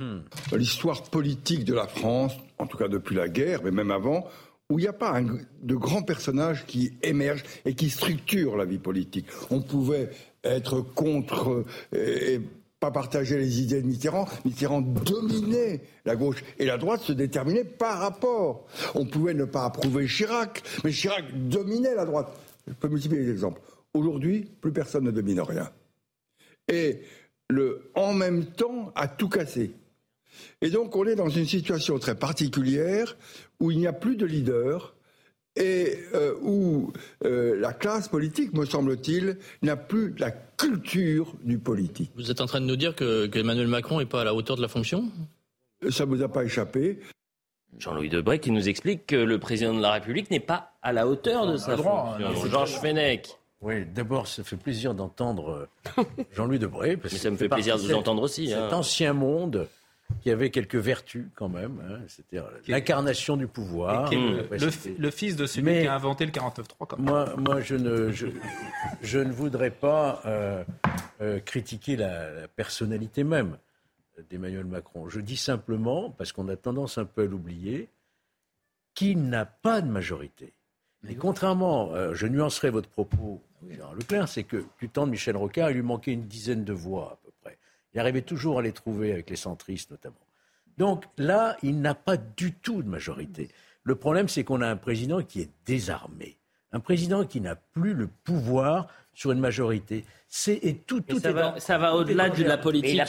[0.01, 0.19] Hmm.
[0.53, 4.29] L'histoire politique de la France, en tout cas depuis la guerre, mais même avant,
[4.71, 5.21] où il n'y a pas
[5.63, 9.27] de grands personnages qui émergent et qui structurent la vie politique.
[9.51, 10.11] On pouvait
[10.43, 12.41] être contre et,
[12.85, 14.27] pas partager les idées de Mitterrand.
[14.45, 18.67] Mitterrand dominait la gauche et la droite se déterminait par rapport.
[18.95, 22.37] On pouvait ne pas approuver Chirac, mais Chirac dominait la droite.
[22.67, 23.63] Je peux multiplier les exemples.
[23.95, 25.71] Aujourd'hui, plus personne ne domine rien.
[26.69, 27.01] Et
[27.49, 29.73] le en même temps a tout cassé.
[30.61, 33.17] Et donc on est dans une situation très particulière
[33.61, 34.95] où il n'y a plus de leader
[35.57, 36.93] et euh, où
[37.25, 42.11] euh, la classe politique, me semble-t-il, n'a plus la culture du politique.
[42.17, 44.57] Vous êtes en train de nous dire que, Emmanuel Macron n'est pas à la hauteur
[44.57, 45.11] de la fonction?
[45.91, 46.99] Ça ne vous a pas échappé?
[47.79, 51.09] Jean-Louis Debré qui nous explique que le président de la République n'est pas à la
[51.09, 52.27] hauteur de sa fonction.
[52.27, 53.37] Hein, Georges Fenech.
[53.61, 55.69] Oui, d'abord, ça fait plaisir d'entendre
[55.99, 56.03] euh,
[56.37, 56.97] Jean-Louis Debré.
[56.97, 58.49] Parce ça me fait plaisir de vous entendre aussi.
[58.49, 58.71] Cet hein.
[58.73, 59.67] ancien monde
[60.21, 61.83] qui avait quelques vertus quand même.
[61.87, 64.11] Hein, C'était l'incarnation du pouvoir.
[64.11, 66.99] Le, fils de celui qui a inventé le 49.3.
[66.99, 70.65] Moi, moi je, ne, je, ne voudrais pas euh,
[71.21, 73.59] euh, critiquer la, personnalité même
[74.31, 75.09] d'Emmanuel Macron.
[75.09, 77.89] Je dis simplement, parce qu'on a tendance un peu à l'oublier,
[78.95, 80.53] qu'il n'a pas de majorité.
[81.03, 85.37] Mais contrairement, euh, je nuancerai votre propos Jean Leclerc, c'est que du temps de Michel
[85.37, 87.19] Rocard, il lui manquait une dizaine de voix.
[87.95, 90.17] Il arrivait toujours à les trouver avec les centristes notamment.
[90.79, 93.49] Donc là, il n'a pas du tout de majorité.
[93.85, 96.37] Le problème, c'est qu'on a un président qui est désarmé,
[96.73, 100.05] un président qui n'a plus le pouvoir sur une majorité.
[100.29, 103.01] C'est et tout, tout ça, va, ça va au-delà de la politique.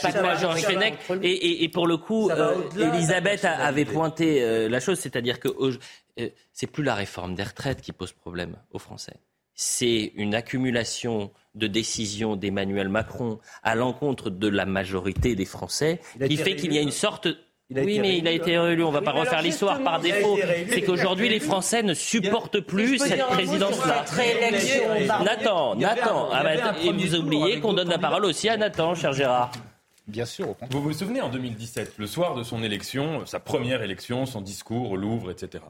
[1.22, 6.30] Et, et, pour le coup, euh, Elisabeth avait pointé euh, la chose, c'est-à-dire que euh,
[6.52, 9.16] c'est plus la réforme des retraites qui pose problème aux Français.
[9.56, 16.36] C'est une accumulation de décisions d'Emmanuel Macron à l'encontre de la majorité des Français qui
[16.36, 17.28] fait qu'il y a une sorte
[17.74, 18.84] oui, mais il a été réélu.
[18.84, 20.38] On ne va pas refaire l'histoire par défaut.
[20.70, 24.04] C'est qu'aujourd'hui, les Français ne supportent plus cette présidence-là.
[25.24, 26.28] Nathan, Nathan.
[26.32, 29.50] Ah bah, et vous oubliez qu'on donne la parole aussi à Nathan, cher Gérard.
[30.06, 30.54] Bien sûr.
[30.70, 34.92] Vous vous souvenez en 2017, le soir de son élection, sa première élection, son discours
[34.92, 35.64] au Louvre, etc.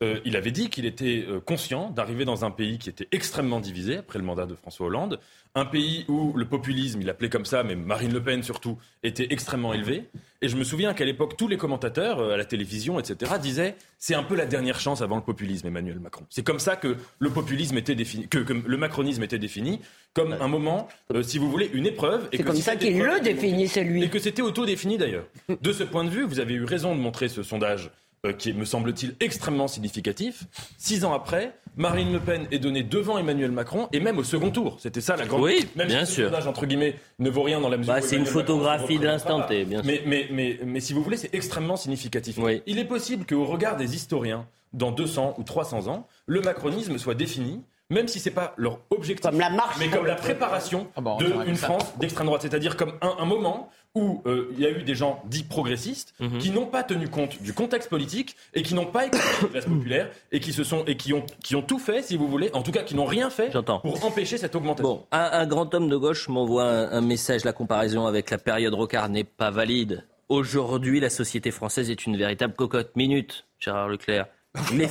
[0.00, 3.58] Euh, il avait dit qu'il était euh, conscient d'arriver dans un pays qui était extrêmement
[3.58, 5.18] divisé après le mandat de François Hollande,
[5.56, 9.26] un pays où le populisme, il appelait comme ça, mais Marine Le Pen surtout, était
[9.30, 10.04] extrêmement élevé.
[10.40, 13.74] Et je me souviens qu'à l'époque, tous les commentateurs euh, à la télévision, etc., disaient
[13.98, 16.24] c'est un peu la dernière chance avant le populisme, Emmanuel Macron.
[16.30, 19.80] C'est comme ça que le populisme était défini, que, le macronisme était défini
[20.14, 20.86] comme un moment,
[21.22, 22.28] si vous voulez, une épreuve.
[22.32, 24.04] C'est comme ça qu'il le définissait lui.
[24.04, 25.26] Et que c'était auto-défini d'ailleurs.
[25.60, 27.90] De ce point de vue, vous avez eu raison de montrer ce sondage
[28.26, 30.44] euh, qui est, me semble-t-il, extrêmement significatif.
[30.76, 34.50] Six ans après, Marine Le Pen est donnée devant Emmanuel Macron et même au second
[34.50, 34.76] tour.
[34.80, 35.42] C'était ça la grande.
[35.42, 36.30] Oui, même bien si sûr.
[36.42, 37.94] Ce entre guillemets, ne vaut rien dans la mesure.
[37.94, 39.86] Bah, c'est une photographie de l'instant T, bien sûr.
[39.86, 42.38] Mais, mais, mais, mais, si vous voulez, c'est extrêmement significatif.
[42.66, 47.14] Il est possible qu'au regard des historiens, dans 200 ou 300 ans, le macronisme soit
[47.14, 51.16] défini même si c'est pas leur objectif, comme la marche, mais comme la préparation ah
[51.18, 54.82] d'une France d'extrême droite, c'est-à-dire comme un, un moment où euh, il y a eu
[54.82, 56.38] des gens dits progressistes mhm.
[56.38, 59.64] qui n'ont pas tenu compte du contexte politique et qui n'ont pas écouté la classe
[59.66, 62.50] populaire et qui se sont et qui ont qui ont tout fait, si vous voulez,
[62.52, 63.52] en tout cas qui n'ont rien fait
[63.82, 64.94] pour empêcher cette augmentation.
[64.94, 67.44] Bon, un, grand homme de gauche m'envoie un, message.
[67.44, 70.04] La comparaison avec la période Rocard n'est pas valide.
[70.28, 72.94] Aujourd'hui, la société française est une véritable cocotte.
[72.96, 74.26] Minute, Gérard Leclerc.
[74.72, 74.88] Les,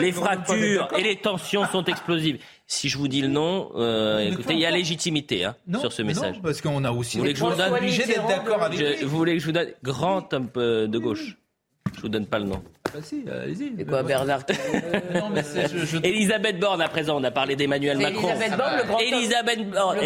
[0.00, 2.38] les fractures et les tensions sont explosives.
[2.66, 6.02] Si je vous dis le nom, euh, écoutez, il y a légitimité hein, sur ce
[6.02, 6.36] message.
[6.36, 7.16] Non, parce qu'on a aussi.
[7.16, 9.46] Vous voulez que je vous donne obligé d'être d'accord avec je, Vous voulez que je
[9.46, 11.36] vous donne grand homme de gauche
[11.94, 12.62] Je vous donne pas le nom.
[12.92, 13.72] Bah si, allez-y.
[13.78, 17.98] C'est quoi, Bernard euh, non, mais je, Elisabeth Borne, à présent, on a parlé d'Emmanuel
[17.98, 18.28] Macron.
[18.28, 19.98] Elisabeth Borne, le grand Elisabeth Borne.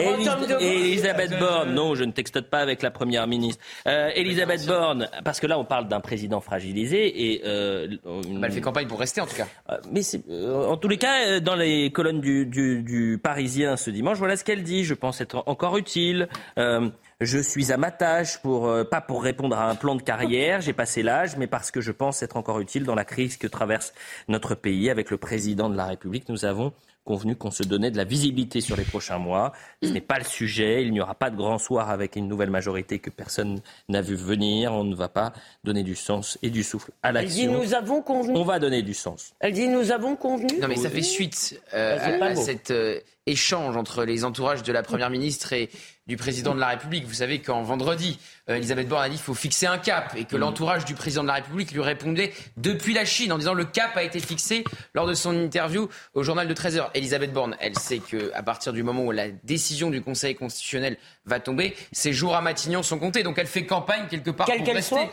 [0.60, 1.74] Elisabeth Borne.
[1.74, 3.62] Non, je ne texte pas avec la première ministre.
[3.86, 7.42] Euh, Elisabeth Borne, parce que là, on parle d'un président fragilisé et.
[7.44, 9.46] Euh, bah, elle fait campagne pour rester, en tout cas.
[9.70, 13.90] Euh, mais euh, en tous les cas, dans les colonnes du, du, du Parisien ce
[13.90, 14.84] dimanche, voilà ce qu'elle dit.
[14.84, 16.28] Je pense être encore utile.
[16.58, 16.88] Euh,
[17.20, 20.60] je suis à ma tâche, pour, euh, pas pour répondre à un plan de carrière,
[20.60, 23.46] j'ai passé l'âge, mais parce que je pense être encore utile dans la crise que
[23.46, 23.92] traverse
[24.28, 24.90] notre pays.
[24.90, 26.72] Avec le président de la République, nous avons
[27.04, 29.52] convenu qu'on se donnait de la visibilité sur les prochains mois.
[29.82, 30.84] Ce n'est pas le sujet.
[30.84, 34.14] Il n'y aura pas de grand soir avec une nouvelle majorité que personne n'a vu
[34.14, 34.72] venir.
[34.72, 35.32] On ne va pas
[35.64, 37.42] donner du sens et du souffle à l'action.
[37.42, 38.36] Elle dit nous avons convenu.
[38.36, 39.32] On va donner du sens.
[39.40, 40.60] Elle dit nous avons convenu.
[40.60, 44.72] Non mais ça fait suite euh, à, à cet euh, échange entre les entourages de
[44.72, 45.70] la Première ministre et
[46.10, 47.06] du président de la République.
[47.06, 48.18] Vous savez qu'en vendredi,
[48.48, 50.40] euh, Elisabeth Borne a dit qu'il faut fixer un cap et que mm.
[50.40, 53.96] l'entourage du président de la République lui répondait depuis la Chine en disant le cap
[53.96, 56.88] a été fixé lors de son interview au journal de 13h.
[56.94, 60.96] Elisabeth Borne, elle sait qu'à partir du moment où la décision du Conseil constitutionnel
[61.26, 63.22] va tomber, ses jours à Matignon sont comptés.
[63.22, 64.82] Donc elle fait campagne quelque part pour rester.
[64.82, 65.10] Soit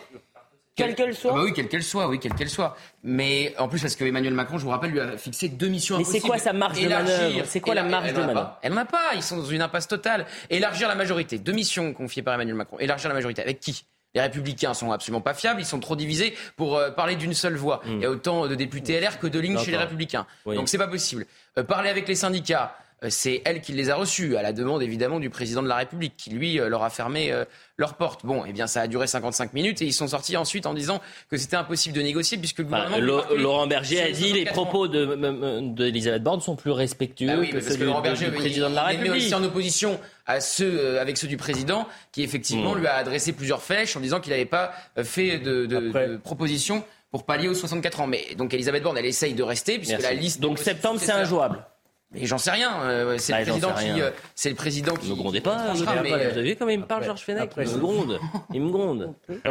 [0.77, 2.77] quelle qu'elle soit ah bah Oui, quelle qu'elle soit, oui, quelle qu'elle soit.
[3.03, 5.97] Mais en plus, parce que Emmanuel Macron, je vous rappelle, lui a fixé deux missions
[5.97, 7.45] Mais c'est quoi sa marge de manœuvre?
[7.45, 8.57] C'est quoi la marge de manœuvre?
[8.61, 9.13] Elle n'en a pas.
[9.15, 10.25] Ils sont dans une impasse totale.
[10.49, 11.39] Élargir la majorité.
[11.39, 12.77] Deux missions confiées par Emmanuel Macron.
[12.79, 13.41] Élargir la majorité.
[13.41, 13.83] Avec qui?
[14.15, 17.55] Les républicains sont absolument pas fiables, ils sont trop divisés pour euh, parler d'une seule
[17.55, 17.81] voix.
[17.85, 17.97] Hmm.
[17.97, 20.25] Il y a autant de députés LR que de lignes chez les républicains.
[20.45, 21.25] Donc c'est pas possible.
[21.57, 22.75] Euh, parler avec les syndicats,
[23.10, 26.14] c'est elle qui les a reçus, à la demande évidemment du président de la République,
[26.18, 27.45] qui lui euh, leur a fermé euh,
[27.78, 28.26] leurs portes.
[28.26, 30.99] Bon, eh bien ça a duré 55 minutes et ils sont sortis ensuite en disant
[31.30, 32.98] que c'était impossible de négocier puisque le gouvernement...
[33.36, 37.78] Laurent Berger a dit les propos d'Elisabeth de, Borne sont plus respectueux bah que ceux
[37.78, 39.11] du, président de la République.
[39.15, 42.80] Il est aussi en opposition à ceux, avec ceux du président qui effectivement hmm.
[42.80, 47.26] lui a adressé plusieurs flèches en disant qu'il n'avait pas fait de, de propositions pour
[47.26, 48.07] pallier aux 64 ans.
[48.07, 50.41] Mais donc Elisabeth Borne, elle essaye de rester puisque la liste...
[50.41, 51.64] Donc septembre, c'est injouable
[52.11, 52.81] mais j'en sais rien.
[52.84, 55.09] Euh, c'est, le président qui, euh, c'est le président qui.
[55.09, 55.73] Ne grondez pas.
[55.73, 58.19] Vous avez vu comment il me parle, Georges Fenech Il me gronde.
[58.53, 59.13] Il me gronde.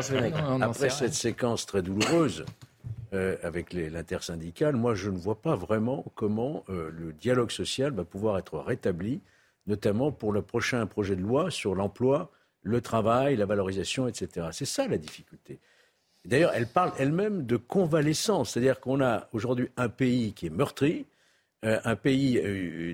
[0.62, 2.44] Après cette séquence très douloureuse
[3.12, 8.04] euh, avec les, l'intersyndicale, moi je ne vois pas vraiment comment le dialogue social va
[8.04, 9.20] pouvoir être rétabli,
[9.66, 12.30] notamment pour le prochain projet de loi sur l'emploi,
[12.62, 14.48] le travail, la valorisation, etc.
[14.52, 15.58] C'est ça la difficulté.
[16.24, 21.06] D'ailleurs, elle parle elle-même de convalescence, c'est-à-dire qu'on a aujourd'hui un pays qui est meurtri,
[21.62, 22.40] un pays,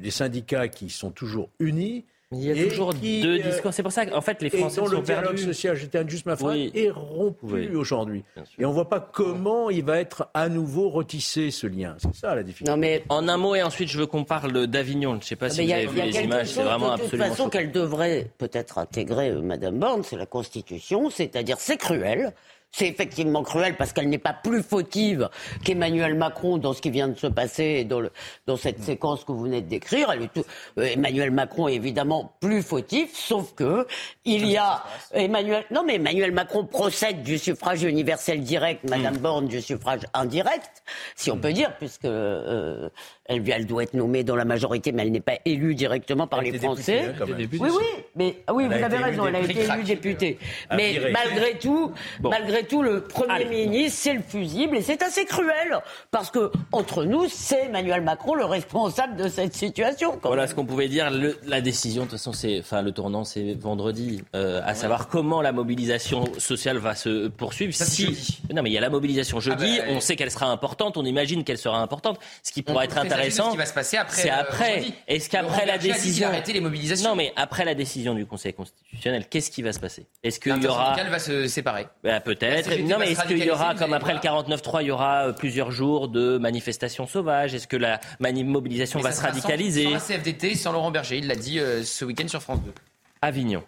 [0.01, 3.75] des syndicats qui sont toujours unis, il y a toujours deux euh, discours.
[3.75, 6.37] C'est pour ça qu'en fait, les Français et sont le dialogue social, j'étais injuste ma
[6.37, 8.25] phrase, est rompu aujourd'hui.
[8.59, 11.97] Et on ne voit pas comment il va être à nouveau retissé ce lien.
[11.99, 12.71] C'est ça la difficulté.
[12.71, 15.13] Non, mais en un mot et ensuite je veux qu'on parle d'Avignon.
[15.13, 16.49] Je ne sais pas si vous avez vu les images.
[16.49, 17.25] C'est vraiment absolument.
[17.25, 21.11] De toute façon, qu'elle devrait peut-être intégrer, euh, Madame Borne, c'est la Constitution.
[21.11, 22.33] C'est-à-dire, c'est cruel.
[22.73, 25.29] C'est effectivement cruel parce qu'elle n'est pas plus fautive
[25.63, 28.11] qu'Emmanuel Macron dans ce qui vient de se passer dans, le,
[28.47, 28.85] dans cette mm.
[28.85, 30.11] séquence que vous venez de décrire.
[30.11, 30.39] Elle est
[30.79, 33.87] euh, Emmanuel Macron est évidemment plus fautif, sauf que
[34.25, 34.83] il y a
[35.13, 35.65] Emmanuel.
[35.71, 39.19] Non, mais Emmanuel Macron procède du suffrage universel direct, Madame mm.
[39.19, 40.83] Borne du suffrage indirect,
[41.15, 41.41] si on mm.
[41.41, 42.89] peut dire, puisque euh,
[43.35, 46.43] elle, elle, doit être nommée dans la majorité, mais elle n'est pas élue directement par
[46.43, 47.15] les Français.
[47.21, 47.85] Hein, oui, oui,
[48.17, 50.39] mais ah oui, vous avez raison, elle a été élue députée.
[50.75, 51.93] Mais malgré tout,
[52.23, 55.79] malgré tout, le Premier ministre, c'est le fusible et c'est assez cruel
[56.11, 60.19] parce que entre nous, c'est Emmanuel Macron le responsable de cette situation.
[60.23, 61.11] Voilà ce qu'on pouvait dire.
[61.47, 65.43] la décision, de toute façon, c'est, enfin, le tournant, c'est vendredi, euh, à savoir comment
[65.43, 67.75] la mobilisation sociale va se poursuivre.
[67.75, 68.39] si...
[68.53, 69.79] Non, mais il y a la mobilisation jeudi.
[69.81, 70.97] Ah bah, on sait qu'elle sera importante.
[70.97, 72.19] On imagine qu'elle sera importante.
[72.43, 73.22] Ce qui pourrait être intéressant.
[73.31, 74.23] Ce qui va se passer après.
[74.23, 74.85] C'est euh, après.
[75.09, 76.29] Est-ce qu'après la décision.
[76.29, 77.11] arrêter les mobilisations.
[77.11, 80.07] Non, mais après la décision du Conseil constitutionnel, qu'est-ce qui va se passer?
[80.23, 80.97] Est-ce qu'il y aura.
[81.03, 81.87] va se séparer.
[82.03, 82.71] Bah, peut-être.
[82.83, 85.71] Non, mais est-ce qu'il y aura, comme après le 49-3, il y aura euh, plusieurs
[85.71, 87.55] jours de manifestations sauvages?
[87.55, 89.85] Est-ce que la mobilisation va se radicaliser?
[89.85, 92.73] Sans, la CFDT, sans Laurent Berger, il l'a dit euh, ce week-end sur France 2.
[93.21, 93.63] Avignon.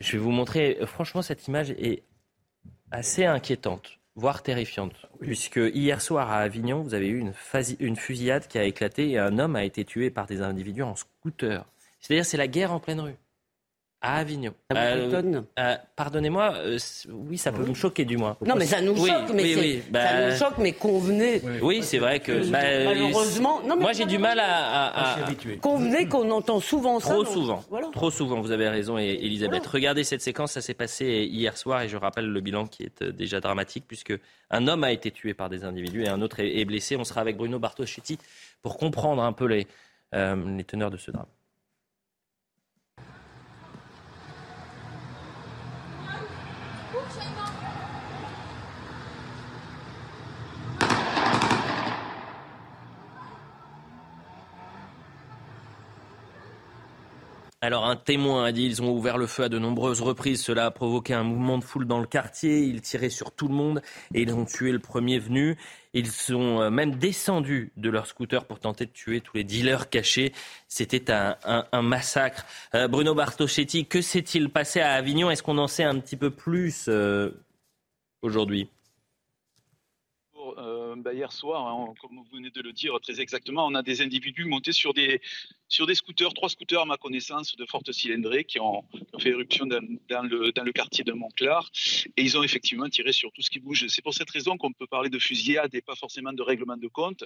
[0.00, 2.02] Je vais vous montrer, franchement, cette image est
[2.90, 5.06] assez inquiétante voire terrifiante.
[5.20, 7.32] Puisque hier soir à Avignon, vous avez eu une,
[7.80, 10.96] une, fusillade qui a éclaté et un homme a été tué par des individus en
[10.96, 11.64] scooter.
[12.00, 13.16] C'est-à-dire c'est la guerre en pleine rue
[14.02, 14.52] à Avignon.
[14.72, 15.22] Euh,
[15.58, 16.78] euh, pardonnez-moi, euh,
[17.10, 18.36] oui, ça peut me choquer du moins.
[18.44, 21.40] Non, mais ça nous choque, mais bah, ça nous choque, mais convenez.
[21.62, 25.26] Oui, c'est vrai que bah, malheureusement, non, mais moi j'ai du mal à, à,
[25.60, 27.12] convenez qu'on entend souvent ça.
[27.12, 28.40] Trop souvent, trop souvent.
[28.40, 29.66] Vous avez raison, Elisabeth.
[29.66, 33.04] Regardez cette séquence, ça s'est passé hier soir et je rappelle le bilan qui est
[33.04, 34.14] déjà dramatique puisque
[34.50, 36.96] un homme a été tué par des individus et un autre est blessé.
[36.96, 38.18] On sera avec Bruno Bartoschetti
[38.62, 39.68] pour comprendre un peu les,
[40.12, 41.26] les teneurs de ce drame.
[57.64, 60.42] Alors un témoin a dit ils ont ouvert le feu à de nombreuses reprises.
[60.42, 62.64] Cela a provoqué un mouvement de foule dans le quartier.
[62.64, 63.82] Ils tiraient sur tout le monde
[64.12, 65.56] et ils ont tué le premier venu.
[65.94, 69.88] Ils sont euh, même descendus de leur scooter pour tenter de tuer tous les dealers
[69.90, 70.32] cachés.
[70.66, 72.46] C'était un, massacre.
[72.74, 75.30] Euh, Bruno Bartoschetti, que s'est-il passé à Avignon?
[75.30, 77.30] Est-ce qu'on en sait un petit peu plus euh,
[78.22, 78.68] aujourd'hui?
[80.96, 84.02] Bah, hier soir, hein, comme vous venez de le dire très exactement, on a des
[84.02, 85.20] individus montés sur des,
[85.72, 88.84] sur des scooters, trois scooters à ma connaissance de forte cylindrée qui ont,
[89.18, 91.70] fait éruption dans, le, dans, le, quartier de Montclar
[92.16, 93.86] et ils ont effectivement tiré sur tout ce qui bouge.
[93.88, 96.88] C'est pour cette raison qu'on peut parler de fusillade et pas forcément de règlement de
[96.88, 97.24] compte.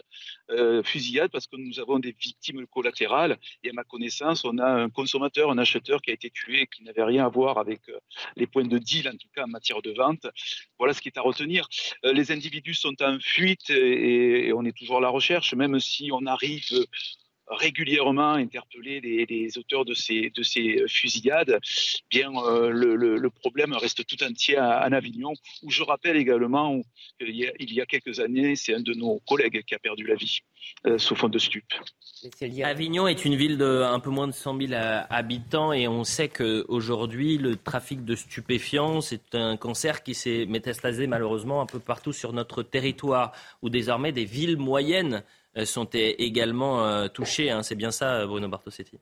[0.51, 4.67] Euh, fusillade parce que nous avons des victimes collatérales et à ma connaissance, on a
[4.67, 7.99] un consommateur, un acheteur qui a été tué qui n'avait rien à voir avec euh,
[8.37, 10.27] les points de deal, en tout cas en matière de vente.
[10.79, 11.67] Voilà ce qui est à retenir.
[12.05, 16.11] Euh, les individus sont en fuite et, on est toujours à la recherche, même si
[16.13, 16.87] on arrive
[17.49, 21.59] régulièrement interpeller les, auteurs de ces, de ces fusillades,
[22.11, 25.33] bien euh, le, problème reste tout entier à, Avignon,
[25.63, 26.81] où je rappelle également
[27.21, 29.79] qu'il y, a, il y a quelques années, c'est un de nos collègues qui a
[29.79, 30.41] perdu la vie
[30.87, 31.75] euh, sous fond de stupes.
[32.65, 34.73] Avignon est une ville de un peu moins de 100 000
[35.11, 41.07] habitants et on sait qu'aujourd'hui, le trafic de stupéfiants, c'est un cancer qui s'est métastasé
[41.07, 43.33] malheureusement un peu partout sur notre territoire,
[43.63, 45.21] où désormais des villes moyennes euh,
[45.65, 47.51] sont également euh, touchées.
[47.51, 47.63] Hein.
[47.63, 48.99] C'est bien ça, Bruno Bartosetti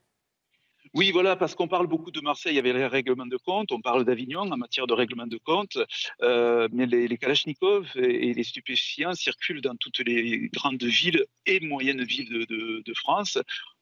[0.93, 4.05] oui, voilà, parce qu'on parle beaucoup de Marseille avec les règlements de compte, on parle
[4.05, 5.77] d'Avignon en matière de règlement de compte,
[6.21, 11.59] euh, mais les, les Kalachnikov et, les stupéfiants circulent dans toutes les grandes villes et
[11.59, 13.37] moyennes villes de, France.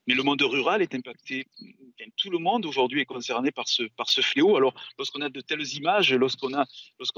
[0.08, 1.46] Mais le monde rural est impacté.
[2.18, 4.58] tout le monde aujourd'hui est concerné par ce, fléau.
[4.58, 6.50] Alors, lorsqu'on a de telles images, lorsqu'on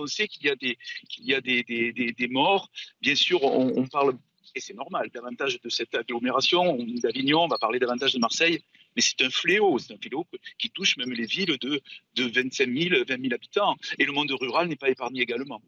[0.07, 2.69] sait qu'il y a des, morts,
[2.99, 4.17] bien sûr, on parle
[4.55, 8.61] et c'est normal, davantage de cette agglomération d'Avignon, on va parler davantage de Marseille,
[8.95, 10.25] mais c'est un fléau, c'est un fléau
[10.57, 11.81] qui touche même les villes de,
[12.15, 13.75] de 25 000, 20 000 habitants.
[13.99, 15.61] Et le monde rural n'est pas épargné également.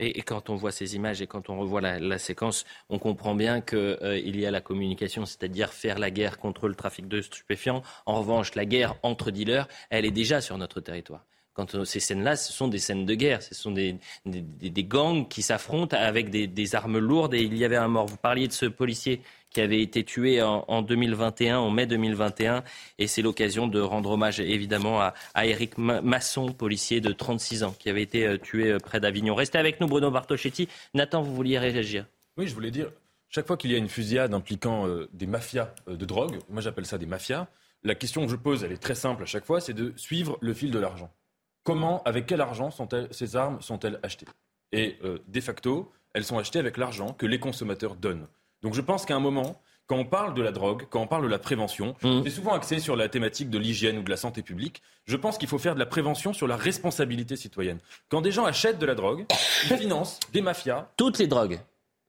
[0.00, 3.60] Et, quand on voit ces images et quand on revoit la, séquence, on comprend bien
[3.60, 7.82] qu'il euh, y a la communication, c'est-à-dire faire la guerre contre le trafic de stupéfiants.
[8.06, 11.24] En revanche, la guerre entre dealers, elle est déjà sur notre territoire
[11.58, 13.98] quand ces scènes-là, ce sont des scènes de guerre, ce sont des,
[14.84, 18.06] gangs qui s'affrontent avec des, armes lourdes et il y avait un mort.
[18.06, 22.62] Vous parliez de ce policier qui avait été tué en, 2021, en mai 2021,
[23.00, 27.74] et c'est l'occasion de rendre hommage évidemment à, à Eric Masson, policier de 36 ans,
[27.76, 29.34] qui avait été euh, tué euh, près d'Avignon.
[29.34, 30.68] Restez avec nous, Bruno Bartoschetti.
[30.94, 32.06] Nathan, vous vouliez réagir?
[32.36, 32.92] Oui, je voulais dire,
[33.30, 36.86] chaque fois qu'il y a une fusillade impliquant euh, des mafias de drogue, moi j'appelle
[36.86, 37.48] ça des mafias,
[37.82, 40.38] la question que je pose, elle est très simple à chaque fois, c'est de suivre
[40.40, 41.10] le fil de l'argent
[41.68, 44.24] comment, avec quel argent sont ces armes sont-elles achetées?
[44.72, 48.26] Et euh, de facto, elles sont achetées avec l'argent que les consommateurs donnent.
[48.62, 51.24] Donc je pense qu'à un moment, quand on parle de la drogue, quand on parle
[51.24, 52.22] de la prévention, mmh.
[52.24, 54.80] c'est souvent axé sur la thématique de l'hygiène ou de la santé publique.
[55.04, 57.80] Je pense qu'il faut faire de la prévention sur la responsabilité citoyenne.
[58.08, 59.26] Quand des gens achètent de la drogue,
[59.64, 60.88] ils financent des mafias.
[60.96, 61.60] Toutes les drogues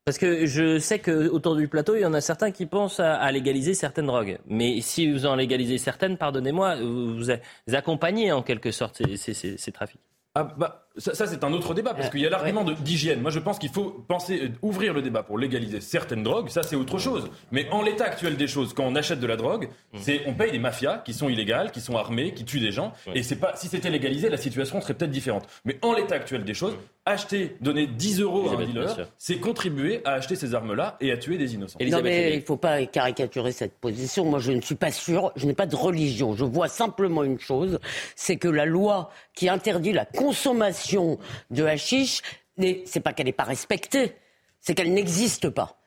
[0.10, 3.32] parce que je sais qu'autour du plateau, il y en a certains qui pensent à,
[3.32, 4.40] légaliser certaines drogues.
[4.48, 7.30] Mais si vous en légalisez certaines, pardonnez-moi, vous,
[7.72, 10.02] accompagnez en quelque sorte ces, trafics.
[10.34, 13.22] Ah, bah, ça, c'est un autre débat, parce qu'il y a l'argument d'hygiène.
[13.22, 16.64] Moi, je pense qu'il faut penser, euh, ouvrir le débat pour légaliser certaines drogues, ça,
[16.64, 17.30] c'est autre chose.
[17.52, 19.98] Mais en l'état actuel des choses, quand on achète de la drogue, mmh.
[20.00, 22.94] c'est on paye des mafias qui sont illégales, qui sont armées, qui tuent des gens.
[23.16, 25.48] Et c'est pas, si c'était légalisé, la situation serait peut-être différente.
[25.66, 30.02] Mais en l'état actuel des choses, acheter, donner 10 euros à un dealer, c'est contribuer
[30.06, 31.80] à acheter ces armes-là et à tuer des innocents.
[31.82, 34.26] non, mais il ne faut pas caricaturer cette position.
[34.26, 36.36] Moi, je ne suis pas sûr, je n'ai pas de religion.
[36.36, 37.80] Je vois simplement une chose,
[38.16, 40.89] c'est que la loi qui interdit la consommation
[41.52, 42.22] de hashish,
[42.58, 44.16] c'est pas qu'elle n'est pas respectée,
[44.60, 45.80] c'est qu'elle n'existe pas.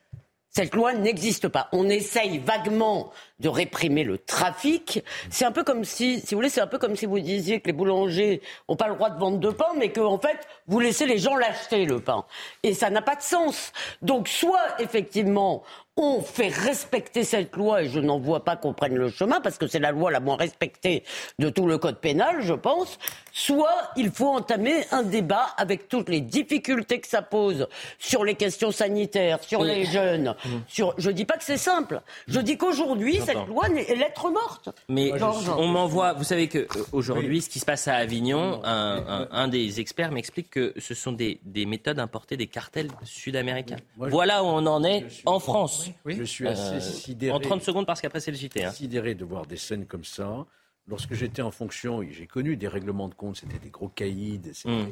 [0.54, 1.70] Cette loi n'existe pas.
[1.72, 3.10] On essaye vaguement
[3.40, 5.02] de réprimer le trafic.
[5.30, 7.60] C'est un peu comme si, si vous voulez, c'est un peu comme si vous disiez
[7.60, 10.46] que les boulangers n'ont pas le droit de vendre de pain, mais qu'en en fait,
[10.66, 12.26] vous laissez les gens l'acheter, le pain.
[12.62, 13.72] Et ça n'a pas de sens.
[14.02, 15.62] Donc, soit, effectivement,
[15.96, 19.58] on fait respecter cette loi, et je n'en vois pas qu'on prenne le chemin, parce
[19.58, 21.04] que c'est la loi la moins respectée
[21.38, 22.98] de tout le code pénal, je pense,
[23.30, 28.36] soit il faut entamer un débat avec toutes les difficultés que ça pose sur les
[28.36, 30.34] questions sanitaires, sur les jeunes.
[30.44, 30.48] Mmh.
[30.66, 30.94] Sur...
[30.98, 32.00] Je ne dis pas que c'est simple.
[32.26, 34.70] Je dis qu'aujourd'hui, cette loi est lettre morte.
[34.88, 35.12] Mais
[35.56, 40.10] on m'envoie, vous savez qu'aujourd'hui, euh, ce qui se passe à Avignon, un, des experts
[40.10, 43.76] m'explique que ce sont des, méthodes importées des cartels sud-américains.
[43.96, 45.81] Voilà où on en est en France.
[46.06, 47.32] Je suis assez euh, sidéré.
[47.32, 48.64] En 30 secondes, parce qu'après, c'est le JT.
[48.64, 48.70] Hein.
[48.70, 50.46] Sidéré de voir des scènes comme ça.
[50.88, 54.40] Lorsque j'étais en fonction, j'ai connu des règlements de compte, c'était des gros caïds.
[54.64, 54.86] Hmm.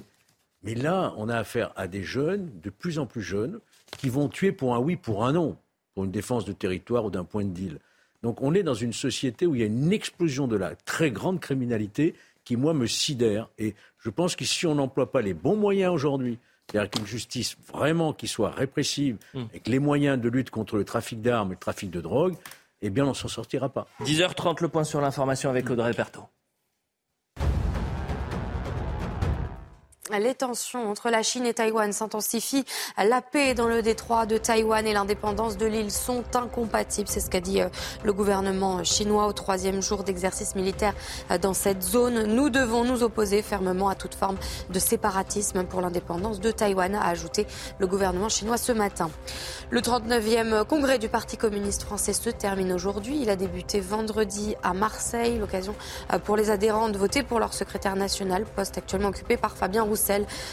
[0.62, 3.60] Mais là, on a affaire à des jeunes, de plus en plus jeunes,
[3.98, 5.56] qui vont tuer pour un oui, pour un non,
[5.94, 7.78] pour une défense de territoire ou d'un point de deal.
[8.22, 11.10] Donc on est dans une société où il y a une explosion de la très
[11.10, 12.14] grande criminalité
[12.44, 13.48] qui, moi, me sidère.
[13.58, 16.38] Et je pense que si on n'emploie pas les bons moyens aujourd'hui,
[16.70, 19.46] c'est-à-dire qu'une justice vraiment qui soit répressive, et hmm.
[19.50, 22.36] avec les moyens de lutte contre le trafic d'armes et le trafic de drogue,
[22.82, 23.86] eh bien, on s'en sortira pas.
[24.02, 26.26] 10h30, le point sur l'information avec Audrey Berthaud.
[30.18, 32.64] Les tensions entre la Chine et Taïwan s'intensifient.
[32.98, 37.08] La paix dans le détroit de Taïwan et l'indépendance de l'île sont incompatibles.
[37.08, 37.68] C'est ce qu'a dit euh,
[38.02, 40.94] le gouvernement chinois au troisième jour d'exercice militaire
[41.30, 42.24] euh, dans cette zone.
[42.24, 44.36] Nous devons nous opposer fermement à toute forme
[44.70, 47.46] de séparatisme pour l'indépendance de Taïwan, a ajouté
[47.78, 49.10] le gouvernement chinois ce matin.
[49.70, 53.20] Le 39e congrès du Parti communiste français se termine aujourd'hui.
[53.22, 55.38] Il a débuté vendredi à Marseille.
[55.38, 55.74] L'occasion
[56.12, 59.84] euh, pour les adhérents de voter pour leur secrétaire national, poste actuellement occupé par Fabien
[59.84, 59.99] Roussel.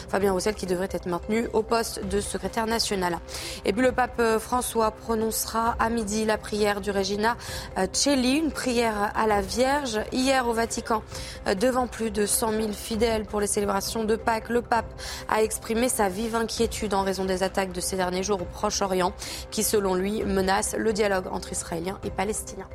[0.08, 3.18] Fabien Roussel qui devrait être maintenu au poste de secrétaire national.
[3.64, 7.36] Et puis le pape euh, François prononcera à midi la prière du Regina
[7.78, 10.00] euh, Celli, une prière à la Vierge.
[10.12, 11.02] Hier au Vatican,
[11.46, 14.92] euh, devant plus de 100 000 fidèles pour les célébrations de Pâques, le pape
[15.28, 19.12] a exprimé sa vive inquiétude en raison des attaques de ces derniers jours au Proche-Orient
[19.50, 22.68] qui, selon lui, menacent le dialogue entre Israéliens et Palestiniens.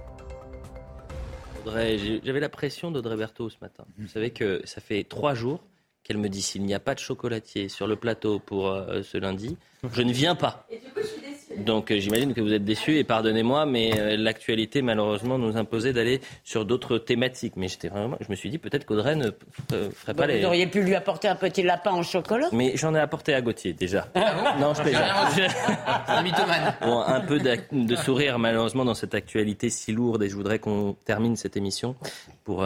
[1.66, 3.86] J'avais la pression d'Audrey Berthaud ce matin.
[3.98, 5.62] Vous savez que ça fait trois jours
[6.04, 9.18] qu'elle me dit s'il n'y a pas de chocolatier sur le plateau pour euh, ce
[9.18, 9.58] lundi,
[9.94, 10.66] je ne viens pas.
[10.70, 13.98] Et du coup, je suis Donc euh, j'imagine que vous êtes déçus et pardonnez-moi, mais
[13.98, 17.56] euh, l'actualité malheureusement nous imposait d'aller sur d'autres thématiques.
[17.56, 19.32] Mais j'étais vraiment, je me suis dit peut-être qu'Audrey ne
[19.70, 20.42] ferait pas les.
[20.42, 22.48] Vous auriez pu lui apporter un petit lapin en chocolat.
[22.52, 24.08] Mais j'en ai apporté à Gauthier déjà.
[24.16, 25.04] Ah non, je plaisante.
[26.82, 30.96] bon, un peu de sourire malheureusement dans cette actualité si lourde et je voudrais qu'on
[31.06, 31.96] termine cette émission
[32.44, 32.66] pour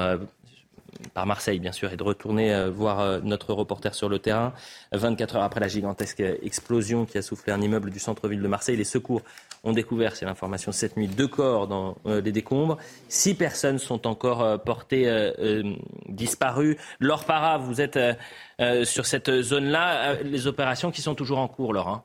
[1.13, 4.53] par Marseille, bien sûr, et de retourner euh, voir euh, notre reporter sur le terrain.
[4.91, 8.77] 24 heures après la gigantesque explosion qui a soufflé un immeuble du centre-ville de Marseille,
[8.77, 9.21] les secours
[9.63, 12.77] ont découvert, c'est l'information cette nuit, deux corps dans euh, les décombres.
[13.09, 15.07] Six personnes sont encore portées
[16.07, 16.77] disparues.
[16.99, 17.99] Laure Para, vous êtes
[18.83, 20.21] sur cette zone-là.
[20.23, 21.87] les opérations qui sont toujours en cours, Laure.
[21.87, 22.03] Hein.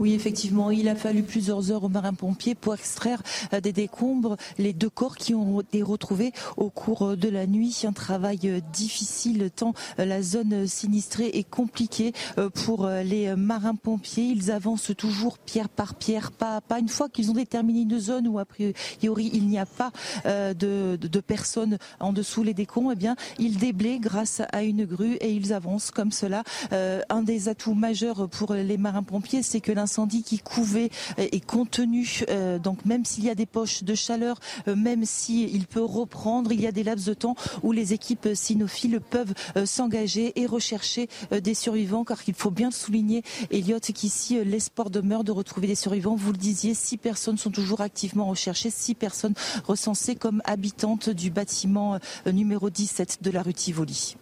[0.00, 3.22] Oui, effectivement, il a fallu plusieurs heures aux marins-pompiers pour extraire
[3.62, 7.82] des décombres les deux corps qui ont été retrouvés au cours de la nuit.
[7.84, 12.12] Un travail difficile tant la zone sinistrée est compliquée
[12.54, 14.24] pour les marins-pompiers.
[14.24, 16.78] Ils avancent toujours pierre par pierre, pas à pas.
[16.78, 19.92] Une fois qu'ils ont déterminé une zone où a priori il n'y a pas
[20.24, 25.14] de, de, personnes en dessous les décombres, eh bien ils déblaient grâce à une grue
[25.14, 26.42] et ils avancent comme cela.
[26.72, 30.88] un des atouts majeurs pour les marins-pompiers, c'est que l'incendie qui couvait
[31.18, 32.24] est contenu.
[32.30, 36.52] Euh, donc même s'il y a des poches de chaleur, euh, même s'il peut reprendre,
[36.52, 40.46] il y a des laps de temps où les équipes cynophiles peuvent euh, s'engager et
[40.46, 45.74] rechercher des survivants, car il faut bien souligner, Elliot, qu'ici l'espoir demeure de retrouver des
[45.74, 46.16] survivants.
[46.16, 49.34] Vous le disiez, six personnes sont toujours activement recherchées, six personnes
[49.66, 54.16] recensées comme habitantes du bâtiment numéro 17 de la rue Tivoli.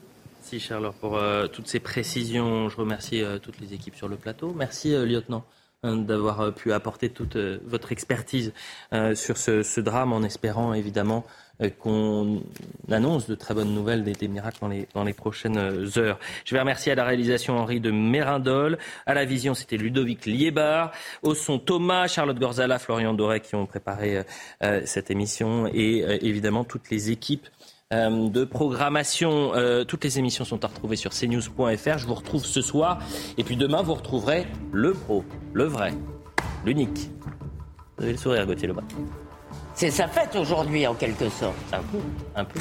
[0.52, 2.68] Merci Charlotte pour euh, toutes ces précisions.
[2.68, 4.52] Je remercie euh, toutes les équipes sur le plateau.
[4.54, 5.46] Merci euh, lieutenant
[5.82, 8.52] hein, d'avoir pu apporter toute votre expertise
[9.14, 11.24] sur ce, drame en espérant évidemment
[11.78, 12.42] qu'on
[12.90, 16.18] annonce de très bonnes nouvelles, des, miracles dans les, dans les, prochaines heures.
[16.44, 18.76] Je vais remercier à la réalisation Henri de Mérindol,
[19.06, 20.92] à la vision c'était Ludovic Liébar,
[21.22, 24.22] au son Thomas, Charlotte Gorzala, Florian Doré qui ont préparé
[24.84, 27.48] cette émission et évidemment toutes les équipes
[27.92, 29.54] euh, de programmation.
[29.54, 31.98] Euh, toutes les émissions sont à retrouver sur cnews.fr.
[31.98, 32.98] Je vous retrouve ce soir.
[33.36, 35.92] Et puis demain, vous retrouverez le pro, le vrai,
[36.64, 37.10] l'unique.
[37.96, 38.82] Vous avez le sourire, Gauthier Lebas.
[39.74, 41.56] C'est sa fête aujourd'hui, en quelque sorte.
[41.72, 41.98] Un peu,
[42.36, 42.60] un peu.